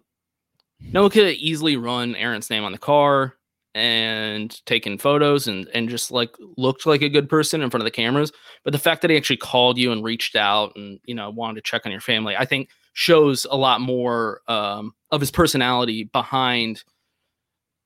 Noah 0.81 1.11
could 1.11 1.26
have 1.26 1.35
easily 1.35 1.76
run 1.76 2.14
Aaron's 2.16 2.49
name 2.51 2.64
on 2.64 2.72
the 2.72 2.78
car 2.78 3.35
and 3.74 4.64
taken 4.66 4.97
photos 4.97 5.47
and 5.47 5.68
and 5.74 5.89
just 5.89 6.11
like 6.11 6.35
looked 6.57 6.87
like 6.87 7.03
a 7.03 7.09
good 7.09 7.28
person 7.28 7.62
in 7.62 7.70
front 7.70 7.83
of 7.83 7.85
the 7.85 7.91
cameras. 7.91 8.33
But 8.64 8.72
the 8.72 8.78
fact 8.78 9.03
that 9.03 9.11
he 9.11 9.16
actually 9.16 9.37
called 9.39 9.76
you 9.76 9.93
and 9.93 10.05
reached 10.05 10.37
out 10.37 10.72
and 10.76 11.01
you 11.05 11.14
know 11.14 11.31
wanted 11.31 11.57
to 11.57 11.62
check 11.62 11.85
on 11.85 11.93
your 11.93 12.01
family, 12.01 12.37
I 12.37 12.45
think 12.45 12.70
shows 12.93 13.47
a 13.51 13.57
lot 13.57 13.81
more 13.81 14.41
um 14.49 14.95
of 15.11 15.20
his 15.20 15.33
personality 15.33 16.05
behind 16.05 16.85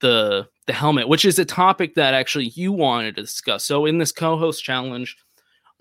the 0.00 0.48
the 0.66 0.72
helmet, 0.72 1.08
which 1.08 1.24
is 1.24 1.38
a 1.38 1.44
topic 1.44 1.94
that 1.94 2.14
actually 2.14 2.46
you 2.48 2.72
wanted 2.72 3.16
to 3.16 3.22
discuss. 3.22 3.64
So 3.64 3.84
in 3.86 3.98
this 3.98 4.12
co-host 4.12 4.64
challenge, 4.64 5.16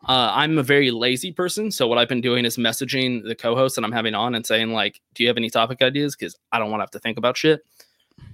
uh, 0.07 0.32
I'm 0.34 0.57
a 0.57 0.64
very 0.64 0.91
lazy 0.91 1.32
person, 1.32 1.72
so 1.72 1.88
what 1.88 1.97
I've 1.97 2.09
been 2.09 2.22
doing 2.22 2.43
is 2.43 2.57
messaging 2.57 3.24
the 3.24 3.36
co-host 3.36 3.76
that 3.76 3.86
I'm 3.86 3.91
having 3.93 4.14
on 4.14 4.36
and 4.36 4.45
saying 4.45 4.74
like, 4.74 4.99
"Do 5.16 5.24
you 5.24 5.30
have 5.30 5.38
any 5.38 5.49
topic 5.49 5.82
ideas?" 5.82 6.16
Because 6.16 6.36
I 6.51 6.59
don't 6.59 6.70
want 6.70 6.82
to 6.82 6.84
have 6.84 6.91
to 6.91 6.99
think 6.99 7.18
about 7.18 7.38
shit. 7.38 7.61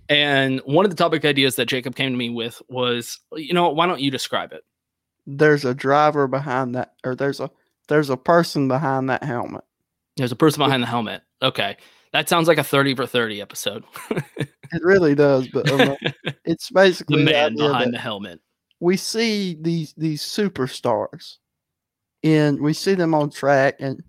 And 0.10 0.60
one 0.66 0.86
of 0.86 0.92
the 0.92 0.98
topic 0.98 1.24
ideas 1.24 1.56
that 1.56 1.68
Jacob 1.68 1.96
came 1.96 2.12
to 2.12 2.18
me 2.18 2.32
with 2.32 2.62
was, 2.68 3.20
you 3.36 3.54
know, 3.54 3.70
why 3.70 3.86
don't 3.86 4.02
you 4.02 4.10
describe 4.10 4.52
it? 4.52 4.64
There's 5.28 5.66
a 5.66 5.76
driver 5.76 6.28
behind 6.28 6.74
that, 6.74 6.94
or 7.04 7.16
there's 7.16 7.40
a 7.40 7.52
there's 7.88 8.10
a 8.10 8.18
person 8.18 8.68
behind 8.68 9.10
that 9.10 9.24
helmet. 9.24 9.64
There's 10.18 10.32
a 10.32 10.36
person 10.36 10.64
behind 10.64 10.82
the 10.82 10.88
helmet. 10.88 11.22
Okay, 11.42 11.78
that 12.14 12.30
sounds 12.30 12.47
like 12.47 12.57
a 12.57 12.64
thirty 12.64 12.95
for 12.95 13.05
thirty 13.05 13.41
episode. 13.41 13.84
It 14.72 14.84
really 14.84 15.16
does, 15.16 15.47
but 15.47 15.68
um, 15.72 15.95
it's 16.45 16.70
basically 16.70 17.24
the 17.26 17.32
man 17.32 17.53
idea 17.53 17.68
behind 17.70 17.91
the 17.91 17.97
helmet. 17.97 18.39
we 18.80 18.97
see 18.97 19.57
these 19.60 19.95
these 19.97 20.22
superstars, 20.22 21.38
and 22.24 22.62
we 22.62 22.74
see 22.74 22.93
them 22.93 23.16
on 23.16 23.32
track, 23.32 23.78
and 23.80 24.03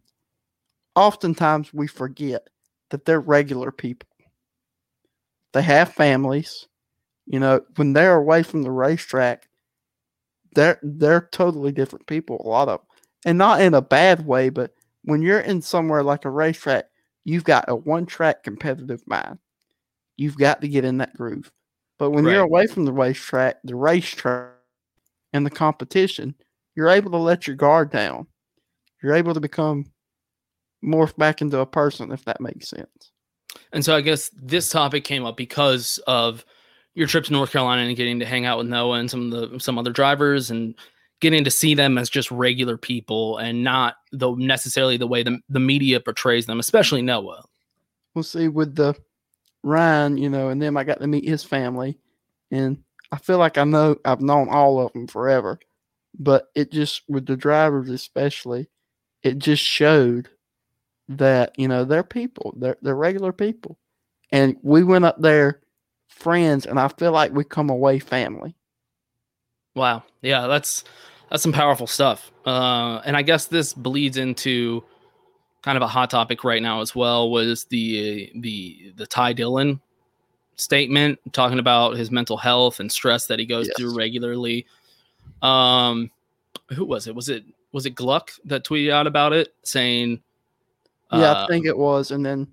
oftentimes 0.94 1.72
we 1.72 1.86
forget 1.86 2.46
that 2.90 3.06
they're 3.06 3.20
regular 3.20 3.72
people. 3.72 4.06
They 5.52 5.62
have 5.62 5.94
families. 5.94 6.68
You 7.24 7.40
know, 7.40 7.62
when 7.76 7.94
they're 7.94 8.16
away 8.16 8.42
from 8.42 8.62
the 8.62 8.70
racetrack, 8.70 9.48
they're 10.54 10.78
they're 10.82 11.28
totally 11.32 11.72
different 11.72 12.06
people. 12.06 12.42
A 12.44 12.48
lot 12.48 12.68
of, 12.68 12.80
'em. 12.80 12.86
and 13.24 13.38
not 13.38 13.62
in 13.62 13.72
a 13.72 13.80
bad 13.80 14.26
way, 14.26 14.50
but 14.50 14.74
when 15.04 15.22
you're 15.22 15.40
in 15.40 15.62
somewhere 15.62 16.02
like 16.02 16.26
a 16.26 16.30
racetrack, 16.30 16.89
you've 17.24 17.44
got 17.44 17.64
a 17.68 17.74
one 17.74 18.06
track 18.06 18.42
competitive 18.42 19.02
mind. 19.06 19.38
You've 20.16 20.38
got 20.38 20.60
to 20.60 20.68
get 20.68 20.84
in 20.84 20.98
that 20.98 21.14
groove. 21.14 21.50
But 21.98 22.10
when 22.10 22.24
you're 22.24 22.40
away 22.40 22.66
from 22.66 22.86
the 22.86 22.92
racetrack, 22.92 23.58
the 23.62 23.76
racetrack, 23.76 24.54
and 25.32 25.46
the 25.46 25.50
competition, 25.50 26.34
you're 26.74 26.88
able 26.88 27.10
to 27.10 27.18
let 27.18 27.46
your 27.46 27.56
guard 27.56 27.90
down. 27.90 28.26
You're 29.02 29.14
able 29.14 29.34
to 29.34 29.40
become 29.40 29.86
morph 30.84 31.16
back 31.16 31.40
into 31.40 31.58
a 31.58 31.66
person, 31.66 32.12
if 32.12 32.24
that 32.24 32.40
makes 32.40 32.68
sense. 32.68 33.12
And 33.72 33.84
so 33.84 33.94
I 33.94 34.00
guess 34.00 34.30
this 34.34 34.68
topic 34.68 35.04
came 35.04 35.24
up 35.24 35.36
because 35.36 35.98
of 36.06 36.44
your 36.94 37.06
trip 37.06 37.24
to 37.24 37.32
North 37.32 37.52
Carolina 37.52 37.82
and 37.82 37.96
getting 37.96 38.18
to 38.20 38.26
hang 38.26 38.46
out 38.46 38.58
with 38.58 38.66
Noah 38.66 38.98
and 38.98 39.10
some 39.10 39.32
of 39.32 39.52
the 39.52 39.60
some 39.60 39.78
other 39.78 39.92
drivers 39.92 40.50
and 40.50 40.74
getting 41.20 41.44
to 41.44 41.50
see 41.50 41.74
them 41.74 41.98
as 41.98 42.08
just 42.10 42.30
regular 42.30 42.76
people 42.76 43.38
and 43.38 43.62
not 43.62 43.96
the 44.12 44.34
necessarily 44.36 44.96
the 44.96 45.06
way 45.06 45.22
the, 45.22 45.38
the 45.48 45.60
media 45.60 46.00
portrays 46.00 46.46
them, 46.46 46.58
especially 46.58 47.02
Noah. 47.02 47.44
We'll 48.14 48.22
see 48.22 48.48
with 48.48 48.74
the 48.74 48.94
Ryan, 49.62 50.16
you 50.16 50.30
know, 50.30 50.48
and 50.48 50.60
then 50.60 50.76
I 50.76 50.84
got 50.84 51.00
to 51.00 51.06
meet 51.06 51.28
his 51.28 51.44
family, 51.44 51.98
and 52.50 52.82
I 53.12 53.18
feel 53.18 53.38
like 53.38 53.58
I 53.58 53.64
know 53.64 53.96
I've 54.04 54.22
known 54.22 54.48
all 54.48 54.80
of 54.80 54.92
them 54.92 55.06
forever, 55.06 55.58
but 56.18 56.48
it 56.54 56.72
just 56.72 57.02
with 57.08 57.26
the 57.26 57.36
drivers 57.36 57.90
especially, 57.90 58.68
it 59.22 59.38
just 59.38 59.62
showed 59.62 60.28
that 61.08 61.52
you 61.58 61.68
know 61.68 61.84
they're 61.84 62.02
people, 62.02 62.54
they're 62.56 62.78
they're 62.82 62.96
regular 62.96 63.32
people, 63.32 63.78
and 64.32 64.56
we 64.62 64.82
went 64.82 65.04
up 65.04 65.20
there 65.20 65.60
friends, 66.08 66.66
and 66.66 66.80
I 66.80 66.88
feel 66.88 67.12
like 67.12 67.32
we 67.32 67.44
come 67.44 67.70
away 67.70 67.98
family. 67.98 68.54
Wow, 69.74 70.02
yeah, 70.22 70.46
that's 70.46 70.84
that's 71.30 71.42
some 71.42 71.52
powerful 71.52 71.86
stuff, 71.86 72.32
uh, 72.46 73.00
and 73.04 73.16
I 73.16 73.22
guess 73.22 73.46
this 73.46 73.72
bleeds 73.72 74.16
into 74.16 74.84
kind 75.62 75.76
of 75.76 75.82
a 75.82 75.86
hot 75.86 76.10
topic 76.10 76.42
right 76.42 76.62
now 76.62 76.80
as 76.80 76.94
well 76.94 77.30
was 77.30 77.64
the 77.64 78.32
the 78.36 78.92
the 78.96 79.06
Ty 79.06 79.34
Dillon 79.34 79.80
statement 80.56 81.18
talking 81.32 81.58
about 81.58 81.96
his 81.96 82.10
mental 82.10 82.36
health 82.36 82.80
and 82.80 82.90
stress 82.90 83.26
that 83.26 83.38
he 83.38 83.46
goes 83.46 83.66
yes. 83.66 83.76
through 83.76 83.96
regularly. 83.96 84.66
Um, 85.42 86.10
who 86.70 86.84
was 86.84 87.06
it? 87.06 87.14
Was 87.14 87.28
it 87.28 87.44
was 87.72 87.86
it 87.86 87.94
Gluck 87.94 88.32
that 88.44 88.64
tweeted 88.64 88.90
out 88.90 89.06
about 89.06 89.32
it 89.32 89.54
saying? 89.62 90.20
Yeah, 91.12 91.32
uh, 91.32 91.44
I 91.44 91.46
think 91.48 91.66
it 91.66 91.76
was. 91.76 92.10
And 92.10 92.24
then 92.24 92.46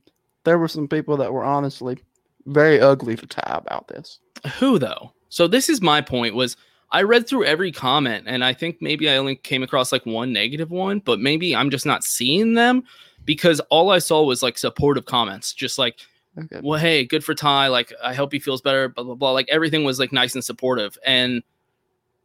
there 0.43 0.57
were 0.57 0.67
some 0.67 0.87
people 0.87 1.17
that 1.17 1.31
were 1.31 1.43
honestly 1.43 1.97
very 2.45 2.79
ugly 2.79 3.15
to 3.15 3.27
Ty 3.27 3.41
about 3.45 3.87
this. 3.87 4.19
Who 4.59 4.79
though? 4.79 5.13
So 5.29 5.47
this 5.47 5.69
is 5.69 5.81
my 5.81 6.01
point. 6.01 6.35
Was 6.35 6.57
I 6.91 7.03
read 7.03 7.27
through 7.27 7.45
every 7.45 7.71
comment 7.71 8.25
and 8.27 8.43
I 8.43 8.53
think 8.53 8.81
maybe 8.81 9.09
I 9.09 9.17
only 9.17 9.35
came 9.35 9.63
across 9.63 9.91
like 9.91 10.05
one 10.05 10.31
negative 10.31 10.71
one, 10.71 10.99
but 10.99 11.19
maybe 11.19 11.55
I'm 11.55 11.69
just 11.69 11.85
not 11.85 12.03
seeing 12.03 12.53
them 12.53 12.83
because 13.25 13.59
all 13.69 13.91
I 13.91 13.99
saw 13.99 14.23
was 14.23 14.41
like 14.41 14.57
supportive 14.57 15.05
comments, 15.05 15.53
just 15.53 15.77
like, 15.77 15.99
okay. 16.37 16.61
well, 16.63 16.79
hey, 16.79 17.03
good 17.03 17.23
for 17.23 17.33
Ty. 17.33 17.67
Like, 17.67 17.91
I 18.01 18.13
hope 18.13 18.31
he 18.31 18.39
feels 18.39 18.61
better, 18.61 18.87
blah, 18.87 19.03
blah, 19.03 19.15
blah. 19.15 19.31
Like, 19.31 19.49
everything 19.49 19.83
was 19.83 19.99
like 19.99 20.13
nice 20.13 20.33
and 20.33 20.43
supportive. 20.43 20.97
And 21.05 21.43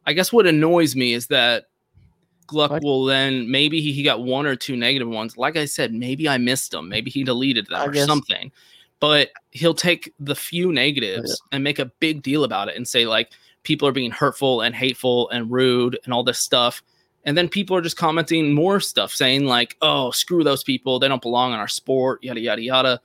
I 0.05 0.13
guess 0.13 0.31
what 0.31 0.47
annoys 0.47 0.95
me 0.95 1.13
is 1.13 1.27
that 1.27 1.65
Gluck 2.47 2.71
like, 2.71 2.83
will 2.83 3.03
then 3.03 3.51
maybe 3.51 3.81
he, 3.81 3.91
he 3.91 4.01
got 4.01 4.23
one 4.23 4.45
or 4.45 4.55
two 4.55 4.77
negative 4.77 5.09
ones. 5.09 5.37
Like 5.37 5.57
I 5.57 5.65
said, 5.65 5.93
maybe 5.93 6.29
I 6.29 6.37
missed 6.37 6.71
them. 6.71 6.87
Maybe 6.87 7.11
he 7.11 7.25
deleted 7.25 7.67
them 7.67 7.81
I 7.81 7.85
or 7.85 7.91
guess. 7.91 8.05
something. 8.05 8.51
But 9.01 9.31
he'll 9.51 9.73
take 9.73 10.13
the 10.21 10.35
few 10.35 10.69
oh, 10.69 10.71
negatives 10.71 11.29
yeah. 11.29 11.55
and 11.55 11.63
make 11.65 11.79
a 11.79 11.85
big 11.99 12.21
deal 12.21 12.45
about 12.45 12.69
it 12.69 12.77
and 12.77 12.87
say, 12.87 13.05
like, 13.05 13.31
people 13.63 13.87
are 13.87 13.93
being 13.93 14.11
hurtful 14.11 14.61
and 14.61 14.75
hateful 14.75 15.29
and 15.29 15.51
rude 15.51 15.97
and 16.03 16.13
all 16.13 16.23
this 16.23 16.39
stuff. 16.39 16.83
And 17.25 17.37
then 17.37 17.47
people 17.47 17.75
are 17.75 17.81
just 17.81 17.95
commenting 17.95 18.53
more 18.53 18.79
stuff 18.79 19.13
saying, 19.13 19.45
like, 19.45 19.77
oh, 19.81 20.11
screw 20.11 20.43
those 20.43 20.63
people. 20.63 20.99
They 20.99 21.07
don't 21.07 21.21
belong 21.21 21.53
in 21.53 21.59
our 21.59 21.69
sport, 21.69 22.21
yada, 22.23 22.41
yada, 22.41 22.61
yada. 22.61 23.01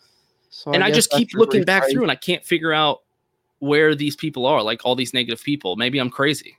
So 0.51 0.73
and 0.73 0.83
I, 0.83 0.89
I 0.89 0.91
just 0.91 1.11
keep 1.11 1.35
looking 1.35 1.65
back 1.65 1.89
through 1.91 2.03
and 2.03 2.11
I 2.11 2.17
can't 2.17 2.45
figure 2.45 2.73
out 2.73 3.03
where 3.61 3.95
these 3.95 4.17
people 4.17 4.47
are, 4.47 4.63
like 4.63 4.81
all 4.85 4.97
these 4.97 5.15
negative 5.15 5.43
people. 5.43 5.77
Maybe 5.77 5.99
I'm 5.99 6.11
crazy. 6.11 6.59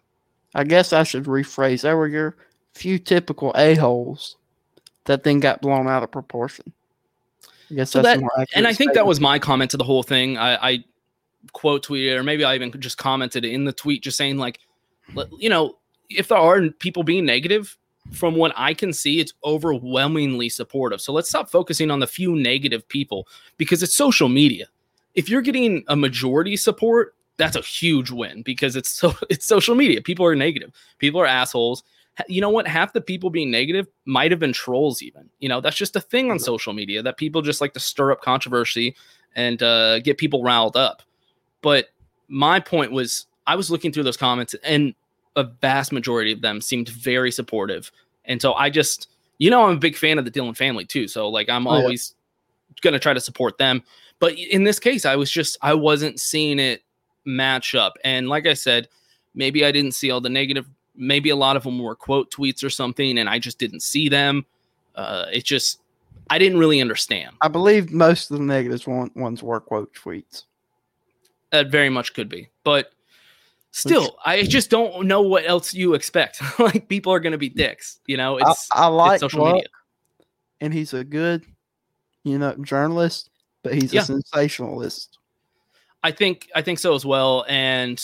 I 0.56 0.64
guess 0.64 0.94
I 0.94 1.04
should 1.04 1.26
rephrase. 1.26 1.82
There 1.82 1.98
were 1.98 2.08
your 2.08 2.36
few 2.76 2.98
typical 2.98 3.52
a-holes 3.56 4.38
that 5.06 5.24
then 5.24 5.40
got 5.40 5.62
blown 5.62 5.88
out 5.88 6.04
of 6.04 6.12
proportion. 6.12 6.72
I 7.72 7.76
guess 7.76 7.92
so 7.92 8.02
that, 8.02 8.20
and 8.56 8.66
I 8.68 8.74
think 8.74 8.94
that 8.94 9.06
was 9.06 9.20
my 9.20 9.38
comment 9.38 9.72
to 9.72 9.78
the 9.78 9.84
whole 9.84 10.02
thing. 10.02 10.38
I, 10.38 10.70
I 10.70 10.84
quote 11.54 11.86
tweeted, 11.86 12.16
or 12.16 12.24
maybe 12.24 12.44
I 12.44 12.56
even 12.56 12.72
just 12.80 12.98
commented 12.98 13.46
in 13.46 13.66
the 13.66 13.74
tweet, 13.74 14.04
just 14.04 14.18
saying 14.18 14.38
like, 14.38 14.60
you 15.38 15.50
know, 15.50 15.78
if 16.10 16.28
there 16.28 16.38
are 16.38 16.70
people 16.80 17.04
being 17.04 17.26
negative, 17.26 17.78
from 18.12 18.36
what 18.36 18.54
I 18.56 18.74
can 18.74 18.94
see, 18.94 19.20
it's 19.20 19.34
overwhelmingly 19.44 20.50
supportive. 20.50 21.02
So 21.02 21.14
let's 21.14 21.30
stop 21.30 21.50
focusing 21.50 21.92
on 21.92 22.00
the 22.00 22.08
few 22.08 22.36
negative 22.36 22.88
people 22.88 23.28
because 23.58 23.84
it's 23.84 23.96
social 23.96 24.30
media. 24.30 24.68
If 25.16 25.30
you're 25.30 25.42
getting 25.42 25.84
a 25.88 25.96
majority 25.96 26.56
support, 26.56 27.16
that's 27.38 27.56
a 27.56 27.62
huge 27.62 28.12
win 28.12 28.42
because 28.42 28.76
it's 28.76 28.90
so 28.90 29.14
it's 29.30 29.46
social 29.46 29.76
media. 29.76 30.02
People 30.02 30.26
are 30.26 30.36
negative. 30.36 30.72
People 30.98 31.22
are 31.22 31.26
assholes. 31.26 31.84
You 32.28 32.42
know 32.42 32.50
what? 32.50 32.68
Half 32.68 32.94
the 32.94 33.02
people 33.02 33.30
being 33.30 33.50
negative 33.50 33.88
might 34.06 34.32
have 34.32 34.40
been 34.40 34.54
trolls. 34.54 35.02
Even 35.02 35.30
you 35.40 35.48
know 35.48 35.62
that's 35.62 35.78
just 35.78 35.96
a 35.96 36.02
thing 36.02 36.32
on 36.32 36.40
social 36.40 36.74
media 36.74 37.02
that 37.02 37.18
people 37.18 37.42
just 37.42 37.62
like 37.62 37.74
to 37.74 37.80
stir 37.80 38.12
up 38.12 38.22
controversy 38.22 38.96
and 39.36 39.64
uh, 39.64 40.00
get 40.00 40.18
people 40.18 40.44
riled 40.44 40.76
up. 40.76 41.02
But 41.62 41.88
my 42.28 42.60
point 42.60 42.92
was, 42.92 43.26
I 43.48 43.56
was 43.56 43.72
looking 43.72 43.92
through 43.92 44.04
those 44.04 44.18
comments 44.18 44.56
and 44.64 44.94
a 45.36 45.44
vast 45.44 45.92
majority 45.92 46.32
of 46.32 46.42
them 46.42 46.62
seemed 46.62 46.90
very 46.90 47.32
supportive. 47.32 47.92
And 48.26 48.42
so 48.42 48.54
I 48.54 48.70
just, 48.70 49.08
you 49.38 49.50
know, 49.50 49.64
I'm 49.66 49.78
a 49.78 49.80
big 49.80 49.96
fan 49.96 50.20
of 50.20 50.26
the 50.26 50.32
Dillon 50.32 50.54
family 50.54 50.86
too. 50.86 51.08
So 51.08 51.30
like 51.30 51.50
I'm 51.50 51.68
oh, 51.68 51.72
always 51.72 52.14
yeah. 52.70 52.76
going 52.82 52.94
to 52.94 53.00
try 53.00 53.14
to 53.14 53.20
support 53.20 53.58
them. 53.58 53.84
But 54.20 54.34
in 54.34 54.64
this 54.64 54.80
case, 54.80 55.06
I 55.06 55.16
was 55.16 55.32
just, 55.32 55.58
I 55.62 55.74
wasn't 55.74 56.20
seeing 56.20 56.60
it 56.60 56.84
match 57.26 57.74
up. 57.74 57.98
And 58.04 58.28
like 58.28 58.46
I 58.46 58.54
said, 58.54 58.88
maybe 59.34 59.66
I 59.66 59.72
didn't 59.72 59.94
see 59.94 60.12
all 60.12 60.22
the 60.22 60.30
negative, 60.30 60.68
maybe 60.96 61.30
a 61.30 61.36
lot 61.36 61.56
of 61.56 61.64
them 61.64 61.80
were 61.80 61.96
quote 61.96 62.32
tweets 62.32 62.64
or 62.64 62.70
something, 62.70 63.18
and 63.18 63.30
I 63.30 63.40
just 63.40 63.58
didn't 63.58 63.82
see 63.82 64.10
them. 64.10 64.46
Uh, 64.96 65.26
it 65.32 65.46
just, 65.46 65.80
I 66.30 66.38
didn't 66.38 66.60
really 66.60 66.82
understand. 66.82 67.36
I 67.42 67.48
believe 67.48 67.92
most 67.92 68.30
of 68.30 68.38
the 68.38 68.44
negatives 68.44 68.86
ones 68.86 69.42
were 69.42 69.60
quote 69.62 69.94
tweets. 69.94 70.44
That 71.52 71.72
very 71.72 71.90
much 71.90 72.14
could 72.14 72.30
be. 72.30 72.50
But 72.64 72.92
Still, 73.72 74.18
I 74.26 74.44
just 74.44 74.70
don't 74.70 75.06
know 75.06 75.22
what 75.22 75.48
else 75.48 75.74
you 75.74 75.94
expect. 75.94 76.42
like 76.60 76.88
people 76.88 77.14
are 77.14 77.20
going 77.20 77.34
to 77.34 77.38
be 77.38 77.52
mm. 77.52 77.56
dicks, 77.56 78.00
you 78.08 78.18
know. 78.18 78.38
It's 78.38 78.68
I, 78.74 78.84
I 78.84 78.88
like 78.88 79.20
social 79.20 79.46
media, 79.46 79.68
and 80.60 80.74
he's 80.74 80.94
a 80.94 81.04
good, 81.04 81.46
you 82.24 82.40
know, 82.40 82.56
journalist, 82.62 83.30
but 83.62 83.76
he's 83.76 83.94
yeah. 83.94 84.02
a 84.02 84.06
sensationalist. 84.06 85.20
I 86.04 86.12
think 86.12 86.50
I 86.56 86.64
think 86.64 86.80
so 86.80 86.96
as 86.96 87.06
well, 87.06 87.46
and 87.48 88.04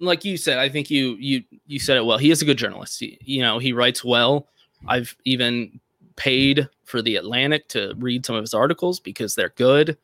like 0.00 0.24
you 0.24 0.36
said, 0.36 0.58
I 0.58 0.68
think 0.68 0.90
you 0.90 1.16
you 1.20 1.44
you 1.66 1.78
said 1.78 1.96
it 1.96 2.04
well. 2.04 2.18
He 2.18 2.32
is 2.32 2.42
a 2.42 2.44
good 2.44 2.58
journalist. 2.58 2.98
He, 2.98 3.16
you 3.20 3.42
know, 3.42 3.58
he 3.58 3.72
writes 3.72 4.04
well. 4.04 4.48
I've 4.88 5.14
even 5.24 5.78
paid 6.16 6.68
for 6.84 7.00
the 7.00 7.16
Athletic 7.16 7.68
to 7.68 7.94
read 7.96 8.26
some 8.26 8.34
of 8.34 8.42
his 8.42 8.54
articles 8.54 8.98
because 8.98 9.36
they're 9.36 9.50
good. 9.50 9.96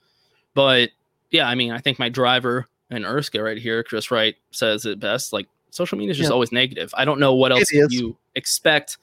But 0.55 0.91
yeah, 1.31 1.49
I 1.49 1.55
mean, 1.55 1.73
I 1.73 1.79
think 1.79 1.99
my 1.99 2.09
driver 2.09 2.67
and 2.91 3.05
Erska 3.05 3.43
right 3.43 3.59
here, 3.59 3.83
Chris 3.83 4.11
Wright 4.11 4.37
says 4.51 4.85
it 4.85 5.01
best. 5.01 5.33
Like 5.33 5.49
social 5.71 5.99
media 5.99 6.13
is 6.13 6.17
just 6.17 6.31
yeah. 6.31 6.35
always 6.35 6.53
negative. 6.53 6.93
I 6.97 7.05
don't 7.05 7.21
know 7.21 7.35
what 7.35 7.53
else 7.53 7.71
you 7.73 8.17
expect 8.35 8.99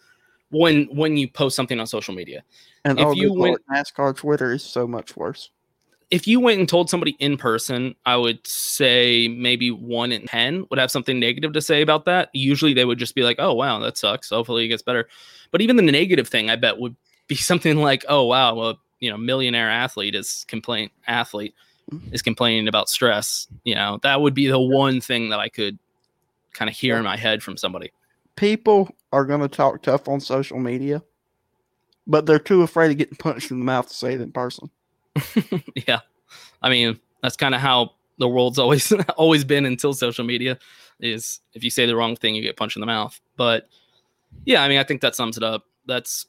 when 0.51 0.85
when 0.85 1.17
you 1.17 1.27
post 1.27 1.55
something 1.55 1.79
on 1.79 1.87
social 1.87 2.13
media. 2.13 2.43
And 2.85 2.99
if 2.99 3.05
oh, 3.05 3.11
you 3.13 3.33
went 3.33 3.59
NASCAR 3.71 4.15
Twitter 4.15 4.53
is 4.53 4.63
so 4.63 4.87
much 4.87 5.15
worse. 5.15 5.49
If 6.11 6.27
you 6.27 6.39
went 6.39 6.59
and 6.59 6.69
told 6.69 6.89
somebody 6.89 7.15
in 7.19 7.37
person, 7.37 7.95
I 8.05 8.17
would 8.17 8.45
say 8.45 9.27
maybe 9.27 9.71
one 9.71 10.11
in 10.11 10.27
ten 10.27 10.65
would 10.69 10.79
have 10.79 10.91
something 10.91 11.19
negative 11.19 11.53
to 11.53 11.61
say 11.61 11.81
about 11.81 12.05
that. 12.05 12.29
Usually 12.33 12.73
they 12.73 12.85
would 12.85 12.99
just 12.99 13.15
be 13.15 13.23
like, 13.23 13.37
"Oh 13.39 13.53
wow, 13.53 13.79
that 13.79 13.97
sucks. 13.97 14.29
Hopefully 14.29 14.65
it 14.65 14.69
gets 14.69 14.83
better." 14.83 15.07
But 15.51 15.61
even 15.61 15.75
the 15.75 15.83
negative 15.83 16.27
thing, 16.27 16.49
I 16.49 16.55
bet 16.55 16.77
would 16.77 16.95
be 17.27 17.35
something 17.49 17.77
like, 17.77 18.05
"Oh 18.07 18.25
wow, 18.25 18.53
well, 18.53 18.79
you 18.99 19.09
know, 19.09 19.17
millionaire 19.17 19.69
athlete 19.69 20.15
is 20.15 20.45
complaint 20.47 20.91
athlete." 21.07 21.55
Is 22.11 22.21
complaining 22.21 22.67
about 22.67 22.89
stress, 22.89 23.47
you 23.63 23.75
know, 23.75 23.99
that 24.03 24.21
would 24.21 24.33
be 24.33 24.47
the 24.47 24.59
one 24.59 25.01
thing 25.01 25.29
that 25.29 25.39
I 25.39 25.49
could 25.49 25.77
kind 26.53 26.69
of 26.69 26.75
hear 26.75 26.97
in 26.97 27.03
my 27.03 27.17
head 27.17 27.43
from 27.43 27.57
somebody. 27.57 27.91
People 28.35 28.89
are 29.11 29.25
going 29.25 29.41
to 29.41 29.47
talk 29.47 29.81
tough 29.81 30.07
on 30.07 30.19
social 30.19 30.59
media, 30.59 31.03
but 32.07 32.25
they're 32.25 32.39
too 32.39 32.63
afraid 32.63 32.91
of 32.91 32.97
getting 32.97 33.17
punched 33.17 33.51
in 33.51 33.59
the 33.59 33.65
mouth 33.65 33.87
to 33.87 33.93
say 33.93 34.13
it 34.13 34.21
in 34.21 34.31
person. 34.31 34.69
yeah. 35.87 35.99
I 36.61 36.69
mean, 36.69 36.99
that's 37.21 37.37
kind 37.37 37.53
of 37.53 37.61
how 37.61 37.91
the 38.17 38.27
world's 38.27 38.59
always 38.59 38.91
always 39.17 39.43
been 39.43 39.65
until 39.65 39.93
social 39.93 40.23
media 40.23 40.57
is 40.99 41.41
if 41.53 41.63
you 41.63 41.69
say 41.69 41.85
the 41.85 41.95
wrong 41.95 42.15
thing 42.15 42.35
you 42.35 42.41
get 42.41 42.57
punched 42.57 42.77
in 42.77 42.81
the 42.81 42.87
mouth. 42.87 43.19
But 43.37 43.67
yeah, 44.45 44.63
I 44.63 44.69
mean, 44.69 44.79
I 44.79 44.83
think 44.83 45.01
that 45.01 45.15
sums 45.15 45.37
it 45.37 45.43
up. 45.43 45.65
That's 45.85 46.27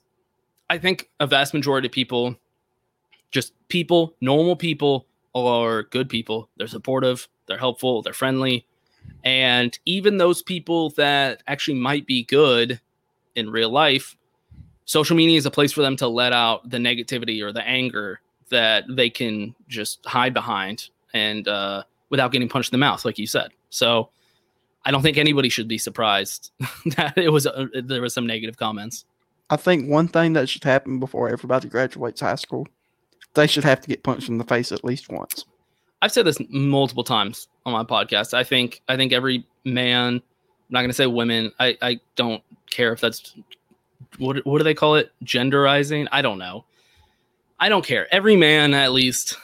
I 0.68 0.78
think 0.78 1.10
a 1.20 1.26
vast 1.26 1.54
majority 1.54 1.88
of 1.88 1.92
people 1.92 2.36
just 3.30 3.52
people, 3.68 4.14
normal 4.20 4.56
people 4.56 5.06
are 5.34 5.84
good 5.84 6.08
people. 6.08 6.48
They're 6.56 6.66
supportive, 6.66 7.28
they're 7.46 7.58
helpful, 7.58 8.02
they're 8.02 8.12
friendly. 8.12 8.66
And 9.22 9.78
even 9.84 10.16
those 10.16 10.42
people 10.42 10.90
that 10.90 11.42
actually 11.46 11.78
might 11.78 12.06
be 12.06 12.24
good 12.24 12.80
in 13.34 13.50
real 13.50 13.70
life, 13.70 14.16
social 14.84 15.16
media 15.16 15.38
is 15.38 15.46
a 15.46 15.50
place 15.50 15.72
for 15.72 15.82
them 15.82 15.96
to 15.96 16.08
let 16.08 16.32
out 16.32 16.68
the 16.68 16.78
negativity 16.78 17.42
or 17.42 17.52
the 17.52 17.66
anger 17.66 18.20
that 18.50 18.84
they 18.88 19.10
can 19.10 19.54
just 19.68 20.04
hide 20.06 20.34
behind 20.34 20.90
and 21.12 21.48
uh, 21.48 21.82
without 22.10 22.32
getting 22.32 22.48
punched 22.48 22.72
in 22.72 22.78
the 22.78 22.84
mouth, 22.84 23.04
like 23.04 23.18
you 23.18 23.26
said. 23.26 23.50
So 23.70 24.10
I 24.84 24.90
don't 24.90 25.02
think 25.02 25.16
anybody 25.16 25.48
should 25.48 25.68
be 25.68 25.78
surprised 25.78 26.52
that 26.96 27.16
it 27.16 27.30
was 27.30 27.46
uh, 27.46 27.66
there 27.82 28.02
was 28.02 28.14
some 28.14 28.26
negative 28.26 28.56
comments. 28.56 29.04
I 29.50 29.56
think 29.56 29.88
one 29.88 30.08
thing 30.08 30.34
that 30.34 30.48
should 30.48 30.64
happen 30.64 30.98
before 30.98 31.28
everybody 31.28 31.68
graduates 31.68 32.20
high 32.20 32.34
school 32.36 32.66
they 33.34 33.46
should 33.46 33.64
have 33.64 33.80
to 33.80 33.88
get 33.88 34.02
punched 34.02 34.28
in 34.28 34.38
the 34.38 34.44
face 34.44 34.72
at 34.72 34.84
least 34.84 35.10
once. 35.10 35.44
I've 36.02 36.12
said 36.12 36.26
this 36.26 36.38
multiple 36.50 37.04
times 37.04 37.48
on 37.64 37.72
my 37.72 37.84
podcast. 37.84 38.34
I 38.34 38.44
think 38.44 38.82
I 38.88 38.96
think 38.96 39.12
every 39.12 39.46
man 39.64 40.14
I'm 40.14 40.22
not 40.70 40.80
gonna 40.82 40.92
say 40.92 41.06
women. 41.06 41.52
I 41.58 41.76
I 41.80 42.00
don't 42.16 42.42
care 42.70 42.92
if 42.92 43.00
that's 43.00 43.34
what 44.18 44.44
what 44.44 44.58
do 44.58 44.64
they 44.64 44.74
call 44.74 44.96
it? 44.96 45.12
Genderizing? 45.24 46.08
I 46.12 46.22
don't 46.22 46.38
know. 46.38 46.64
I 47.58 47.68
don't 47.68 47.84
care. 47.84 48.12
Every 48.12 48.36
man 48.36 48.74
at 48.74 48.92
least 48.92 49.36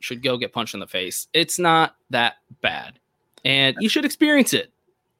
should 0.00 0.22
go 0.22 0.36
get 0.38 0.52
punched 0.52 0.74
in 0.74 0.80
the 0.80 0.86
face. 0.86 1.28
It's 1.32 1.58
not 1.58 1.96
that 2.10 2.36
bad. 2.62 2.98
And 3.44 3.76
you 3.80 3.88
should 3.88 4.04
experience 4.04 4.52
it. 4.52 4.72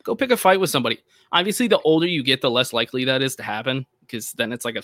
Go 0.02 0.14
pick 0.14 0.30
a 0.30 0.36
fight 0.36 0.60
with 0.60 0.70
somebody. 0.70 1.00
Obviously, 1.32 1.68
the 1.68 1.80
older 1.80 2.06
you 2.06 2.22
get, 2.22 2.40
the 2.40 2.50
less 2.50 2.72
likely 2.72 3.04
that 3.04 3.22
is 3.22 3.36
to 3.36 3.42
happen 3.42 3.86
because 4.00 4.32
then 4.32 4.52
it's 4.52 4.64
like 4.64 4.76
a 4.76 4.82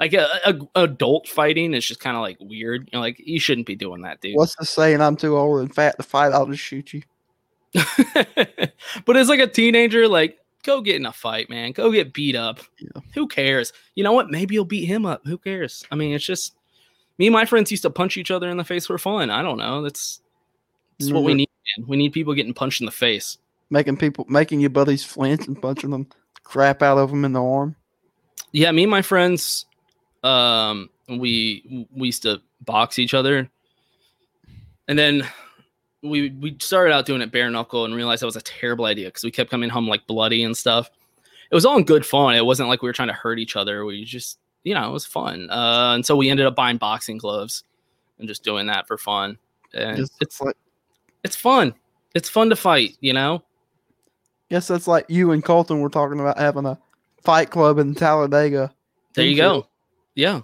like 0.00 0.14
a, 0.14 0.26
a 0.46 0.82
adult 0.82 1.28
fighting 1.28 1.74
is 1.74 1.86
just 1.86 2.00
kind 2.00 2.16
of 2.16 2.22
like 2.22 2.38
weird. 2.40 2.88
You 2.90 2.98
know, 2.98 3.00
like 3.00 3.20
you 3.24 3.38
shouldn't 3.38 3.66
be 3.66 3.76
doing 3.76 4.02
that, 4.02 4.20
dude. 4.20 4.34
What's 4.34 4.56
the 4.56 4.64
saying? 4.64 5.00
I'm 5.00 5.14
too 5.16 5.36
old 5.36 5.60
and 5.60 5.72
fat 5.74 5.96
to 5.98 6.02
fight. 6.02 6.32
I'll 6.32 6.46
just 6.46 6.62
shoot 6.62 6.92
you. 6.94 7.02
but 9.04 9.16
as 9.16 9.28
like 9.28 9.40
a 9.40 9.46
teenager, 9.46 10.08
like 10.08 10.38
go 10.64 10.80
get 10.80 10.96
in 10.96 11.06
a 11.06 11.12
fight, 11.12 11.48
man. 11.50 11.72
Go 11.72 11.92
get 11.92 12.12
beat 12.12 12.34
up. 12.36 12.60
Yeah. 12.78 13.00
Who 13.14 13.28
cares? 13.28 13.72
You 13.94 14.04
know 14.04 14.12
what? 14.12 14.30
Maybe 14.30 14.54
you'll 14.54 14.64
beat 14.64 14.86
him 14.86 15.06
up. 15.06 15.22
Who 15.26 15.38
cares? 15.38 15.84
I 15.90 15.94
mean, 15.96 16.14
it's 16.14 16.24
just 16.24 16.54
me 17.18 17.26
and 17.26 17.32
my 17.34 17.44
friends 17.44 17.70
used 17.70 17.82
to 17.82 17.90
punch 17.90 18.16
each 18.16 18.30
other 18.30 18.48
in 18.48 18.56
the 18.56 18.64
face 18.64 18.86
for 18.86 18.98
fun. 18.98 19.30
I 19.30 19.42
don't 19.42 19.58
know. 19.58 19.82
That's 19.82 20.20
that's 20.98 21.12
what 21.12 21.24
we 21.24 21.32
Mhm. 21.32 21.36
need. 21.36 21.50
Man. 21.78 21.86
We 21.88 21.96
need 21.96 22.12
people 22.12 22.34
getting 22.34 22.54
punched 22.54 22.80
in 22.80 22.86
the 22.86 22.92
face. 22.92 23.38
Making 23.70 23.98
people, 23.98 24.26
making 24.28 24.60
your 24.60 24.70
buddies 24.70 25.04
flinch 25.04 25.46
and 25.46 25.60
punching 25.60 25.90
them 25.90 26.08
crap 26.42 26.82
out 26.82 26.98
of 26.98 27.10
them 27.10 27.24
in 27.24 27.32
the 27.32 27.42
arm. 27.42 27.76
Yeah, 28.52 28.72
me 28.72 28.82
and 28.82 28.90
my 28.90 29.02
friends, 29.02 29.66
um, 30.22 30.90
we 31.08 31.86
we 31.94 32.08
used 32.08 32.22
to 32.22 32.40
box 32.62 32.98
each 32.98 33.14
other, 33.14 33.48
and 34.88 34.98
then 34.98 35.26
we 36.02 36.30
we 36.30 36.56
started 36.60 36.92
out 36.92 37.06
doing 37.06 37.20
it 37.20 37.32
bare 37.32 37.50
knuckle 37.50 37.84
and 37.84 37.94
realized 37.94 38.22
that 38.22 38.26
was 38.26 38.36
a 38.36 38.42
terrible 38.42 38.84
idea 38.84 39.08
because 39.08 39.24
we 39.24 39.30
kept 39.30 39.50
coming 39.50 39.68
home 39.68 39.86
like 39.88 40.06
bloody 40.06 40.44
and 40.44 40.56
stuff. 40.56 40.90
It 41.50 41.54
was 41.54 41.64
all 41.66 41.76
in 41.76 41.84
good 41.84 42.06
fun. 42.06 42.36
It 42.36 42.46
wasn't 42.46 42.68
like 42.68 42.82
we 42.82 42.88
were 42.88 42.92
trying 42.92 43.08
to 43.08 43.14
hurt 43.14 43.38
each 43.38 43.56
other. 43.56 43.84
We 43.84 44.04
just, 44.04 44.38
you 44.62 44.72
know, 44.72 44.88
it 44.88 44.92
was 44.92 45.04
fun. 45.04 45.50
Uh, 45.50 45.94
and 45.94 46.06
so 46.06 46.14
we 46.14 46.30
ended 46.30 46.46
up 46.46 46.54
buying 46.54 46.76
boxing 46.76 47.18
gloves 47.18 47.64
and 48.20 48.28
just 48.28 48.44
doing 48.44 48.68
that 48.68 48.86
for 48.86 48.96
fun. 48.96 49.36
And 49.74 49.96
Just 49.96 50.12
it's 50.20 50.40
like, 50.40 50.56
it's 51.24 51.34
fun. 51.36 51.74
It's 52.14 52.28
fun 52.28 52.50
to 52.50 52.56
fight. 52.56 52.96
You 53.00 53.14
know. 53.14 53.42
guess 54.48 54.68
that's 54.68 54.86
like 54.86 55.06
you 55.08 55.32
and 55.32 55.44
Colton 55.44 55.80
were 55.80 55.88
talking 55.88 56.20
about 56.20 56.38
having 56.38 56.66
a 56.66 56.78
fight 57.22 57.50
club 57.50 57.78
in 57.78 57.94
Talladega. 57.94 58.72
There 59.14 59.26
you 59.26 59.36
go. 59.36 59.66
Yeah. 60.20 60.42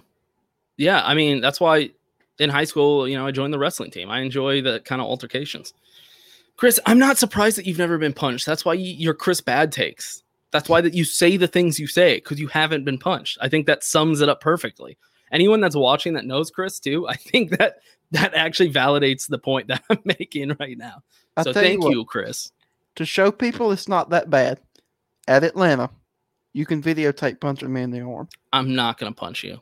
Yeah. 0.77 1.01
I 1.05 1.13
mean, 1.13 1.39
that's 1.41 1.59
why 1.59 1.91
in 2.39 2.49
high 2.49 2.63
school, 2.65 3.07
you 3.07 3.15
know, 3.17 3.25
I 3.27 3.31
joined 3.31 3.53
the 3.53 3.59
wrestling 3.59 3.91
team. 3.91 4.09
I 4.09 4.21
enjoy 4.21 4.61
the 4.61 4.79
kind 4.79 5.01
of 5.01 5.07
altercations. 5.07 5.73
Chris, 6.55 6.79
I'm 6.85 6.97
not 6.99 7.17
surprised 7.17 7.57
that 7.57 7.67
you've 7.67 7.77
never 7.77 7.97
been 7.97 8.13
punched. 8.13 8.45
That's 8.45 8.65
why 8.65 8.73
you, 8.73 8.91
you're 8.93 9.13
Chris 9.13 9.41
Bad 9.41 9.71
Takes. 9.71 10.23
That's 10.51 10.67
why 10.67 10.81
that 10.81 10.93
you 10.95 11.03
say 11.03 11.37
the 11.37 11.47
things 11.47 11.79
you 11.79 11.87
say 11.87 12.15
because 12.15 12.39
you 12.39 12.47
haven't 12.47 12.85
been 12.85 12.97
punched. 12.97 13.37
I 13.41 13.49
think 13.49 13.67
that 13.67 13.83
sums 13.83 14.21
it 14.21 14.29
up 14.29 14.41
perfectly. 14.41 14.97
Anyone 15.31 15.61
that's 15.61 15.75
watching 15.75 16.13
that 16.13 16.25
knows 16.25 16.49
Chris 16.49 16.79
too, 16.79 17.07
I 17.07 17.15
think 17.15 17.57
that 17.57 17.75
that 18.11 18.33
actually 18.33 18.71
validates 18.71 19.27
the 19.27 19.37
point 19.37 19.67
that 19.67 19.83
I'm 19.89 19.99
making 20.05 20.55
right 20.59 20.77
now. 20.77 21.03
I 21.35 21.43
So 21.43 21.53
tell 21.53 21.63
you 21.63 21.69
thank 21.69 21.83
what. 21.83 21.91
you, 21.91 22.05
Chris. 22.05 22.51
To 22.95 23.05
show 23.05 23.31
people 23.31 23.71
it's 23.71 23.87
not 23.87 24.09
that 24.09 24.29
bad, 24.29 24.59
at 25.27 25.43
Atlanta, 25.43 25.89
you 26.53 26.65
can 26.65 26.81
videotape 26.81 27.39
punching 27.39 27.71
me 27.71 27.81
in 27.81 27.91
the 27.91 28.01
arm. 28.01 28.29
I'm 28.51 28.73
not 28.73 28.97
gonna 28.97 29.11
punch 29.11 29.43
you. 29.43 29.59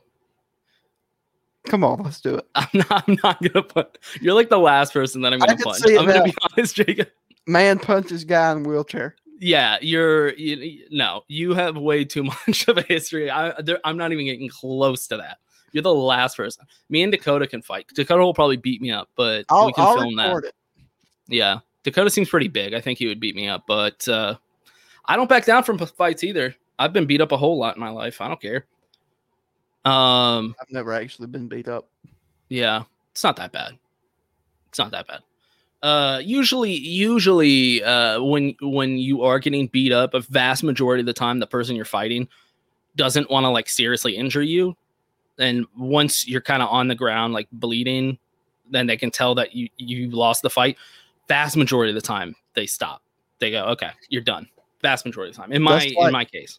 Come 1.66 1.84
on, 1.84 2.02
let's 2.02 2.20
do 2.20 2.36
it. 2.36 2.46
I'm 2.54 2.68
not. 2.74 3.04
I'm 3.06 3.18
not 3.22 3.42
gonna 3.42 3.62
put. 3.62 3.98
You're 4.20 4.34
like 4.34 4.48
the 4.48 4.58
last 4.58 4.92
person 4.92 5.20
that 5.22 5.32
I'm 5.32 5.38
gonna 5.38 5.56
punch. 5.56 5.82
I'm 5.86 6.06
gonna 6.06 6.24
be 6.24 6.34
honest, 6.56 6.76
Jacob. 6.76 7.08
Man 7.46 7.78
punches 7.78 8.24
guy 8.24 8.52
in 8.52 8.64
wheelchair. 8.64 9.16
Yeah, 9.40 9.76
you're. 9.80 10.32
You, 10.34 10.86
no, 10.90 11.22
you 11.28 11.54
have 11.54 11.76
way 11.76 12.04
too 12.04 12.24
much 12.46 12.68
of 12.68 12.78
a 12.78 12.82
history. 12.82 13.30
I, 13.30 13.60
there, 13.60 13.80
I'm 13.84 13.96
not 13.96 14.12
even 14.12 14.24
getting 14.24 14.48
close 14.48 15.06
to 15.08 15.16
that. 15.18 15.38
You're 15.72 15.82
the 15.82 15.94
last 15.94 16.36
person. 16.36 16.64
Me 16.88 17.02
and 17.02 17.12
Dakota 17.12 17.46
can 17.46 17.60
fight. 17.60 17.86
Dakota 17.94 18.22
will 18.22 18.32
probably 18.32 18.56
beat 18.56 18.80
me 18.80 18.90
up, 18.90 19.10
but 19.16 19.44
I'll, 19.50 19.66
we 19.66 19.72
can 19.72 19.84
I'll 19.84 19.96
film 19.96 20.16
that. 20.16 20.44
it. 20.44 20.54
Yeah, 21.28 21.58
Dakota 21.82 22.08
seems 22.08 22.28
pretty 22.28 22.48
big. 22.48 22.72
I 22.72 22.80
think 22.80 22.98
he 22.98 23.06
would 23.06 23.20
beat 23.20 23.34
me 23.34 23.48
up, 23.48 23.64
but 23.66 24.06
uh, 24.08 24.36
I 25.04 25.16
don't 25.16 25.28
back 25.28 25.44
down 25.44 25.64
from 25.64 25.78
fights 25.78 26.24
either. 26.24 26.54
I've 26.78 26.92
been 26.92 27.06
beat 27.06 27.20
up 27.20 27.32
a 27.32 27.36
whole 27.36 27.58
lot 27.58 27.76
in 27.76 27.80
my 27.80 27.90
life. 27.90 28.20
I 28.20 28.28
don't 28.28 28.40
care. 28.40 28.66
Um, 29.86 30.54
I've 30.60 30.70
never 30.70 30.92
actually 30.92 31.28
been 31.28 31.48
beat 31.48 31.68
up. 31.68 31.88
yeah, 32.48 32.82
it's 33.12 33.22
not 33.24 33.36
that 33.36 33.52
bad. 33.52 33.78
It's 34.68 34.78
not 34.78 34.90
that 34.90 35.06
bad. 35.06 35.20
Uh, 35.82 36.20
usually, 36.24 36.72
usually, 36.72 37.82
uh, 37.84 38.20
when 38.22 38.56
when 38.60 38.98
you 38.98 39.22
are 39.22 39.38
getting 39.38 39.68
beat 39.68 39.92
up, 39.92 40.14
a 40.14 40.20
vast 40.20 40.62
majority 40.64 41.00
of 41.00 41.06
the 41.06 41.12
time, 41.12 41.38
the 41.38 41.46
person 41.46 41.76
you're 41.76 41.84
fighting 41.84 42.26
doesn't 42.96 43.30
want 43.30 43.44
to 43.44 43.50
like 43.50 43.68
seriously 43.68 44.16
injure 44.16 44.42
you, 44.42 44.76
and 45.38 45.66
once 45.76 46.26
you're 46.26 46.40
kind 46.40 46.62
of 46.62 46.68
on 46.70 46.88
the 46.88 46.94
ground, 46.94 47.32
like 47.34 47.46
bleeding, 47.52 48.18
then 48.70 48.86
they 48.86 48.96
can 48.96 49.10
tell 49.10 49.34
that 49.36 49.54
you 49.54 49.68
you 49.76 50.10
lost 50.10 50.42
the 50.42 50.50
fight. 50.50 50.76
Vast 51.28 51.56
majority 51.56 51.90
of 51.90 51.94
the 51.94 52.00
time, 52.06 52.34
they 52.54 52.66
stop. 52.66 53.02
They 53.38 53.50
go, 53.50 53.64
okay, 53.66 53.90
you're 54.08 54.22
done. 54.22 54.48
Vast 54.82 55.04
majority 55.04 55.30
of 55.30 55.36
the 55.36 55.42
time, 55.42 55.52
in 55.52 55.62
my 55.62 55.74
like- 55.74 55.96
in 55.96 56.12
my 56.12 56.24
case. 56.24 56.58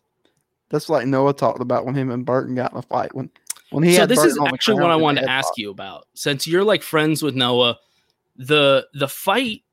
That's 0.70 0.90
like 0.90 1.08
Noah 1.08 1.34
talked 1.34 1.62
about 1.62 1.86
when 1.86 1.96
him 1.96 2.10
and 2.10 2.26
Burton 2.26 2.56
got 2.56 2.72
in 2.72 2.78
a 2.78 2.82
fight. 2.82 3.16
When 3.16 3.30
when 3.72 3.84
he 3.84 3.94
so 3.94 4.02
had 4.02 4.10
this 4.10 4.20
Burton 4.20 4.32
is 4.32 4.54
actually 4.54 4.82
what 4.82 4.92
I 4.92 4.96
wanted 4.96 5.22
to 5.22 5.30
ask 5.30 5.50
fought. 5.50 5.58
you 5.58 5.70
about. 5.70 6.08
Since 6.14 6.48
you're 6.48 6.64
like 6.64 6.84
friends 6.84 7.24
with 7.24 7.36
Noah, 7.36 7.78
the 8.36 8.88
the 8.94 9.08
fight, 9.08 9.64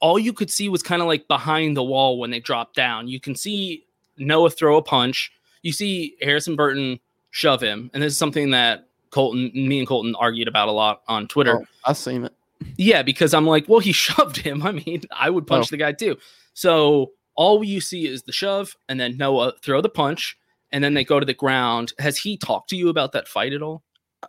all 0.00 0.18
you 0.18 0.32
could 0.32 0.50
see 0.50 0.68
was 0.68 0.82
kind 0.82 1.02
of 1.02 1.08
like 1.08 1.28
behind 1.28 1.76
the 1.76 1.82
wall 1.82 2.18
when 2.18 2.30
they 2.30 2.40
dropped 2.40 2.76
down. 2.76 3.08
You 3.08 3.20
can 3.20 3.34
see 3.34 3.84
Noah 4.18 4.50
throw 4.50 4.76
a 4.76 4.82
punch. 4.82 5.32
You 5.62 5.72
see 5.72 6.16
Harrison 6.22 6.56
Burton 6.56 7.00
shove 7.30 7.62
him, 7.62 7.90
and 7.92 8.02
this 8.02 8.12
is 8.12 8.18
something 8.18 8.50
that 8.50 8.86
Colton, 9.10 9.50
me 9.54 9.78
and 9.78 9.88
Colton 9.88 10.14
argued 10.16 10.48
about 10.48 10.68
a 10.68 10.72
lot 10.72 11.02
on 11.08 11.26
Twitter. 11.26 11.60
Oh, 11.60 11.66
I 11.84 11.92
seen 11.94 12.24
it. 12.24 12.32
Yeah, 12.76 13.02
because 13.02 13.34
I'm 13.34 13.46
like, 13.46 13.68
well, 13.68 13.80
he 13.80 13.92
shoved 13.92 14.36
him. 14.36 14.62
I 14.62 14.72
mean, 14.72 15.02
I 15.10 15.30
would 15.30 15.44
oh. 15.44 15.46
punch 15.46 15.66
Oh. 15.68 15.70
the 15.70 15.76
guy 15.76 15.92
too. 15.92 16.16
So 16.54 17.12
all 17.36 17.62
you 17.62 17.80
see 17.80 18.06
is 18.06 18.22
the 18.22 18.32
shove, 18.32 18.76
and 18.88 18.98
then 18.98 19.16
Noah 19.16 19.52
throw 19.62 19.80
the 19.80 19.88
punch, 19.88 20.36
and 20.72 20.82
then 20.82 20.94
they 20.94 21.04
go 21.04 21.20
to 21.20 21.26
the 21.26 21.34
ground. 21.34 21.92
Has 21.98 22.16
he 22.18 22.36
talked 22.36 22.70
to 22.70 22.76
you 22.76 22.88
about 22.88 23.12
that 23.12 23.28
fight 23.28 23.52
at 23.52 23.62
all? 23.62 23.82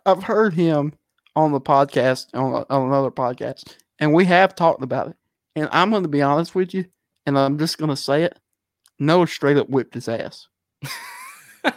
I've 0.06 0.22
heard 0.22 0.54
him 0.54 0.92
on 1.34 1.52
the 1.52 1.60
podcast 1.60 2.26
on, 2.34 2.64
on 2.68 2.88
another 2.88 3.10
podcast, 3.10 3.74
and 3.98 4.12
we 4.14 4.24
have 4.26 4.54
talked 4.54 4.82
about 4.82 5.08
it. 5.08 5.16
And 5.56 5.68
I'm 5.72 5.90
going 5.90 6.02
to 6.04 6.08
be 6.08 6.22
honest 6.22 6.54
with 6.54 6.72
you, 6.74 6.84
and 7.26 7.38
I'm 7.38 7.58
just 7.58 7.78
going 7.78 7.90
to 7.90 7.96
say 7.96 8.22
it. 8.24 8.38
Noah 8.98 9.26
straight 9.26 9.56
up 9.56 9.68
whipped 9.68 9.94
his 9.94 10.08
ass. 10.08 10.46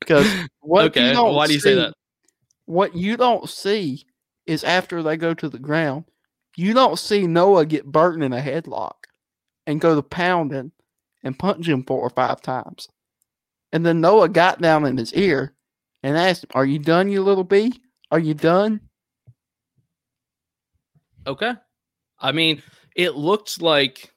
Because 0.00 0.26
what 0.60 0.86
Okay, 0.86 1.08
you 1.08 1.12
don't 1.12 1.34
why 1.34 1.46
do 1.46 1.52
you 1.52 1.60
say 1.60 1.72
see- 1.72 1.80
that? 1.80 1.92
What 2.64 2.94
you 2.96 3.16
don't 3.16 3.48
see 3.48 4.06
is 4.46 4.64
after 4.64 5.02
they 5.02 5.16
go 5.18 5.34
to 5.34 5.48
the 5.50 5.58
ground, 5.58 6.04
you 6.56 6.72
don't 6.72 6.98
see 6.98 7.26
Noah 7.26 7.66
get 7.66 7.84
Burton 7.84 8.22
in 8.22 8.32
a 8.32 8.40
headlock 8.40 8.97
and 9.68 9.82
go 9.82 9.94
to 9.94 10.02
pounding 10.02 10.72
and 11.22 11.38
punch 11.38 11.68
him 11.68 11.84
four 11.84 12.00
or 12.00 12.08
five 12.10 12.40
times. 12.40 12.88
And 13.70 13.84
then 13.84 14.00
Noah 14.00 14.30
got 14.30 14.62
down 14.62 14.86
in 14.86 14.96
his 14.96 15.12
ear 15.12 15.54
and 16.02 16.16
asked 16.16 16.44
him, 16.44 16.50
Are 16.54 16.64
you 16.64 16.78
done, 16.78 17.10
you 17.10 17.22
little 17.22 17.44
bee? 17.44 17.80
Are 18.10 18.18
you 18.18 18.32
done? 18.32 18.80
Okay. 21.26 21.52
I 22.18 22.32
mean, 22.32 22.62
it 22.96 23.14
looked 23.14 23.60
like 23.60 24.10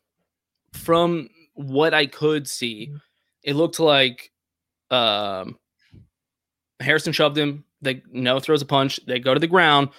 from 0.71 1.27
what 1.53 1.93
I 1.93 2.05
could 2.05 2.47
see, 2.47 2.93
it 3.43 3.57
looked 3.57 3.79
like 3.79 4.31
um 4.89 5.57
Harrison 6.79 7.11
shoved 7.11 7.37
him. 7.37 7.65
They 7.81 8.01
Noah 8.09 8.39
throws 8.39 8.61
a 8.61 8.65
punch. 8.65 9.01
They 9.05 9.19
go 9.19 9.33
to 9.33 9.39
the 9.39 9.47
ground, 9.47 9.89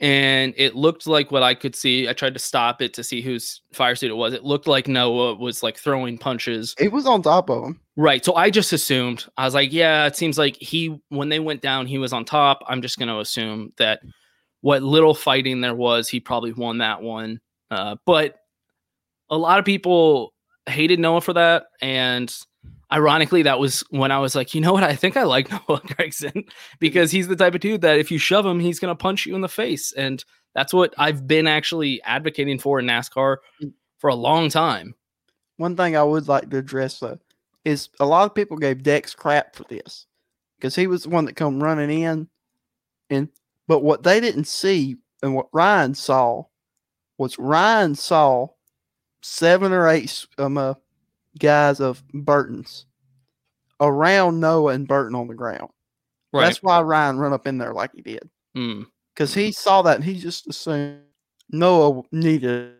and 0.00 0.54
it 0.56 0.74
looked 0.74 1.06
like 1.06 1.30
what 1.30 1.42
I 1.42 1.54
could 1.54 1.76
see. 1.76 2.08
I 2.08 2.12
tried 2.12 2.34
to 2.34 2.40
stop 2.40 2.82
it 2.82 2.94
to 2.94 3.04
see 3.04 3.20
whose 3.20 3.60
fire 3.72 3.94
suit 3.94 4.10
it 4.10 4.14
was. 4.14 4.34
It 4.34 4.44
looked 4.44 4.66
like 4.66 4.88
Noah 4.88 5.34
was 5.34 5.62
like 5.62 5.76
throwing 5.78 6.18
punches. 6.18 6.74
It 6.78 6.92
was 6.92 7.06
on 7.06 7.22
top 7.22 7.48
of 7.48 7.64
him. 7.64 7.80
Right. 7.96 8.24
So 8.24 8.34
I 8.34 8.50
just 8.50 8.72
assumed. 8.72 9.24
I 9.36 9.44
was 9.44 9.54
like, 9.54 9.72
yeah, 9.72 10.06
it 10.06 10.16
seems 10.16 10.36
like 10.36 10.56
he 10.56 11.00
when 11.10 11.28
they 11.28 11.38
went 11.38 11.62
down, 11.62 11.86
he 11.86 11.98
was 11.98 12.12
on 12.12 12.24
top. 12.24 12.62
I'm 12.66 12.82
just 12.82 12.98
going 12.98 13.08
to 13.08 13.20
assume 13.20 13.72
that 13.78 14.00
what 14.62 14.82
little 14.82 15.14
fighting 15.14 15.60
there 15.60 15.74
was, 15.74 16.08
he 16.08 16.20
probably 16.20 16.52
won 16.52 16.78
that 16.78 17.02
one. 17.02 17.40
Uh, 17.70 17.96
but 18.04 18.36
a 19.30 19.38
lot 19.38 19.58
of 19.58 19.64
people 19.64 20.32
hated 20.66 20.98
Noah 20.98 21.20
for 21.20 21.34
that, 21.34 21.66
and 21.80 22.34
ironically, 22.94 23.42
that 23.42 23.58
was 23.58 23.80
when 23.90 24.12
I 24.12 24.18
was 24.18 24.34
like, 24.34 24.54
you 24.54 24.60
know 24.60 24.72
what? 24.72 24.84
I 24.84 24.94
think 24.94 25.16
I 25.16 25.24
like 25.24 25.50
Noah 25.68 25.80
Gragson 25.80 26.48
because 26.78 27.10
he's 27.10 27.28
the 27.28 27.36
type 27.36 27.54
of 27.54 27.60
dude 27.60 27.80
that 27.80 27.98
if 27.98 28.10
you 28.10 28.18
shove 28.18 28.46
him, 28.46 28.60
he's 28.60 28.78
going 28.78 28.94
to 28.94 29.02
punch 29.02 29.26
you 29.26 29.34
in 29.34 29.40
the 29.40 29.48
face, 29.48 29.92
and 29.92 30.24
that's 30.54 30.72
what 30.72 30.94
I've 30.96 31.26
been 31.26 31.46
actually 31.46 32.00
advocating 32.04 32.58
for 32.58 32.78
in 32.78 32.86
NASCAR 32.86 33.38
for 33.98 34.10
a 34.10 34.14
long 34.14 34.48
time. 34.48 34.94
One 35.56 35.76
thing 35.76 35.96
I 35.96 36.02
would 36.02 36.28
like 36.28 36.50
to 36.50 36.58
address 36.58 37.00
though 37.00 37.18
is 37.64 37.88
a 37.98 38.06
lot 38.06 38.26
of 38.26 38.34
people 38.34 38.56
gave 38.56 38.82
Dex 38.82 39.14
crap 39.14 39.56
for 39.56 39.64
this 39.64 40.06
because 40.56 40.76
he 40.76 40.86
was 40.86 41.04
the 41.04 41.08
one 41.08 41.24
that 41.24 41.36
come 41.36 41.62
running 41.62 42.02
in, 42.02 42.28
and 43.10 43.28
but 43.66 43.82
what 43.82 44.02
they 44.02 44.20
didn't 44.20 44.46
see 44.46 44.96
and 45.22 45.34
what 45.34 45.48
Ryan 45.52 45.94
saw 45.94 46.44
was 47.18 47.38
Ryan 47.38 47.94
saw 47.94 48.48
seven 49.22 49.72
or 49.72 49.88
eight 49.88 50.26
um, 50.38 50.58
uh, 50.58 50.74
guys 51.38 51.80
of 51.80 52.02
Burton's 52.12 52.86
around 53.80 54.40
Noah 54.40 54.72
and 54.72 54.88
Burton 54.88 55.14
on 55.14 55.28
the 55.28 55.34
ground. 55.34 55.70
Right. 56.32 56.46
That's 56.46 56.62
why 56.62 56.80
Ryan 56.82 57.18
run 57.18 57.32
up 57.32 57.46
in 57.46 57.58
there 57.58 57.72
like 57.72 57.92
he 57.94 58.02
did. 58.02 58.28
Mm. 58.56 58.86
Because 59.14 59.34
he 59.34 59.52
saw 59.52 59.82
that 59.82 59.96
and 59.96 60.04
he 60.04 60.18
just 60.18 60.48
assumed 60.48 61.00
Noah 61.50 62.02
needed 62.10 62.74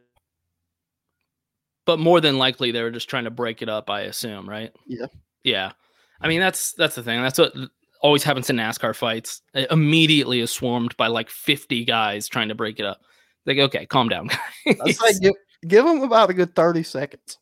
But 1.87 2.01
more 2.01 2.21
than 2.21 2.39
likely, 2.39 2.73
they 2.73 2.83
were 2.83 2.91
just 2.91 3.09
trying 3.09 3.25
to 3.25 3.31
break 3.31 3.63
it 3.63 3.69
up. 3.69 3.91
I 3.91 4.03
assume, 4.03 4.49
right? 4.49 4.73
Yeah. 4.87 5.07
Yeah. 5.45 5.73
I 6.21 6.29
mean, 6.29 6.41
that's 6.41 6.73
that's 6.73 6.95
the 6.95 7.03
thing. 7.03 7.23
That's 7.23 7.39
what 7.39 7.53
always 8.01 8.25
happens 8.25 8.51
in 8.51 8.57
NASCAR 8.57 8.97
fights. 8.97 9.43
It 9.53 9.71
immediately 9.71 10.41
is 10.41 10.51
swarmed 10.51 10.97
by 10.97 11.09
like 11.09 11.29
fifty 11.31 11.85
guys 11.85 12.29
trying 12.29 12.49
to 12.49 12.55
break 12.55 12.81
it 12.81 12.87
up. 12.87 13.01
Like, 13.47 13.59
okay, 13.59 13.87
calm 13.87 14.09
down, 14.09 14.31
guys. 14.67 14.99
Say 14.99 15.19
give, 15.21 15.35
give 15.69 15.85
him 15.85 16.03
about 16.03 16.31
a 16.31 16.35
good 16.35 16.55
30 16.55 16.83
seconds. 16.83 17.39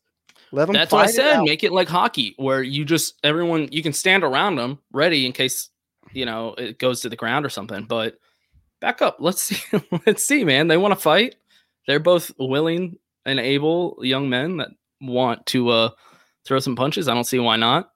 Let 0.53 0.65
them 0.65 0.73
That's 0.75 0.91
what 0.91 1.07
I 1.07 1.11
said. 1.11 1.41
Make 1.41 1.63
it 1.63 1.73
like 1.73 1.87
hockey, 1.87 2.35
where 2.37 2.61
you 2.61 2.85
just 2.85 3.15
everyone 3.23 3.69
you 3.71 3.81
can 3.81 3.91
stand 3.91 4.23
around 4.23 4.55
them, 4.55 4.77
ready 4.91 5.25
in 5.25 5.31
case 5.31 5.69
you 6.11 6.25
know 6.25 6.53
it 6.59 6.77
goes 6.77 7.01
to 7.01 7.09
the 7.09 7.15
ground 7.15 7.43
or 7.43 7.49
something. 7.49 7.85
But 7.85 8.19
back 8.79 9.01
up. 9.01 9.17
Let's 9.19 9.41
see. 9.41 9.79
Let's 10.05 10.23
see, 10.23 10.43
man. 10.43 10.67
They 10.67 10.77
want 10.77 10.91
to 10.93 10.99
fight. 10.99 11.37
They're 11.87 11.99
both 11.99 12.31
willing 12.37 12.97
and 13.25 13.39
able 13.39 13.97
young 14.03 14.29
men 14.29 14.57
that 14.57 14.69
want 15.01 15.43
to 15.47 15.69
uh 15.69 15.89
throw 16.45 16.59
some 16.59 16.75
punches. 16.75 17.07
I 17.07 17.15
don't 17.15 17.23
see 17.23 17.39
why 17.39 17.55
not. 17.55 17.89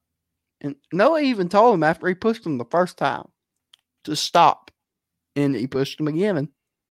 And 0.62 0.76
Noah 0.92 1.22
even 1.22 1.50
told 1.50 1.76
him 1.76 1.84
after 1.84 2.08
he 2.08 2.16
pushed 2.16 2.44
him 2.44 2.58
the 2.58 2.66
first 2.66 2.98
time 2.98 3.28
to 4.06 4.16
stop. 4.16 4.72
And 5.36 5.56
he 5.56 5.68
pushed 5.68 6.00
him 6.00 6.08
again. 6.08 6.38
And 6.38 6.50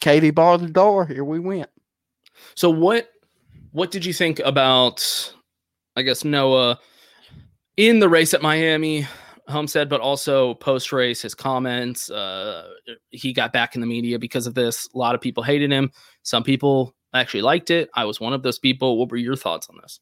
Katie 0.00 0.30
barred 0.30 0.60
the 0.60 0.68
door. 0.68 1.06
Here 1.06 1.24
we 1.24 1.38
went. 1.38 1.70
So 2.54 2.70
what 2.70 3.08
what 3.72 3.90
did 3.90 4.04
you 4.04 4.12
think 4.12 4.38
about 4.40 5.32
I 5.96 6.02
guess 6.02 6.24
Noah 6.24 6.78
in 7.76 7.98
the 7.98 8.08
race 8.08 8.34
at 8.34 8.42
Miami 8.42 9.06
Homestead, 9.48 9.88
but 9.88 10.00
also 10.00 10.54
post 10.54 10.92
race, 10.92 11.22
his 11.22 11.34
comments. 11.34 12.10
Uh, 12.10 12.70
he 13.10 13.32
got 13.32 13.52
back 13.52 13.74
in 13.74 13.80
the 13.80 13.86
media 13.86 14.18
because 14.18 14.46
of 14.46 14.54
this. 14.54 14.88
A 14.94 14.98
lot 14.98 15.14
of 15.14 15.20
people 15.20 15.42
hated 15.42 15.72
him. 15.72 15.90
Some 16.22 16.42
people 16.42 16.94
actually 17.14 17.42
liked 17.42 17.70
it. 17.70 17.88
I 17.94 18.04
was 18.04 18.20
one 18.20 18.32
of 18.32 18.42
those 18.42 18.58
people. 18.58 18.98
What 18.98 19.10
were 19.10 19.16
your 19.16 19.36
thoughts 19.36 19.68
on 19.70 19.78
this? 19.80 20.00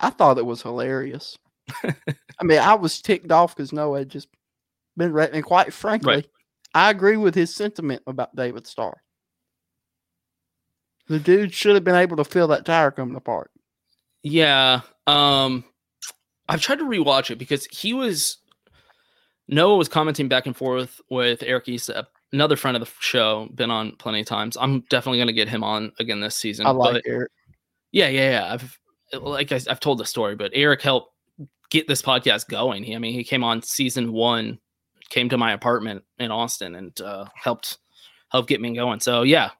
I 0.00 0.10
thought 0.10 0.38
it 0.38 0.46
was 0.46 0.62
hilarious. 0.62 1.36
I 1.84 2.44
mean, 2.44 2.58
I 2.58 2.74
was 2.74 3.02
ticked 3.02 3.30
off 3.30 3.54
because 3.54 3.72
Noah 3.72 3.98
had 3.98 4.08
just 4.08 4.28
been 4.96 5.12
right. 5.12 5.30
And 5.30 5.44
quite 5.44 5.72
frankly, 5.74 6.14
Right. 6.14 6.26
I 6.74 6.90
agree 6.90 7.16
with 7.16 7.34
his 7.34 7.54
sentiment 7.54 8.02
about 8.06 8.34
David 8.34 8.66
Starr. 8.66 9.02
The 11.08 11.18
dude 11.18 11.52
should 11.52 11.74
have 11.74 11.84
been 11.84 11.96
able 11.96 12.16
to 12.18 12.24
feel 12.24 12.48
that 12.48 12.64
tire 12.64 12.90
coming 12.90 13.16
apart. 13.16 13.50
Yeah. 14.22 14.82
Um 15.06 15.64
I've 16.48 16.60
tried 16.60 16.78
to 16.78 16.84
rewatch 16.84 17.30
it 17.30 17.36
because 17.36 17.66
he 17.66 17.94
was 17.94 18.38
Noah 19.48 19.76
was 19.76 19.88
commenting 19.88 20.28
back 20.28 20.46
and 20.46 20.56
forth 20.56 21.00
with 21.10 21.42
Eric 21.42 21.68
Issa, 21.68 22.06
another 22.32 22.56
friend 22.56 22.76
of 22.76 22.84
the 22.84 22.90
show, 23.00 23.48
been 23.54 23.70
on 23.70 23.96
plenty 23.96 24.20
of 24.20 24.26
times. 24.26 24.56
I'm 24.60 24.80
definitely 24.90 25.18
gonna 25.18 25.32
get 25.32 25.48
him 25.48 25.64
on 25.64 25.92
again 25.98 26.20
this 26.20 26.36
season. 26.36 26.66
I 26.66 26.70
like 26.70 26.94
but- 26.94 27.02
Eric. 27.06 27.32
Yeah, 27.92 28.08
yeah, 28.08 28.30
yeah. 28.30 28.52
I've 28.54 28.78
like 29.20 29.50
I, 29.50 29.60
I've 29.68 29.80
told 29.80 29.98
the 29.98 30.04
story, 30.04 30.36
but 30.36 30.52
Eric 30.54 30.82
helped 30.82 31.12
get 31.70 31.88
this 31.88 32.02
podcast 32.02 32.48
going. 32.48 32.84
He, 32.84 32.94
I 32.94 32.98
mean, 32.98 33.14
he 33.14 33.24
came 33.24 33.42
on 33.42 33.62
season 33.62 34.12
one, 34.12 34.58
came 35.10 35.28
to 35.28 35.36
my 35.36 35.52
apartment 35.52 36.04
in 36.18 36.30
Austin, 36.30 36.74
and 36.74 36.98
uh, 37.00 37.26
helped 37.34 37.78
help 38.30 38.46
get 38.46 38.60
me 38.60 38.74
going. 38.74 39.00
So 39.00 39.22
yeah, 39.22 39.50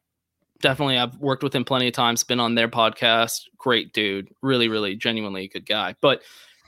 definitely. 0.61 0.98
I've 0.98 1.16
worked 1.18 1.42
with 1.42 1.55
him 1.55 1.64
plenty 1.64 1.88
of 1.88 1.92
times. 1.92 2.24
Been 2.24 2.40
on 2.40 2.55
their 2.55 2.68
podcast. 2.68 3.42
Great 3.59 3.92
dude. 3.92 4.28
Really, 4.42 4.68
really, 4.68 4.96
genuinely 4.96 5.48
good 5.48 5.66
guy. 5.66 5.94
But 6.01 6.22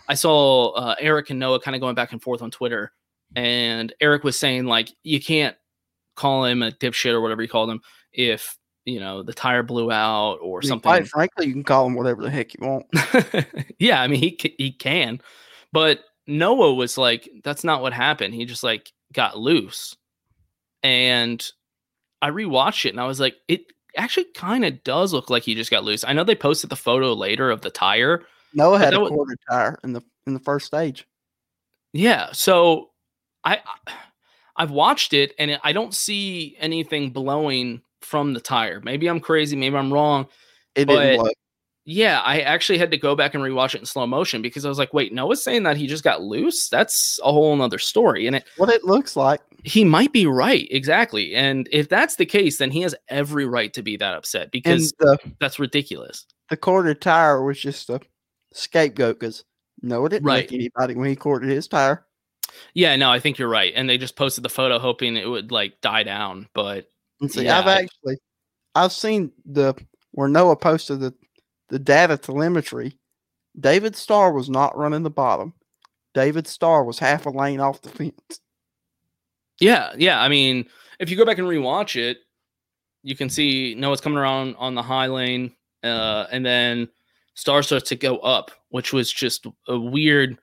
I 0.09 0.15
saw 0.15 0.71
uh, 0.73 0.95
Eric 0.99 1.31
and 1.31 1.39
Noah 1.39 1.61
kind 1.61 1.75
of 1.75 1.81
going 1.81 1.95
back 1.95 2.13
and 2.13 2.21
forth 2.21 2.43
on 2.43 2.51
Twitter, 2.51 2.93
and 3.35 3.93
Eric 4.01 4.25
was 4.25 4.39
saying 4.39 4.67
like 4.67 4.91
you 5.03 5.21
can't 5.21 5.57
call 6.15 6.45
him 6.45 6.63
a 6.63 6.71
dipshit 6.71 7.13
or 7.13 7.21
whatever 7.21 7.43
you 7.43 7.49
called 7.49 7.71
him 7.71 7.81
if 8.13 8.59
you 8.85 9.01
know 9.01 9.23
the 9.23 9.33
tire 9.33 9.63
blew 9.63 9.91
out 9.91 10.39
or 10.43 10.59
I 10.59 10.61
mean, 10.61 10.69
something. 10.69 10.91
Quite 10.91 11.09
frankly, 11.09 11.47
you 11.47 11.53
can 11.53 11.65
call 11.65 11.87
him 11.87 11.95
whatever 11.95 12.23
the 12.23 12.31
heck 12.31 12.53
you 12.55 12.67
want. 12.67 12.87
yeah, 13.79 14.03
I 14.03 14.09
mean 14.09 14.21
he 14.21 14.37
he 14.59 14.73
can, 14.73 15.21
but 15.73 16.01
Noah 16.27 16.75
was 16.75 16.97
like, 16.97 17.29
that's 17.43 17.65
not 17.65 17.83
what 17.83 17.93
happened. 17.93 18.35
He 18.35 18.45
just 18.45 18.63
like 18.63 18.93
got 19.13 19.39
loose, 19.39 19.97
and 20.83 21.45
I 22.23 22.31
rewatched 22.31 22.87
it 22.87 22.91
and 22.91 23.01
I 23.01 23.07
was 23.07 23.21
like, 23.21 23.35
it 23.49 23.65
actually 23.97 24.27
kind 24.35 24.65
of 24.65 24.83
does 24.85 25.13
look 25.13 25.29
like 25.29 25.43
he 25.43 25.55
just 25.55 25.71
got 25.71 25.85
loose. 25.85 26.05
I 26.05 26.13
know 26.13 26.25
they 26.25 26.37
posted 26.37 26.71
the 26.71 26.77
photo 26.77 27.13
later 27.13 27.51
of 27.51 27.61
the 27.61 27.71
tire. 27.71 28.23
Noah 28.55 28.79
had 28.79 28.95
a 28.95 29.01
wa- 29.01 29.09
quarter 29.09 29.37
tire 29.51 29.79
in 29.83 29.93
the 29.93 30.03
in 30.27 30.35
the 30.35 30.41
first 30.41 30.67
stage. 30.67 31.07
Yeah, 31.93 32.31
so 32.33 32.91
I 33.45 33.61
I've 34.57 34.71
watched 34.71 35.13
it 35.13 35.35
and 35.39 35.59
I 35.65 35.73
don't 35.73 35.95
see 35.95 36.57
anything 36.59 37.11
blowing 37.11 37.83
from 38.01 38.35
the 38.35 38.41
tire. 38.41 38.81
Maybe 38.81 39.09
I'm 39.09 39.21
crazy, 39.21 39.57
maybe 39.57 39.77
I'm 39.77 39.93
wrong. 39.93 40.27
It 40.77 40.87
didn't 40.87 41.19
blow. 41.19 41.31
Yeah, 41.85 42.21
I 42.21 42.41
actually 42.41 42.79
had 42.79 42.91
to 42.93 42.97
go 42.97 43.15
back 43.17 43.35
and 43.35 43.43
rewatch 43.43 43.75
it 43.75 43.81
in 43.81 43.87
slow 43.87 44.07
motion 44.07 44.41
because 44.43 44.65
I 44.65 44.69
was 44.69 44.79
like, 44.79 44.95
wait, 44.95 45.13
Noah's 45.13 45.43
saying 45.43 45.65
that 45.65 45.77
he 45.77 45.87
just 45.87 46.05
got 46.05 46.23
loose. 46.23 46.69
That's 46.69 47.19
a 47.25 47.33
whole 47.33 47.55
nother 47.57 47.79
story. 47.79 48.27
And 48.27 48.37
it 48.37 48.45
What 48.57 48.69
it 48.69 48.85
looks 48.85 49.17
like. 49.17 49.41
he 49.65 49.85
might 49.85 50.13
be 50.13 50.27
right, 50.27 50.69
exactly. 50.71 51.35
And 51.35 51.69
if 51.73 51.89
that's 51.89 52.17
the 52.17 52.27
case, 52.27 52.59
then 52.59 52.71
he 52.71 52.83
has 52.83 52.95
every 53.09 53.47
right 53.47 53.73
to 53.75 53.83
be 53.83 53.97
that 53.97 54.15
upset 54.15 54.51
because 54.53 54.93
the 55.01 55.19
that's 55.41 55.59
ridiculous. 55.59 56.25
the 56.51 56.57
quarter 56.57 56.95
tire 56.95 57.43
was 57.43 57.61
just 57.61 57.91
a 57.91 58.01
scapegoat 58.53 59.19
because 59.19 59.45
Noah 59.83 60.09
didn't 60.11 60.27
Right. 60.27 60.51
make 60.51 60.53
anybody 60.53 60.95
when 60.95 61.09
he 61.09 61.17
quartered 61.17 61.49
his 61.51 61.67
tire. 61.67 62.05
Yeah, 62.75 62.95
no, 62.97 63.11
I 63.11 63.19
think 63.19 63.39
you're 63.39 63.49
right. 63.49 63.73
And 63.75 63.89
they 63.89 63.99
just 63.99 64.15
posted 64.15 64.45
the 64.45 64.49
photo 64.51 64.79
hoping 64.79 65.17
it 65.17 65.29
would 65.29 65.51
like 65.51 65.81
die 65.81 66.03
down, 66.03 66.49
but 66.55 66.91
see, 67.29 67.45
yeah, 67.45 67.59
I've 67.59 67.67
actually 67.67 68.19
I've 68.75 68.93
seen 68.93 69.33
the 69.47 69.75
where 70.13 70.29
Noah 70.29 70.57
posted 70.57 71.01
the 71.01 71.15
the 71.69 71.79
data 71.79 72.17
telemetry. 72.17 72.97
David 73.59 73.97
Starr 73.97 74.33
was 74.33 74.49
not 74.49 74.77
running 74.77 75.03
the 75.03 75.11
bottom. 75.11 75.55
David 76.15 76.47
Starr 76.47 76.85
was 76.85 76.99
half 76.99 77.27
a 77.27 77.31
lane 77.31 77.61
off 77.61 77.83
the 77.83 77.89
fence. 77.91 78.41
Yeah, 79.61 79.93
yeah. 79.97 80.21
I 80.21 80.29
mean, 80.29 80.67
if 80.99 81.11
you 81.11 81.17
go 81.17 81.25
back 81.25 81.39
and 81.39 81.47
rewatch 81.47 81.97
it, 81.97 82.19
you 83.03 83.17
can 83.17 83.29
see 83.29 83.75
Noah's 83.77 84.01
coming 84.01 84.19
around 84.19 84.57
on 84.59 84.75
the 84.75 84.83
high 84.83 85.07
lane, 85.07 85.55
uh, 85.83 86.27
and 86.31 86.45
then 86.45 86.89
Starr 87.35 87.63
starts 87.63 87.89
to 87.91 87.97
go 87.97 88.19
up, 88.19 88.51
which 88.71 88.93
was 88.93 89.13
just 89.13 89.47
a 89.69 89.79
weird 89.79 90.39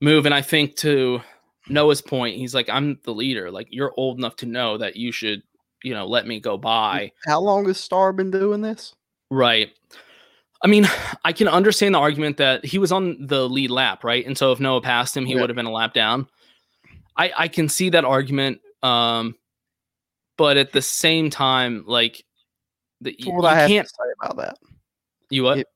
move. 0.00 0.26
And 0.26 0.34
I 0.34 0.42
think 0.42 0.76
to 0.76 1.20
Noah's 1.68 2.02
point, 2.02 2.36
he's 2.36 2.54
like, 2.54 2.68
"I'm 2.68 2.98
the 3.04 3.14
leader. 3.14 3.50
Like, 3.50 3.68
you're 3.70 3.92
old 3.96 4.18
enough 4.18 4.36
to 4.36 4.46
know 4.46 4.78
that 4.78 4.96
you 4.96 5.12
should, 5.12 5.42
you 5.82 5.94
know, 5.94 6.06
let 6.06 6.26
me 6.26 6.40
go 6.40 6.56
by." 6.56 7.12
How 7.26 7.40
long 7.40 7.66
has 7.66 7.78
Starr 7.78 8.12
been 8.12 8.30
doing 8.30 8.62
this? 8.62 8.94
Right. 9.30 9.70
I 10.64 10.68
mean, 10.68 10.86
I 11.24 11.32
can 11.32 11.48
understand 11.48 11.94
the 11.94 11.98
argument 11.98 12.36
that 12.36 12.64
he 12.64 12.78
was 12.78 12.92
on 12.92 13.26
the 13.26 13.48
lead 13.48 13.70
lap, 13.70 14.04
right? 14.04 14.24
And 14.24 14.38
so 14.38 14.52
if 14.52 14.60
Noah 14.60 14.80
passed 14.80 15.16
him, 15.16 15.26
he 15.26 15.34
Yeah. 15.34 15.40
would 15.40 15.50
have 15.50 15.56
been 15.56 15.66
a 15.66 15.72
lap 15.72 15.92
down. 15.92 16.28
I 17.16 17.32
I 17.36 17.48
can 17.48 17.68
see 17.68 17.90
that 17.90 18.04
argument. 18.04 18.60
Um, 18.82 19.34
but 20.38 20.56
at 20.56 20.72
the 20.72 20.82
same 20.82 21.30
time, 21.30 21.84
like 21.86 22.24
the, 23.00 23.14
you, 23.18 23.32
What 23.32 23.44
I 23.44 23.56
have 23.56 23.68
can't. 23.68 23.86
to 23.86 23.94
say 23.94 24.10
about 24.20 24.36
that. 24.38 24.58
You 25.30 25.44
what? 25.44 25.66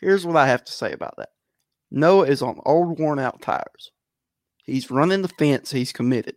Here's 0.00 0.24
what 0.26 0.36
I 0.36 0.46
have 0.46 0.64
to 0.64 0.72
say 0.72 0.92
about 0.92 1.14
that. 1.18 1.30
Noah 1.90 2.26
is 2.26 2.42
on 2.42 2.60
old 2.64 2.98
worn 2.98 3.18
out 3.18 3.42
tires. 3.42 3.90
He's 4.64 4.90
running 4.90 5.22
the 5.22 5.28
fence. 5.28 5.70
He's 5.70 5.92
committed. 5.92 6.36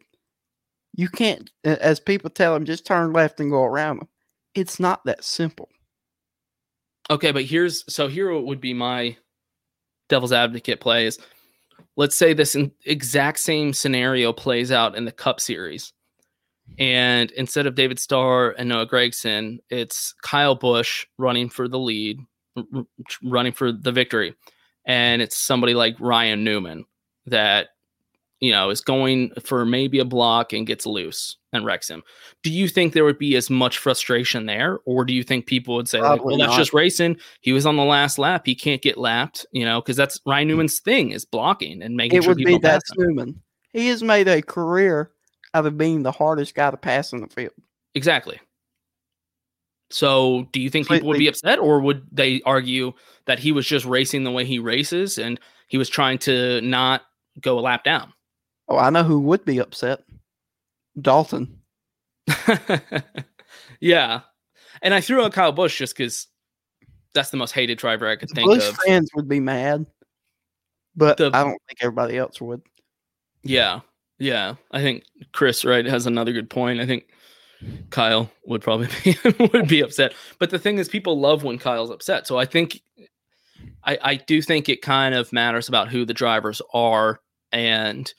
You 0.96 1.08
can't, 1.08 1.50
as 1.64 2.00
people 2.00 2.30
tell 2.30 2.56
him, 2.56 2.66
just 2.66 2.86
turn 2.86 3.14
left 3.14 3.40
and 3.40 3.50
go 3.50 3.64
around 3.64 4.00
him. 4.02 4.08
It's 4.54 4.80
not 4.80 5.04
that 5.06 5.24
simple. 5.24 5.70
Okay, 7.10 7.32
but 7.32 7.44
here's 7.44 7.84
so 7.94 8.08
here 8.08 8.38
would 8.40 8.62
be 8.62 8.74
my 8.74 9.18
devil's 10.10 10.32
advocate 10.32 10.80
play 10.80 11.06
is 11.06 11.20
let's 11.96 12.16
say 12.16 12.34
this 12.34 12.56
exact 12.86 13.40
same 13.40 13.74
scenario 13.74 14.34
plays 14.34 14.72
out 14.72 14.96
in 14.96 15.06
the 15.06 15.12
Cup 15.12 15.40
Series, 15.40 15.92
and 16.80 17.30
instead 17.32 17.68
of 17.68 17.76
David 17.76 18.00
Starr 18.00 18.52
and 18.58 18.70
Noah 18.70 18.88
Gragson, 18.88 19.60
it's 19.70 20.14
Kyle 20.22 20.56
Busch 20.56 21.06
running 21.18 21.50
for 21.50 21.68
the 21.68 21.80
lead, 21.80 22.20
running 23.24 23.54
for 23.54 23.72
the 23.72 23.92
victory, 23.92 24.34
and 24.86 25.22
it's 25.22 25.38
somebody 25.38 25.74
like 25.74 25.96
Ryan 26.00 26.44
Newman 26.44 26.86
that 27.26 27.70
you 28.44 28.52
know 28.52 28.70
is 28.70 28.82
going 28.82 29.32
for 29.42 29.66
maybe 29.66 30.00
a 30.00 30.06
block 30.06 30.52
and 30.52 30.68
gets 30.68 30.86
loose 30.86 31.38
and 31.54 31.66
wrecks 31.66 31.90
him. 31.90 32.04
Do 32.42 32.52
you 32.52 32.68
think 32.68 32.92
there 32.92 33.06
would 33.06 33.18
be 33.18 33.38
as 33.38 33.50
much 33.50 33.78
frustration 33.78 34.48
there, 34.48 34.80
or 34.86 35.06
do 35.06 35.14
you 35.14 35.24
think 35.24 35.46
people 35.46 35.76
would 35.76 35.88
say, 35.88 36.02
like, 36.02 36.26
"Well, 36.26 36.38
that's 36.38 36.58
just 36.58 36.74
racing. 36.74 37.16
He 37.40 37.54
was 37.54 37.66
on 37.66 37.78
the 37.78 37.86
last 37.86 38.20
lap. 38.20 38.46
He 38.46 38.54
can't 38.54 38.82
get 38.82 38.98
lapped," 38.98 39.46
you 39.54 39.64
know, 39.64 39.80
because 39.80 39.96
that's 39.96 40.20
Ryan 40.26 40.48
mm. 40.48 40.52
Newman's 40.52 40.82
thing 40.82 41.12
is 41.12 41.24
blocking 41.24 41.82
and 41.82 41.96
making 41.96 42.20
It 42.20 42.24
sure 42.24 42.32
would 42.32 42.38
people 42.38 42.60
be 42.60 42.62
that's. 42.62 42.92
Newman. 42.98 43.42
He 43.72 43.88
has 43.88 44.04
made 44.04 44.28
a 44.28 44.42
career 44.42 45.12
out 45.54 45.66
of 45.66 45.78
being 45.78 46.04
the 46.04 46.12
hardest 46.12 46.54
guy 46.54 46.70
to 46.70 46.78
pass 46.78 47.14
in 47.14 47.22
the 47.22 47.28
field. 47.28 47.54
Exactly. 47.96 48.42
So, 49.90 50.50
do 50.52 50.60
you 50.60 50.70
think 50.70 50.90
people 50.90 51.08
would 51.08 51.18
be 51.18 51.28
upset, 51.28 51.60
or 51.60 51.80
would 51.80 52.04
they 52.12 52.42
argue 52.46 52.92
that 53.26 53.40
he 53.40 53.54
was 53.54 53.66
just 53.66 53.86
racing 53.86 54.26
the 54.26 54.32
way 54.32 54.44
he 54.44 54.60
races 54.60 55.18
and 55.18 55.40
he 55.70 55.78
was 55.78 55.88
trying 55.88 56.18
to 56.20 56.60
not 56.60 57.04
go 57.40 57.58
a 57.58 57.62
lap 57.62 57.86
down? 57.86 58.12
Oh, 58.70 58.78
I 58.78 58.90
know 58.90 59.04
who 59.04 59.20
would 59.22 59.44
be 59.46 59.60
upset. 59.60 60.04
Dalton. 61.00 61.60
Yeah, 63.80 64.22
and 64.82 64.94
I 64.94 65.02
threw 65.02 65.24
out 65.24 65.34
Kyle 65.34 65.52
Busch 65.52 65.78
just 65.78 65.96
because 65.96 66.28
that's 67.14 67.30
the 67.32 67.38
most 67.38 67.52
hated 67.52 67.78
driver 67.78 68.08
I 68.08 68.16
could 68.16 68.30
think 68.30 68.48
Busch 68.48 68.68
of. 68.68 68.78
fans 68.86 69.10
would 69.14 69.28
be 69.28 69.40
mad, 69.42 69.86
but 70.96 71.18
The- 71.18 71.32
I 71.34 71.44
don't 71.44 71.62
think 71.68 71.80
everybody 71.82 72.18
else 72.18 72.40
would. 72.42 72.62
Yeah, 73.44 73.82
yeah. 74.20 74.56
I 74.72 74.82
think 74.82 75.04
Chris 75.34 75.66
Wright 75.66 75.86
has 75.86 76.06
another 76.08 76.32
good 76.32 76.50
point. 76.50 76.80
I 76.80 76.86
think 76.86 77.10
Kyle 77.90 78.32
would 78.46 78.62
probably 78.62 78.88
be 79.04 79.16
would 79.52 79.68
be 79.68 79.82
upset. 79.82 80.14
But 80.40 80.50
the 80.50 80.60
thing 80.60 80.78
is, 80.78 80.88
people 80.88 81.20
love 81.20 81.44
when 81.44 81.58
Kyle's 81.60 81.92
upset. 81.92 82.26
So 82.26 82.38
I 82.40 82.46
think 82.46 82.82
I 83.84 83.98
I 84.02 84.16
do 84.16 84.42
think 84.42 84.70
it 84.70 84.82
kind 84.82 85.14
of 85.14 85.34
matters 85.34 85.68
about 85.68 85.90
who 85.90 86.06
the 86.06 86.14
drivers 86.14 86.62
are, 86.74 87.20
and 87.52 88.12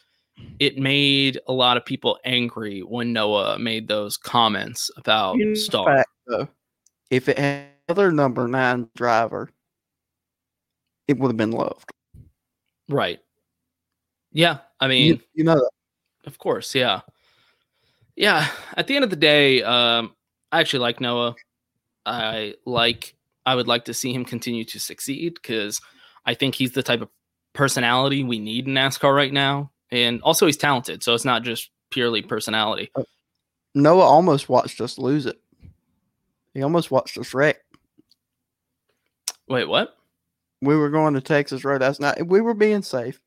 it 0.59 0.78
made 0.78 1.39
a 1.47 1.53
lot 1.53 1.76
of 1.76 1.85
people 1.85 2.18
angry 2.24 2.80
when 2.80 3.12
Noah 3.12 3.59
made 3.59 3.89
those 3.89 4.16
comments 4.16 4.91
about 4.97 5.41
In 5.41 5.55
Starr. 5.57 5.97
fact, 5.99 6.11
though, 6.26 6.49
if 7.11 7.28
it 7.28 7.39
had 7.39 7.66
another 7.89 8.11
number 8.11 8.49
nine 8.49 8.89
driver, 8.97 9.51
it 11.09 11.18
would 11.18 11.28
have 11.28 11.37
been 11.37 11.53
loved. 11.53 11.91
Right. 12.89 13.20
Yeah. 14.32 14.59
I 14.80 14.87
You, 14.87 14.89
mean, 15.14 15.22
you 15.35 15.45
know 15.45 15.55
that. 15.55 15.70
Of 16.26 16.39
course, 16.39 16.74
yeah. 16.74 17.03
Yeah, 18.16 18.47
at 18.76 18.87
the 18.87 18.95
end 18.95 19.05
of 19.05 19.11
the 19.11 19.16
day, 19.16 19.62
um, 19.62 20.14
I 20.53 20.61
actually 20.61 20.80
like 20.80 21.01
Noah. 21.01 21.35
I 22.07 22.55
like 22.64 23.14
I 23.45 23.55
would 23.55 23.66
like 23.66 23.85
to 23.87 23.95
see 23.95 24.12
him 24.12 24.24
continue 24.24 24.64
to 24.66 24.78
succeed 24.78 25.35
because 25.35 25.80
I 26.24 26.35
think 26.35 26.55
he's 26.55 26.72
the 26.72 26.82
type 26.82 27.03
of 27.03 27.09
personality 27.55 28.22
we 28.22 28.39
need 28.39 28.66
in 28.68 28.74
NASCAR 28.74 29.14
right 29.14 29.32
now. 29.32 29.70
And 29.95 30.20
also 30.22 30.47
he's 30.47 30.57
talented, 30.57 31.05
so 31.05 31.14
it's 31.14 31.24
not 31.24 31.45
just 31.45 31.70
purely 31.90 32.20
mm. 32.20 32.28
personality. 32.28 32.90
Uh, 32.97 33.05
Noah 33.76 34.03
almost 34.03 34.49
watched 34.49 34.80
us 34.80 34.99
lose 34.99 35.24
it. 35.24 35.40
He 36.53 36.62
almost 36.62 36.90
watched 36.90 37.16
us 37.16 37.32
wreck. 37.32 37.59
Wait, 39.49 39.68
what? 39.68 39.97
We 40.61 40.76
were 40.76 40.90
going 40.90 41.14
to 41.14 41.20
Texas 41.20 41.62
Road 41.64 41.74
Roadhouse. 41.74 42.01
Now 42.01 42.14
we 42.26 42.40
were 42.40 42.55
being 42.55 42.82
safe, 42.82 43.20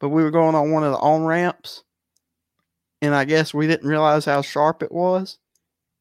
but 0.00 0.08
we 0.08 0.24
were 0.24 0.32
going 0.32 0.56
on 0.56 0.72
one 0.72 0.82
of 0.82 0.90
the 0.90 0.98
on 0.98 1.24
ramps, 1.24 1.84
and 3.00 3.14
I 3.14 3.24
guess 3.24 3.54
we 3.54 3.68
didn't 3.68 3.88
realize 3.88 4.24
how 4.24 4.42
sharp 4.42 4.82
it 4.82 4.90
was. 4.90 5.38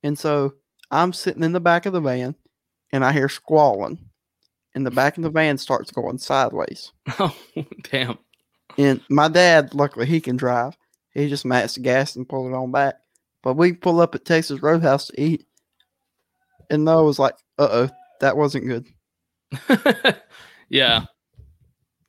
And 0.02 0.18
so 0.18 0.56
I'm 0.90 1.14
sitting 1.14 1.44
in 1.44 1.52
the 1.52 1.60
back 1.60 1.86
of 1.86 1.94
the 1.94 2.02
van, 2.02 2.34
and 2.92 3.06
I 3.06 3.12
hear 3.12 3.30
squalling, 3.30 4.00
and 4.74 4.86
the 4.88 4.92
back 4.92 5.18
of 5.18 5.24
the 5.24 5.30
van 5.30 5.60
starts 5.60 5.92
going 5.92 6.18
sideways. 6.18 6.94
Oh, 7.20 7.36
damn. 7.92 8.18
And 8.80 9.02
my 9.10 9.28
dad, 9.28 9.76
luckily, 9.76 10.08
he 10.08 10.20
can 10.22 10.38
drive. 10.38 10.76
He 11.14 11.30
just 11.30 11.46
matched 11.46 11.76
the 11.76 11.82
gas 11.82 12.16
and 12.16 12.28
pulled 12.28 12.52
it 12.52 12.56
on 12.56 12.72
back. 12.72 12.96
But 13.44 13.56
we 13.56 13.74
pull 13.74 14.00
up 14.02 14.16
at 14.16 14.26
Texas 14.26 14.62
Roadhouse 14.62 15.08
to 15.08 15.22
eat, 15.22 15.46
and 16.70 16.90
I 16.90 16.96
was 16.96 17.20
like, 17.20 17.36
"Uh 17.58 17.68
oh, 17.72 17.90
that 18.22 18.38
wasn't 18.38 18.66
good." 18.68 18.88
Yeah. 20.70 21.06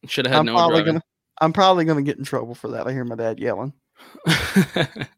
Should 0.06 0.26
have 0.26 0.32
had 0.34 0.38
I'm 0.40 0.46
Noah 0.46 0.56
probably 0.58 0.76
driving. 0.82 0.92
gonna, 0.94 1.04
I'm 1.40 1.52
probably 1.54 1.84
gonna 1.86 2.02
get 2.02 2.18
in 2.18 2.24
trouble 2.24 2.54
for 2.54 2.68
that. 2.72 2.86
I 2.86 2.92
hear 2.92 3.04
my 3.04 3.16
dad 3.16 3.38
yelling, 3.40 3.72
but 4.74 5.08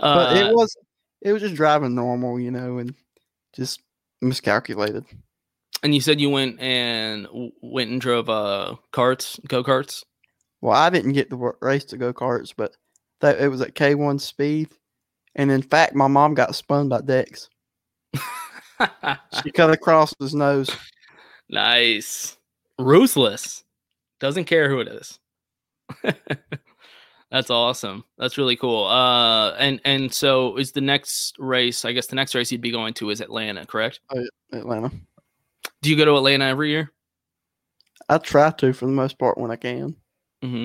Uh, 0.00 0.32
it 0.36 0.52
was, 0.54 0.76
it 1.22 1.32
was 1.32 1.40
just 1.42 1.54
driving 1.54 1.94
normal, 1.94 2.38
you 2.40 2.50
know, 2.50 2.78
and 2.78 2.94
just 3.54 3.80
miscalculated. 4.20 5.04
and 5.84 5.94
you 5.94 6.00
said 6.00 6.20
you 6.20 6.30
went 6.30 6.58
and 6.60 7.28
went 7.62 7.90
and 7.90 8.00
drove 8.00 8.28
uh 8.28 8.74
carts, 8.92 9.38
go 9.48 9.62
karts. 9.62 10.02
Well, 10.64 10.74
I 10.74 10.88
didn't 10.88 11.12
get 11.12 11.28
the 11.28 11.52
race 11.60 11.84
to 11.84 11.98
go 11.98 12.14
karts, 12.14 12.54
but 12.56 12.74
that 13.20 13.38
it 13.38 13.48
was 13.48 13.60
at 13.60 13.74
K1 13.74 14.18
speed, 14.18 14.70
and 15.34 15.50
in 15.50 15.60
fact, 15.60 15.94
my 15.94 16.06
mom 16.06 16.32
got 16.32 16.54
spun 16.54 16.88
by 16.88 17.02
Dex. 17.02 17.50
she 19.42 19.50
cut 19.50 19.68
across 19.68 20.14
his 20.18 20.34
nose. 20.34 20.70
Nice. 21.50 22.38
Ruthless. 22.78 23.62
Doesn't 24.20 24.46
care 24.46 24.70
who 24.70 24.80
it 24.80 24.88
is. 24.88 25.18
That's 27.30 27.50
awesome. 27.50 28.04
That's 28.16 28.38
really 28.38 28.56
cool. 28.56 28.86
Uh 28.86 29.50
and 29.56 29.82
and 29.84 30.10
so 30.10 30.56
is 30.56 30.72
the 30.72 30.80
next 30.80 31.34
race, 31.38 31.84
I 31.84 31.92
guess 31.92 32.06
the 32.06 32.16
next 32.16 32.34
race 32.34 32.50
you'd 32.50 32.62
be 32.62 32.70
going 32.70 32.94
to 32.94 33.10
is 33.10 33.20
Atlanta, 33.20 33.66
correct? 33.66 34.00
Oh, 34.08 34.18
yeah, 34.18 34.60
Atlanta. 34.60 34.90
Do 35.82 35.90
you 35.90 35.96
go 35.96 36.06
to 36.06 36.16
Atlanta 36.16 36.46
every 36.46 36.70
year? 36.70 36.90
I 38.08 38.16
try 38.16 38.50
to 38.50 38.72
for 38.72 38.86
the 38.86 38.92
most 38.92 39.18
part 39.18 39.36
when 39.36 39.50
I 39.50 39.56
can. 39.56 39.96
Hmm 40.44 40.64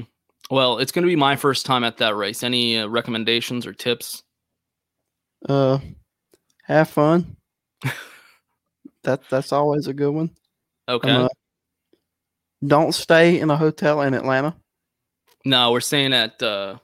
Well, 0.52 0.80
it's 0.80 0.92
going 0.92 1.04
to 1.04 1.08
be 1.10 1.16
my 1.16 1.36
first 1.36 1.66
time 1.66 1.84
at 1.84 1.98
that 1.98 2.16
race. 2.16 2.44
Any 2.44 2.78
uh, 2.78 2.88
recommendations 2.88 3.66
or 3.66 3.74
tips? 3.74 4.24
Uh, 5.48 5.80
have 6.66 6.90
fun. 6.90 7.38
that 9.04 9.22
that's 9.30 9.52
always 9.54 9.88
a 9.88 9.94
good 9.94 10.12
one. 10.12 10.32
Okay. 10.88 11.10
Um, 11.10 11.26
uh, 11.26 11.30
don't 12.66 12.94
stay 12.94 13.40
in 13.40 13.50
a 13.50 13.56
hotel 13.58 14.02
in 14.02 14.14
Atlanta. 14.14 14.56
no, 15.46 15.72
we're 15.72 15.80
staying 15.80 16.14
at 16.14 16.42
uh 16.44 16.78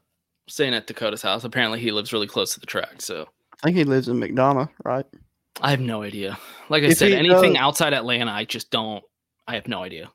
staying 0.48 0.74
at 0.74 0.88
Dakota's 0.88 1.22
house. 1.22 1.44
Apparently 1.44 1.80
he 1.80 1.92
lives 1.92 2.14
really 2.14 2.28
close 2.28 2.54
to 2.54 2.60
the 2.60 2.66
track, 2.66 3.02
so 3.02 3.28
I 3.62 3.68
think 3.68 3.78
he 3.78 3.84
lives 3.84 4.08
in 4.08 4.18
McDonough, 4.20 4.70
right? 4.86 5.06
I 5.62 5.72
have 5.72 5.80
no 5.82 6.02
idea. 6.04 6.38
Like 6.70 6.84
I 6.84 6.88
If 6.88 6.98
said, 6.98 7.12
anything 7.14 7.54
does- 7.54 7.62
outside 7.62 7.94
Atlanta, 7.94 8.32
I 8.32 8.46
just 8.46 8.72
don't 8.72 9.04
I 9.48 9.56
have 9.56 9.68
no 9.68 9.84
idea. 9.84 10.12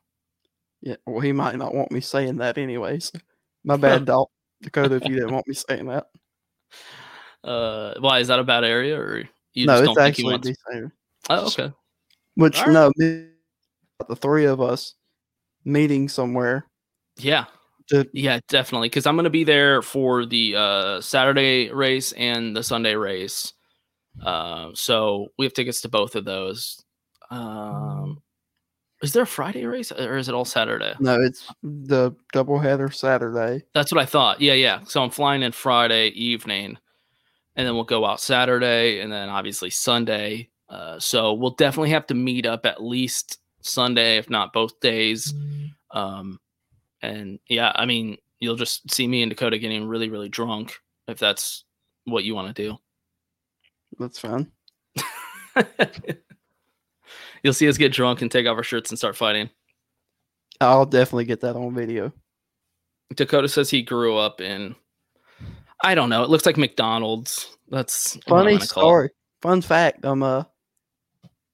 Yeah. 0.82 0.96
Well, 1.06 1.20
he 1.20 1.32
might 1.32 1.56
not 1.56 1.74
want 1.74 1.92
me 1.92 2.00
saying 2.00 2.36
that 2.38 2.58
anyways. 2.58 3.12
My 3.64 3.76
bad, 3.78 4.06
Dal- 4.06 4.30
Dakota. 4.62 4.96
If 4.96 5.04
you 5.06 5.14
didn't 5.16 5.32
want 5.32 5.46
me 5.48 5.54
saying 5.54 5.86
that, 5.86 6.06
Uh 7.42 7.94
why 8.00 8.18
is 8.20 8.28
that 8.28 8.38
a 8.38 8.44
bad 8.44 8.64
area 8.64 8.98
or 8.98 9.24
you 9.54 9.66
no, 9.66 9.72
just 9.72 9.82
it's 9.82 9.86
don't 9.86 9.94
think 9.96 10.16
he 10.16 10.22
actually 10.22 10.32
wants 10.32 10.48
decent. 10.48 10.74
area. 10.74 10.92
Oh, 11.30 11.46
okay. 11.46 11.72
Which 12.34 12.60
right. 12.60 12.70
no, 12.70 12.92
me- 12.96 13.26
the 14.08 14.16
three 14.16 14.44
of 14.46 14.60
us 14.60 14.94
meeting 15.64 16.08
somewhere. 16.08 16.66
Yeah. 17.18 17.44
To, 17.88 18.08
Yeah, 18.14 18.40
definitely. 18.48 18.88
Because 18.88 19.06
I'm 19.06 19.16
going 19.16 19.24
to 19.24 19.30
be 19.30 19.44
there 19.44 19.82
for 19.82 20.24
the 20.24 20.54
uh, 20.56 21.00
Saturday 21.00 21.70
race 21.70 22.12
and 22.12 22.56
the 22.56 22.62
Sunday 22.62 22.94
race. 22.94 23.52
Uh, 24.24 24.70
so 24.74 25.26
we 25.38 25.44
have 25.44 25.52
tickets 25.52 25.82
to 25.82 25.88
both 25.88 26.14
of 26.14 26.24
those. 26.24 26.82
Um, 27.30 28.22
is 29.03 29.12
there 29.12 29.22
a 29.22 29.26
Friday 29.26 29.64
race 29.64 29.90
or 29.92 30.16
is 30.16 30.28
it 30.28 30.34
all 30.34 30.44
Saturday? 30.44 30.94
no, 31.01 31.20
it's 31.20 31.46
the 31.62 32.12
doubleheader 32.34 32.92
Saturday. 32.94 33.64
That's 33.74 33.92
what 33.92 34.01
I 34.01 34.07
thought. 34.07 34.40
Yeah, 34.40 34.55
yeah. 34.55 34.80
So 34.84 35.03
I'm 35.03 35.11
flying 35.11 35.42
in 35.42 35.53
Friday 35.53 36.09
evening, 36.09 36.76
and 37.57 37.66
then 37.66 37.74
we'll 37.74 37.84
go 37.84 38.05
out 38.05 38.20
Saturday, 38.20 39.01
and 39.01 39.12
then 39.12 39.28
obviously 39.28 39.70
Sunday. 39.70 40.48
Uh, 40.68 40.98
so 40.98 41.32
we'll 41.32 41.51
definitely 41.51 41.90
have 41.90 42.07
to 42.07 42.14
meet 42.14 42.46
up 42.46 42.64
at 42.66 42.82
least 42.82 43.38
Sunday, 43.62 44.18
if 44.18 44.30
not 44.30 44.53
both 44.53 44.78
days. 44.80 45.34
Um, 45.90 46.38
and 47.03 47.38
yeah, 47.48 47.72
I 47.74 47.86
mean, 47.86 48.18
you'll 48.38 48.57
just 48.57 48.90
see 48.90 49.07
me 49.07 49.22
and 49.22 49.30
Dakota 49.30 49.59
getting 49.59 49.86
really, 49.86 50.09
really 50.09 50.28
drunk 50.28 50.78
if 51.09 51.18
that's 51.18 51.64
what 52.05 52.24
you 52.24 52.34
want 52.34 52.55
to 52.55 52.62
do. 52.62 52.76
That's 53.98 54.18
fine. 54.18 54.51
You'll 57.43 57.55
see 57.55 57.68
us 57.68 57.78
get 57.78 57.93
drunk 57.93 58.22
and 58.22 58.30
take 58.30 58.47
off 58.47 58.57
our 58.57 58.62
shirts 58.62 58.91
and 58.91 58.99
start 58.99 59.16
fighting. 59.16 59.51
I'll 60.61 60.86
definitely 60.86 61.24
get 61.24 61.41
that 61.41 61.57
on 61.57 61.74
video. 61.74 62.12
Dakota 63.14 63.49
says 63.49 63.70
he 63.70 63.82
grew 63.82 64.16
up 64.16 64.41
in, 64.41 64.76
I 65.82 65.95
don't 65.95 66.11
know. 66.11 66.22
It 66.22 66.30
looks 66.30 66.47
like 66.47 66.57
McDonald's. 66.57 67.57
That's 67.68 68.16
I'm 68.16 68.20
Funny 68.28 68.61
story. 68.61 69.11
Fun 69.43 69.62
fact. 69.62 70.05
Um, 70.05 70.22
uh, 70.22 70.45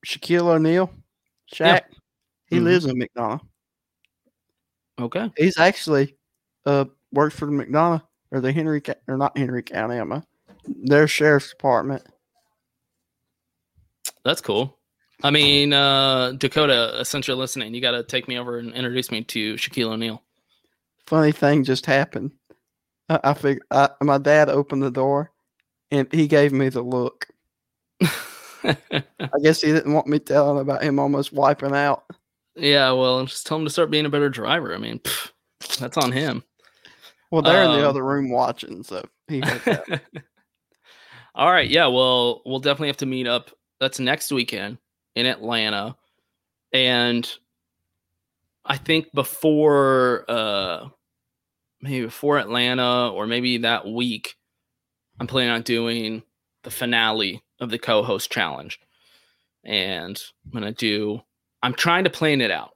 Shaquille 0.04 0.48
O'Neal, 0.48 0.90
Shaq, 1.52 1.82
he 2.48 2.58
Mhm. 2.58 2.64
lives 2.64 2.84
in 2.86 2.96
McDonough. 2.98 3.40
Okay. 4.98 5.30
He's 5.36 5.58
actually 5.58 6.16
uh 6.64 6.86
works 7.12 7.36
for 7.36 7.46
the 7.46 7.52
McDonough 7.52 8.02
or 8.32 8.40
the 8.40 8.52
Henry 8.52 8.82
or 9.06 9.16
not 9.16 9.36
Henry 9.38 9.62
County, 9.62 9.96
am 9.96 10.12
I? 10.12 10.22
Their 10.66 11.06
sheriff's 11.06 11.50
department. 11.50 12.04
That's 14.24 14.40
cool. 14.40 14.75
I 15.22 15.30
mean, 15.30 15.72
uh, 15.72 16.32
Dakota, 16.32 17.04
since 17.04 17.26
you're 17.26 17.36
listening, 17.36 17.74
you 17.74 17.80
got 17.80 17.92
to 17.92 18.02
take 18.02 18.28
me 18.28 18.38
over 18.38 18.58
and 18.58 18.72
introduce 18.74 19.10
me 19.10 19.22
to 19.24 19.54
Shaquille 19.54 19.92
O'Neal. 19.92 20.22
Funny 21.06 21.32
thing 21.32 21.64
just 21.64 21.86
happened. 21.86 22.32
I, 23.08 23.20
I 23.24 23.34
figured 23.34 23.62
I, 23.70 23.90
my 24.02 24.18
dad 24.18 24.48
opened 24.48 24.82
the 24.82 24.90
door, 24.90 25.32
and 25.90 26.06
he 26.12 26.26
gave 26.26 26.52
me 26.52 26.68
the 26.68 26.82
look. 26.82 27.28
I 28.02 29.04
guess 29.42 29.62
he 29.62 29.72
didn't 29.72 29.92
want 29.94 30.06
me 30.06 30.18
telling 30.18 30.60
about 30.60 30.82
him 30.82 30.98
almost 30.98 31.32
wiping 31.32 31.74
out. 31.74 32.04
Yeah, 32.54 32.92
well, 32.92 33.24
just 33.24 33.46
tell 33.46 33.58
him 33.58 33.64
to 33.64 33.70
start 33.70 33.90
being 33.90 34.06
a 34.06 34.10
better 34.10 34.28
driver. 34.28 34.74
I 34.74 34.78
mean, 34.78 34.98
pff, 34.98 35.30
that's 35.78 35.96
on 35.96 36.12
him. 36.12 36.42
Well, 37.30 37.42
they're 37.42 37.64
in 37.64 37.72
the 37.72 37.82
Um, 37.82 37.88
other 37.88 38.04
room 38.04 38.30
watching, 38.30 38.82
so 38.82 39.04
he. 39.28 39.42
All 41.34 41.50
right, 41.50 41.68
yeah, 41.68 41.86
well, 41.86 42.42
we'll 42.46 42.60
definitely 42.60 42.88
have 42.88 42.96
to 42.98 43.06
meet 43.06 43.26
up. 43.26 43.50
That's 43.78 43.98
next 44.00 44.32
weekend 44.32 44.78
in 45.16 45.26
Atlanta. 45.26 45.96
And 46.72 47.28
I 48.64 48.76
think 48.76 49.12
before 49.12 50.24
uh 50.28 50.88
maybe 51.80 52.04
before 52.04 52.38
Atlanta 52.38 53.10
or 53.10 53.26
maybe 53.26 53.58
that 53.58 53.86
week, 53.86 54.36
I'm 55.18 55.26
planning 55.26 55.50
on 55.50 55.62
doing 55.62 56.22
the 56.62 56.70
finale 56.70 57.42
of 57.58 57.70
the 57.70 57.78
co-host 57.78 58.30
challenge. 58.30 58.78
And 59.64 60.22
I'm 60.44 60.52
gonna 60.52 60.72
do 60.72 61.22
I'm 61.62 61.74
trying 61.74 62.04
to 62.04 62.10
plan 62.10 62.40
it 62.40 62.50
out. 62.50 62.70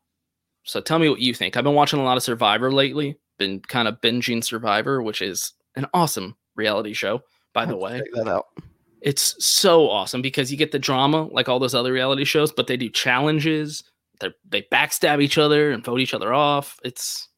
So 0.65 0.81
tell 0.81 0.99
me 0.99 1.09
what 1.09 1.21
you 1.21 1.35
think. 1.35 1.57
I've 1.57 1.65
been 1.65 1.75
watching 1.75 2.01
a 2.01 2.05
lot 2.05 2.17
of 2.17 2.23
Survivor 2.23 2.73
lately, 2.73 3.19
been 3.39 3.61
kind 3.61 3.87
of 3.87 4.01
binging 4.01 4.43
Survivor, 4.43 5.03
which 5.03 5.23
is 5.23 5.53
an 5.77 5.87
awesome 5.95 6.37
reality 6.57 6.93
show, 6.93 7.23
by 7.53 7.67
the 7.67 7.77
way. 7.77 7.99
check 7.99 8.09
that 8.15 8.29
out. 8.29 8.47
It's 9.03 9.45
so 9.45 9.89
awesome 9.89 10.23
because 10.23 10.51
you 10.51 10.59
get 10.59 10.73
the 10.73 10.79
drama 10.79 11.25
like 11.25 11.49
all 11.49 11.59
those 11.59 11.75
other 11.75 11.93
reality 11.93 12.25
shows, 12.25 12.53
but 12.53 12.67
they 12.67 12.77
do 12.77 12.89
challenges. 12.91 13.83
They 14.21 14.29
they 14.49 14.63
backstab 14.73 15.23
each 15.23 15.39
other 15.39 15.71
and 15.71 15.85
vote 15.85 16.01
each 16.01 16.15
other 16.15 16.35
off. 16.35 16.79
It's 16.85 17.29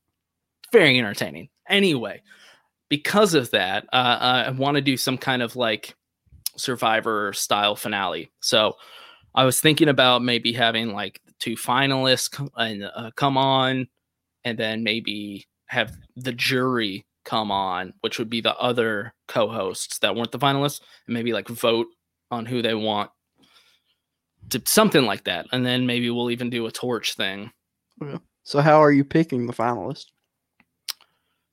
very 0.73 0.99
entertaining. 0.99 1.49
Anyway, 1.69 2.23
because 2.89 3.35
of 3.35 3.51
that, 3.53 3.85
uh, 3.93 4.45
I 4.47 4.51
want 4.51 4.75
to 4.77 4.81
do 4.81 4.97
some 4.97 5.19
kind 5.19 5.43
of 5.43 5.55
like 5.57 5.95
Survivor 6.57 7.33
style 7.33 7.77
finale. 7.77 8.31
So 8.41 8.75
I 9.35 9.45
was 9.45 9.61
thinking 9.61 9.89
about 9.89 10.23
maybe 10.23 10.53
having 10.53 10.93
like 10.93 11.21
two 11.39 11.57
finalists 11.57 12.31
co- 12.31 12.51
and 12.57 12.85
uh, 12.85 13.11
come 13.17 13.39
on, 13.39 13.89
and 14.45 14.59
then 14.59 14.83
maybe 14.83 15.47
have 15.67 15.97
the 16.17 16.33
jury 16.33 17.07
come 17.25 17.51
on, 17.51 17.95
which 18.01 18.19
would 18.19 18.31
be 18.31 18.41
the 18.41 18.57
other 18.57 19.15
co-hosts 19.29 19.99
that 19.99 20.15
weren't 20.15 20.33
the 20.33 20.39
finalists, 20.39 20.81
and 21.07 21.15
maybe 21.15 21.33
like 21.33 21.49
vote 21.49 21.87
on 22.31 22.47
who 22.47 22.63
they 22.63 22.75
want 22.75 23.11
to 24.51 24.63
something 24.67 25.05
like 25.05 25.25
that, 25.25 25.47
and 25.53 25.65
then 25.65 25.87
maybe 25.87 26.11
we'll 26.11 26.31
even 26.31 26.51
do 26.51 26.67
a 26.67 26.73
torch 26.73 27.15
thing. 27.15 27.51
So, 28.45 28.61
how 28.61 28.83
are 28.83 28.91
you 28.91 29.05
picking 29.05 29.47
the 29.47 29.53
finalists? 29.53 30.07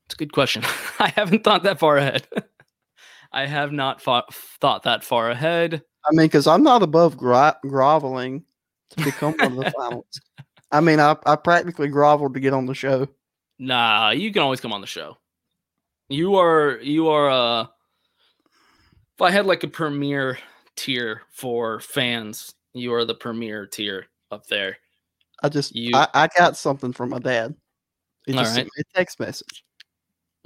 It's 0.05 0.15
a 0.15 0.17
good 0.17 0.33
question. 0.33 0.63
I 0.99 1.09
haven't 1.15 1.43
thought 1.43 1.63
that 1.63 1.79
far 1.79 1.97
ahead. 1.97 2.27
I 3.31 3.45
have 3.45 3.71
not 3.71 4.01
thought 4.01 4.33
thought 4.33 4.83
that 4.83 5.03
far 5.03 5.29
ahead. 5.29 5.83
I 6.05 6.11
mean, 6.11 6.25
because 6.25 6.47
I'm 6.47 6.63
not 6.63 6.81
above 6.81 7.15
gro- 7.17 7.53
groveling 7.61 8.43
to 8.91 9.03
become 9.03 9.35
one 9.37 9.51
of 9.51 9.57
the 9.57 9.65
finalists. 9.77 10.19
I 10.71 10.81
mean, 10.81 10.99
I, 10.99 11.15
I 11.25 11.35
practically 11.35 11.87
groveled 11.87 12.33
to 12.33 12.39
get 12.39 12.53
on 12.53 12.65
the 12.65 12.73
show. 12.73 13.07
Nah, 13.59 14.11
you 14.11 14.31
can 14.31 14.41
always 14.41 14.61
come 14.61 14.73
on 14.73 14.81
the 14.81 14.87
show. 14.87 15.17
You 16.09 16.35
are 16.35 16.79
you 16.81 17.07
are 17.09 17.29
uh 17.29 17.67
if 19.15 19.21
I 19.21 19.31
had 19.31 19.45
like 19.45 19.63
a 19.63 19.67
premier 19.67 20.39
tier 20.75 21.21
for 21.29 21.79
fans, 21.79 22.55
you 22.73 22.93
are 22.93 23.05
the 23.05 23.15
premier 23.15 23.67
tier 23.67 24.07
up 24.31 24.47
there. 24.47 24.77
I 25.43 25.49
just 25.49 25.75
You- 25.75 25.95
I, 25.95 26.07
I 26.13 26.27
got 26.37 26.57
something 26.57 26.93
from 26.93 27.09
my 27.09 27.19
dad. 27.19 27.55
He 28.25 28.33
All 28.33 28.39
just 28.39 28.55
sent 28.55 28.65
me 28.65 28.71
a 28.81 28.97
text 28.97 29.19
message. 29.19 29.63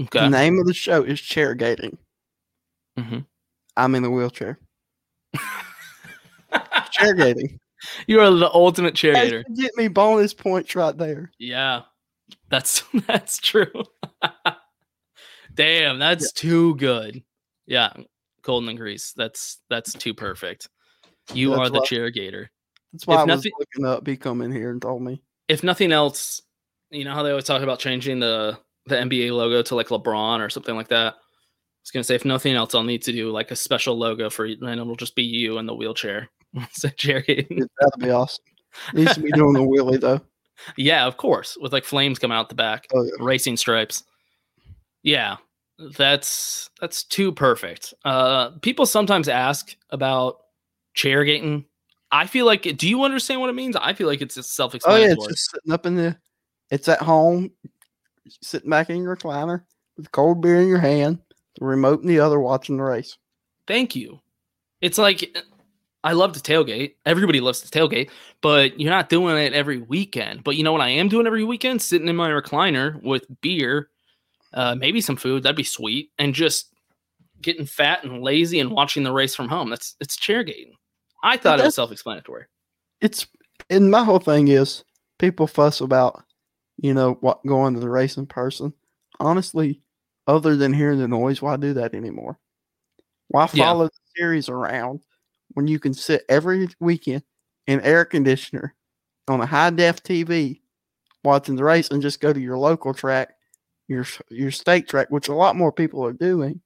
Okay. 0.02 0.20
The 0.20 0.30
name 0.30 0.60
of 0.60 0.66
the 0.66 0.74
show 0.74 1.04
is 1.04 1.22
Chair 1.22 1.56
Gating. 1.56 1.98
Mhm. 2.98 3.26
I'm 3.78 3.96
in 3.96 4.04
the 4.04 4.12
wheelchair. 4.12 4.60
Chair 6.92 7.14
gating. 7.16 7.60
You 8.06 8.20
are 8.20 8.30
the 8.30 8.52
ultimate 8.54 8.94
cheerleader. 8.94 9.44
Get 9.56 9.72
me 9.76 9.88
bonus 9.88 10.34
points 10.34 10.76
right 10.76 10.96
there. 10.96 11.32
Yeah. 11.40 11.82
That's 12.50 12.84
that's 13.08 13.38
true. 13.38 13.84
Damn, 15.54 16.00
that's 16.00 16.32
too 16.32 16.76
good. 16.76 17.24
Yeah, 17.66 17.94
Golden 18.42 18.70
and 18.70 18.78
Grease. 18.78 19.14
That's 19.16 19.60
that's 19.70 19.94
too 19.94 20.14
perfect. 20.14 20.68
You 21.34 21.52
That's 21.52 21.60
are 21.62 21.70
the 21.70 21.80
why- 21.80 21.86
cheergator. 21.86 22.48
That's 22.92 23.08
why 23.08 23.16
If 23.16 23.20
I 23.20 23.24
was 23.24 23.28
nothing- 23.28 23.52
looking 23.60 23.86
up. 23.86 24.06
He 24.08 24.18
come 24.18 24.42
in 24.42 24.52
here 24.52 24.70
and 24.72 24.82
told 24.82 25.02
me. 25.02 25.22
if 25.48 25.64
nothing 25.64 25.92
else, 25.92 26.42
you 26.92 27.06
know 27.06 27.14
how 27.14 27.24
they 27.24 27.30
always 27.32 27.46
talk 27.46 27.62
about 27.62 27.80
changing 27.80 28.20
the 28.20 28.58
the 28.86 28.96
NBA 28.98 29.32
logo 29.32 29.62
to 29.62 29.76
like 29.76 29.88
LeBron 29.88 30.40
or 30.40 30.50
something 30.50 30.76
like 30.76 30.90
that. 30.90 31.14
I 31.14 31.18
was 31.84 31.92
gonna 31.92 32.04
say 32.04 32.16
if 32.16 32.26
nothing 32.26 32.54
else, 32.56 32.76
I'll 32.76 32.84
need 32.84 33.04
to 33.04 33.12
do 33.12 33.32
like 33.32 33.52
a 33.52 33.56
special 33.56 33.98
logo 33.98 34.30
for 34.30 34.46
you, 34.46 34.58
and 34.66 34.80
it'll 34.80 34.96
just 34.96 35.16
be 35.16 35.24
you 35.24 35.58
in 35.58 35.66
the 35.66 35.74
wheelchair. 35.76 36.30
so 36.72 36.90
Jerry, 36.98 37.48
That'd 37.50 38.00
be 38.00 38.10
awesome. 38.10 38.44
Needs 38.94 39.16
to 39.16 39.22
be 39.22 39.32
doing 39.32 39.54
the 39.54 39.60
wheelie 39.62 40.00
though. 40.00 40.22
yeah, 40.78 41.06
of 41.08 41.18
course, 41.18 41.58
with 41.60 41.72
like 41.74 41.84
flames 41.86 42.20
coming 42.20 42.38
out 42.38 42.50
the 42.50 42.56
back, 42.56 42.86
Oh, 42.94 43.10
racing 43.20 43.58
stripes. 43.58 44.04
Yeah, 45.04 45.38
that's 45.98 46.70
that's 46.82 47.04
too 47.04 47.32
perfect. 47.32 47.94
Uh, 48.06 48.52
people 48.62 48.86
sometimes 48.86 49.28
ask 49.28 49.76
about 49.90 50.38
chair 50.94 51.24
gating. 51.24 51.66
I 52.12 52.28
feel 52.28 52.46
like, 52.46 52.78
do 52.78 52.88
you 52.88 53.04
understand 53.04 53.42
what 53.42 53.50
it 53.50 53.54
means? 53.54 53.76
I 53.76 53.94
feel 53.94 54.08
like 54.08 54.22
it's 54.22 54.36
just 54.36 54.56
self-explanatory. 54.56 55.06
Oh 55.06 55.08
yeah, 55.08 55.14
it's 55.14 55.28
just 55.28 55.52
sitting 55.52 55.74
up 55.74 55.86
in 55.86 55.96
the. 55.96 56.18
It's 56.72 56.88
at 56.88 57.02
home, 57.02 57.52
sitting 58.42 58.70
back 58.70 58.90
in 58.90 59.04
your 59.04 59.16
recliner 59.16 59.64
with 59.98 60.12
cold 60.12 60.42
beer 60.42 60.62
in 60.62 60.68
your 60.68 60.80
hand, 60.80 61.20
the 61.60 61.66
remote 61.66 62.02
in 62.02 62.08
the 62.08 62.20
other, 62.20 62.40
watching 62.40 62.78
the 62.78 62.84
race. 62.84 63.18
Thank 63.68 63.96
you. 63.96 64.20
It's 64.82 64.98
like 64.98 65.38
I 66.04 66.14
love 66.14 66.34
to 66.34 66.40
tailgate. 66.40 66.96
Everybody 67.06 67.40
loves 67.40 67.62
to 67.62 67.80
tailgate, 67.80 68.10
but 68.42 68.80
you're 68.80 68.90
not 68.90 69.10
doing 69.10 69.38
it 69.38 69.54
every 69.54 69.80
weekend. 69.80 70.44
But 70.44 70.56
you 70.56 70.64
know 70.64 70.72
what 70.72 70.82
I 70.82 70.90
am 70.90 71.10
doing 71.10 71.28
every 71.28 71.44
weekend? 71.44 71.82
Sitting 71.82 72.08
in 72.08 72.16
my 72.16 72.30
recliner 72.30 73.02
with 73.02 73.26
beer, 73.42 73.90
uh, 74.54 74.76
maybe 74.76 75.02
some 75.02 75.16
food. 75.16 75.44
That'd 75.44 75.56
be 75.56 75.64
sweet, 75.64 76.12
and 76.18 76.34
just 76.34 76.74
getting 77.42 77.66
fat 77.66 78.04
and 78.04 78.22
lazy 78.22 78.60
and 78.60 78.72
watching 78.72 79.04
the 79.04 79.12
race 79.12 79.36
from 79.36 79.50
home. 79.50 79.70
That's 79.70 79.96
it's 80.00 80.16
chairgating. 80.16 80.74
I 81.24 81.38
thought 81.38 81.60
it 81.60 81.64
was 81.64 81.76
self-explanatory. 81.76 82.46
It's 83.02 83.28
and 83.70 83.90
my 83.92 84.04
whole 84.04 84.20
thing 84.20 84.48
is 84.48 84.84
people 85.20 85.48
fuss 85.48 85.82
about, 85.82 86.24
you 86.78 86.94
know, 86.94 87.18
what 87.22 87.46
going 87.46 87.74
to 87.74 87.80
the 87.80 87.90
race 87.90 88.18
in 88.18 88.26
person. 88.26 88.74
Honestly, 89.20 89.82
other 90.28 90.56
than 90.56 90.74
hearing 90.74 91.00
the 91.00 91.08
noise, 91.08 91.42
why 91.42 91.56
do 91.58 91.74
that 91.74 91.94
anymore? 91.94 92.40
Why 93.30 93.48
Yeah. 93.54 93.66
follow 93.66 93.86
the 93.86 94.00
series 94.18 94.50
around 94.50 95.02
when 95.54 95.68
you 95.68 95.80
can 95.80 95.94
sit 95.94 96.24
every 96.30 96.68
weekend 96.80 97.24
in 97.68 97.80
air 97.82 98.06
conditioner 98.06 98.76
on 99.28 99.42
a 99.42 99.46
high 99.46 99.70
def 99.70 100.04
TV 100.04 100.62
watching 101.24 101.56
the 101.56 101.64
race 101.64 101.90
and 101.90 102.02
just 102.02 102.20
go 102.20 102.34
to 102.34 102.40
your 102.40 102.58
local 102.58 102.94
track, 102.94 103.36
your 103.88 104.06
your 104.30 104.52
state 104.52 104.88
track, 104.88 105.10
which 105.10 105.28
a 105.28 105.36
lot 105.36 105.56
more 105.56 105.72
people 105.72 106.06
are 106.06 106.14
doing. 106.14 106.62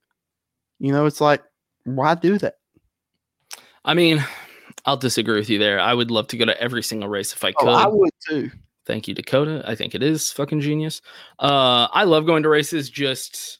You 0.78 0.92
know, 0.92 1.06
it's 1.06 1.20
like, 1.20 1.42
why 1.84 2.14
do 2.14 2.38
that? 2.38 2.54
I 3.84 3.94
mean, 3.94 4.24
I'll 4.84 4.96
disagree 4.96 5.38
with 5.38 5.50
you 5.50 5.58
there. 5.58 5.80
I 5.80 5.94
would 5.94 6.10
love 6.10 6.28
to 6.28 6.36
go 6.36 6.44
to 6.44 6.60
every 6.60 6.82
single 6.82 7.08
race 7.08 7.32
if 7.32 7.42
I 7.44 7.52
could. 7.52 7.68
Oh, 7.68 7.72
I 7.72 7.86
would 7.86 8.10
too. 8.26 8.50
Thank 8.86 9.06
you, 9.06 9.14
Dakota. 9.14 9.62
I 9.66 9.74
think 9.74 9.94
it 9.94 10.02
is 10.02 10.32
fucking 10.32 10.60
genius. 10.60 11.02
Uh, 11.38 11.88
I 11.92 12.04
love 12.04 12.26
going 12.26 12.42
to 12.44 12.48
races. 12.48 12.88
Just 12.88 13.58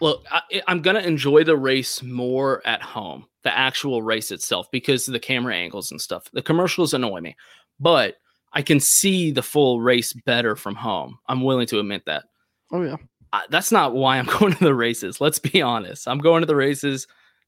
look, 0.00 0.24
I, 0.30 0.62
I'm 0.68 0.82
gonna 0.82 1.00
enjoy 1.00 1.44
the 1.44 1.56
race 1.56 2.02
more 2.02 2.64
at 2.66 2.82
home, 2.82 3.26
the 3.42 3.56
actual 3.56 4.02
race 4.02 4.30
itself, 4.30 4.70
because 4.70 5.08
of 5.08 5.12
the 5.12 5.20
camera 5.20 5.54
angles 5.54 5.90
and 5.90 6.00
stuff. 6.00 6.30
The 6.32 6.42
commercials 6.42 6.94
annoy 6.94 7.20
me, 7.20 7.36
but 7.80 8.16
I 8.52 8.62
can 8.62 8.78
see 8.78 9.32
the 9.32 9.42
full 9.42 9.80
race 9.80 10.12
better 10.12 10.54
from 10.54 10.76
home. 10.76 11.18
I'm 11.26 11.42
willing 11.42 11.66
to 11.68 11.80
admit 11.80 12.04
that. 12.06 12.24
Oh 12.74 12.82
yeah. 12.82 12.96
I, 13.32 13.44
that's 13.48 13.70
not 13.72 13.94
why 13.94 14.18
I'm 14.18 14.26
going 14.38 14.52
to 14.52 14.64
the 14.64 14.74
races. 14.74 15.20
Let's 15.20 15.38
be 15.38 15.62
honest. 15.62 16.08
I'm 16.08 16.18
going 16.18 16.42
to 16.42 16.46
the 16.46 16.56
races 16.56 17.06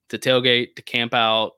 to 0.08 0.18
tailgate, 0.18 0.76
to 0.76 0.82
camp 0.82 1.12
out, 1.12 1.52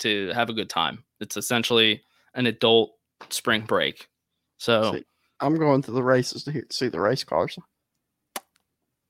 to 0.00 0.30
have 0.34 0.48
a 0.48 0.54
good 0.54 0.70
time. 0.70 1.04
It's 1.20 1.36
essentially 1.36 2.02
an 2.34 2.46
adult 2.46 2.92
spring 3.28 3.62
break. 3.62 4.08
So 4.56 4.94
See, 4.94 5.04
I'm 5.40 5.56
going 5.56 5.82
to 5.82 5.90
the 5.90 6.02
races 6.02 6.44
to 6.44 6.64
see 6.70 6.88
the 6.88 7.00
race 7.00 7.22
cars. 7.22 7.58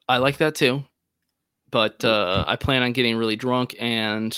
I 0.09 0.19
like 0.19 0.39
that 0.39 0.57
too. 0.57 0.85
But 1.71 2.05
uh, 2.05 2.45
I 2.49 2.57
plan 2.57 2.83
on 2.83 2.93
getting 2.93 3.17
really 3.17 3.37
drunk. 3.37 3.77
And 3.79 4.37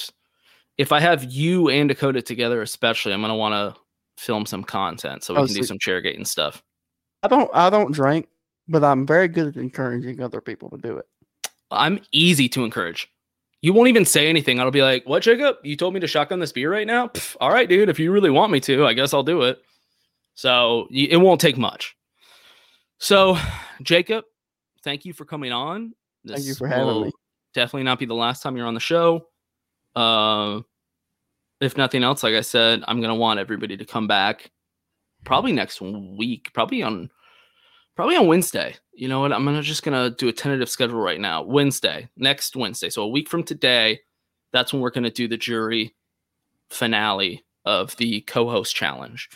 if 0.77 0.93
I 0.93 1.01
have 1.01 1.25
you 1.25 1.71
and 1.71 1.89
Dakota 1.89 2.21
together, 2.21 2.61
especially, 2.61 3.15
I'm 3.15 3.23
going 3.23 3.31
to 3.31 3.37
want 3.37 3.55
to 3.55 3.81
film 4.23 4.45
some 4.45 4.63
content 4.63 5.25
so 5.25 5.33
we 5.33 5.41
Oh, 5.41 5.47
can 5.47 5.55
do 5.55 5.63
some 5.63 5.79
chairgate 5.79 6.17
and 6.17 6.29
stuff. 6.29 6.63
I 7.23 7.29
don't 7.29 7.51
I 7.55 7.71
don't 7.71 7.93
drink, 7.93 8.29
but 8.69 8.85
I'm 8.85 9.07
very 9.07 9.29
good 9.29 9.49
at 9.49 9.57
encouraging 9.57 10.21
other 10.21 10.41
people 10.41 10.71
to 10.71 10.79
do 10.79 10.97
it. 10.99 11.07
I'm 11.71 12.01
easy 12.13 12.49
to 12.51 12.65
encourage. 12.65 13.09
you 13.63 13.73
won't 13.73 13.89
even 13.89 14.05
say 14.05 14.29
anything. 14.29 14.59
I'll 14.61 14.71
be 14.71 14.83
like, 14.83 15.07
"What, 15.07 15.23
Jacob? 15.23 15.57
You 15.63 15.77
told 15.77 15.95
me 15.95 16.01
to 16.01 16.07
shotgun 16.07 16.41
this 16.41 16.53
beer 16.53 16.71
right 16.71 16.87
now? 16.87 17.09
Pff, 17.09 17.37
all 17.41 17.51
right, 17.51 17.69
dude. 17.69 17.89
If 17.89 17.99
you 17.99 18.11
really 18.13 18.31
want 18.31 18.51
me 18.53 18.61
to, 18.61 18.87
I 18.87 18.93
guess 18.93 19.15
I'll 19.15 19.23
do 19.23 19.43
it." 19.43 19.63
So 20.35 20.89
it 20.91 21.19
won't 21.19 21.41
take 21.41 21.57
much. 21.57 21.97
So, 22.99 23.37
Jacob, 23.83 24.25
thank 24.83 25.05
you 25.05 25.13
for 25.13 25.25
coming 25.25 25.53
on. 25.53 25.93
Thank 26.27 26.45
you 26.45 26.55
for 26.55 26.67
having 26.67 27.03
me. 27.03 27.13
Definitely 27.55 27.83
not 27.85 27.99
be 27.99 28.07
the 28.07 28.15
last 28.15 28.43
time 28.43 28.57
you're 28.57 28.67
on 28.67 28.75
the 28.75 28.81
show. 28.81 29.27
Uh, 29.95 30.61
if 31.61 31.77
nothing 31.77 32.03
else, 32.03 32.23
like 32.23 32.35
I 32.35 32.41
said, 32.41 32.83
I'm 32.89 33.01
gonna 33.01 33.15
want 33.15 33.39
everybody 33.41 33.77
to 33.77 33.85
come 33.85 34.07
back 34.07 34.51
probably 35.25 35.53
next 35.53 35.81
week, 35.81 36.51
probably 36.53 36.83
on 36.83 37.11
probably 37.97 38.17
on 38.17 38.27
Wednesday. 38.27 38.75
You 38.93 39.09
know 39.09 39.21
what? 39.21 39.33
I'm 39.33 39.45
gonna 39.45 39.63
just 39.63 39.83
gonna 39.83 40.11
do 40.11 40.29
a 40.29 40.33
tentative 40.33 40.69
schedule 40.69 41.01
right 41.01 41.21
now. 41.21 41.43
Wednesday, 41.43 42.09
next 42.17 42.57
Wednesday. 42.57 42.91
So 42.91 43.03
a 43.03 43.09
week 43.09 43.29
from 43.29 43.43
today, 43.43 44.01
that's 44.53 44.73
when 44.73 44.83
we're 44.83 44.91
gonna 44.91 45.11
do 45.11 45.29
the 45.29 45.37
jury 45.37 45.95
finale 46.71 47.45
of 47.65 47.97
the 47.97 48.21
co-host 48.23 48.75
challenge. 48.75 49.29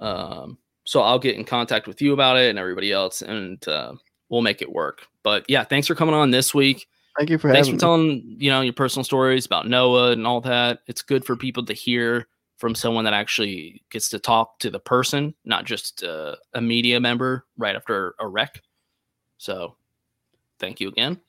Um, 0.00 0.58
so 0.84 1.02
I'll 1.02 1.18
get 1.18 1.36
in 1.36 1.44
contact 1.44 1.86
with 1.86 2.00
you 2.00 2.12
about 2.12 2.38
it 2.38 2.50
and 2.50 2.58
everybody 2.58 2.92
else, 2.92 3.20
and 3.20 3.66
uh, 3.68 3.92
we'll 4.28 4.42
make 4.42 4.62
it 4.62 4.72
work. 4.72 5.06
But 5.22 5.44
yeah, 5.48 5.64
thanks 5.64 5.86
for 5.86 5.94
coming 5.94 6.14
on 6.14 6.30
this 6.30 6.54
week. 6.54 6.88
Thank 7.18 7.30
you 7.30 7.38
for 7.38 7.52
thanks 7.52 7.66
having 7.66 7.78
for 7.78 7.86
me. 7.86 7.88
telling 7.88 8.36
you 8.38 8.50
know 8.50 8.60
your 8.60 8.72
personal 8.72 9.04
stories 9.04 9.44
about 9.44 9.68
Noah 9.68 10.12
and 10.12 10.26
all 10.26 10.40
that. 10.42 10.80
It's 10.86 11.02
good 11.02 11.24
for 11.24 11.36
people 11.36 11.64
to 11.66 11.72
hear 11.74 12.28
from 12.58 12.74
someone 12.74 13.04
that 13.04 13.14
actually 13.14 13.82
gets 13.90 14.08
to 14.10 14.18
talk 14.18 14.58
to 14.58 14.68
the 14.70 14.80
person, 14.80 15.34
not 15.44 15.64
just 15.64 16.02
uh, 16.02 16.36
a 16.54 16.60
media 16.60 17.00
member 17.00 17.46
right 17.56 17.74
after 17.76 18.14
a 18.18 18.26
wreck. 18.26 18.62
So, 19.38 19.76
thank 20.58 20.80
you 20.80 20.88
again. 20.88 21.20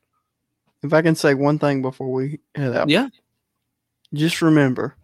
If 0.81 0.91
I 0.93 1.01
can 1.01 1.15
say 1.15 1.33
one 1.35 1.59
thing 1.59 1.81
before 1.81 2.11
we 2.11 2.39
head 2.55 2.75
out. 2.75 2.89
Yeah. 2.89 3.09
Just 4.13 4.41
remember 4.41 4.95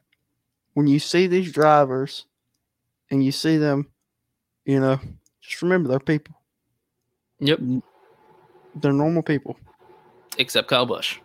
when 0.73 0.87
you 0.87 0.99
see 0.99 1.27
these 1.27 1.51
drivers 1.51 2.25
and 3.11 3.23
you 3.23 3.31
see 3.31 3.57
them, 3.57 3.91
you 4.65 4.79
know, 4.79 4.99
just 5.41 5.61
remember 5.61 5.89
they're 5.89 5.99
people. 5.99 6.35
Yep. 7.39 7.59
They're 8.75 8.93
normal 8.93 9.21
people. 9.21 9.57
Except 10.39 10.67
Kyle 10.67 10.85
Busch. 10.87 11.19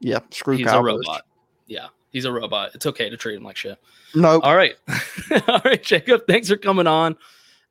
Yeah. 0.00 0.18
Screw 0.30 0.56
He's 0.56 0.66
Kyle 0.66 0.80
a 0.80 0.82
Busch. 0.82 1.06
robot. 1.06 1.22
Yeah, 1.66 1.88
he's 2.14 2.24
a 2.24 2.32
robot. 2.32 2.70
It's 2.74 2.86
okay 2.86 3.10
to 3.10 3.16
treat 3.18 3.36
him 3.36 3.42
like 3.42 3.56
shit. 3.56 3.76
Nope. 4.14 4.42
All 4.42 4.56
right. 4.56 4.76
All 5.48 5.60
right, 5.62 5.82
Jacob. 5.82 6.22
Thanks 6.26 6.48
for 6.48 6.56
coming 6.56 6.86
on. 6.86 7.16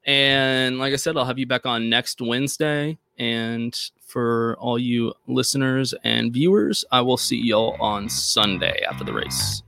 And 0.05 0.77
like 0.77 0.93
I 0.93 0.97
said, 0.97 1.17
I'll 1.17 1.25
have 1.25 1.39
you 1.39 1.47
back 1.47 1.65
on 1.65 1.89
next 1.89 2.21
Wednesday. 2.21 2.99
And 3.17 3.75
for 4.05 4.57
all 4.59 4.77
you 4.77 5.13
listeners 5.27 5.93
and 6.03 6.33
viewers, 6.33 6.83
I 6.91 7.01
will 7.01 7.17
see 7.17 7.37
y'all 7.37 7.77
on 7.79 8.09
Sunday 8.09 8.83
after 8.89 9.03
the 9.03 9.13
race. 9.13 9.63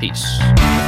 Peace. 0.00 0.87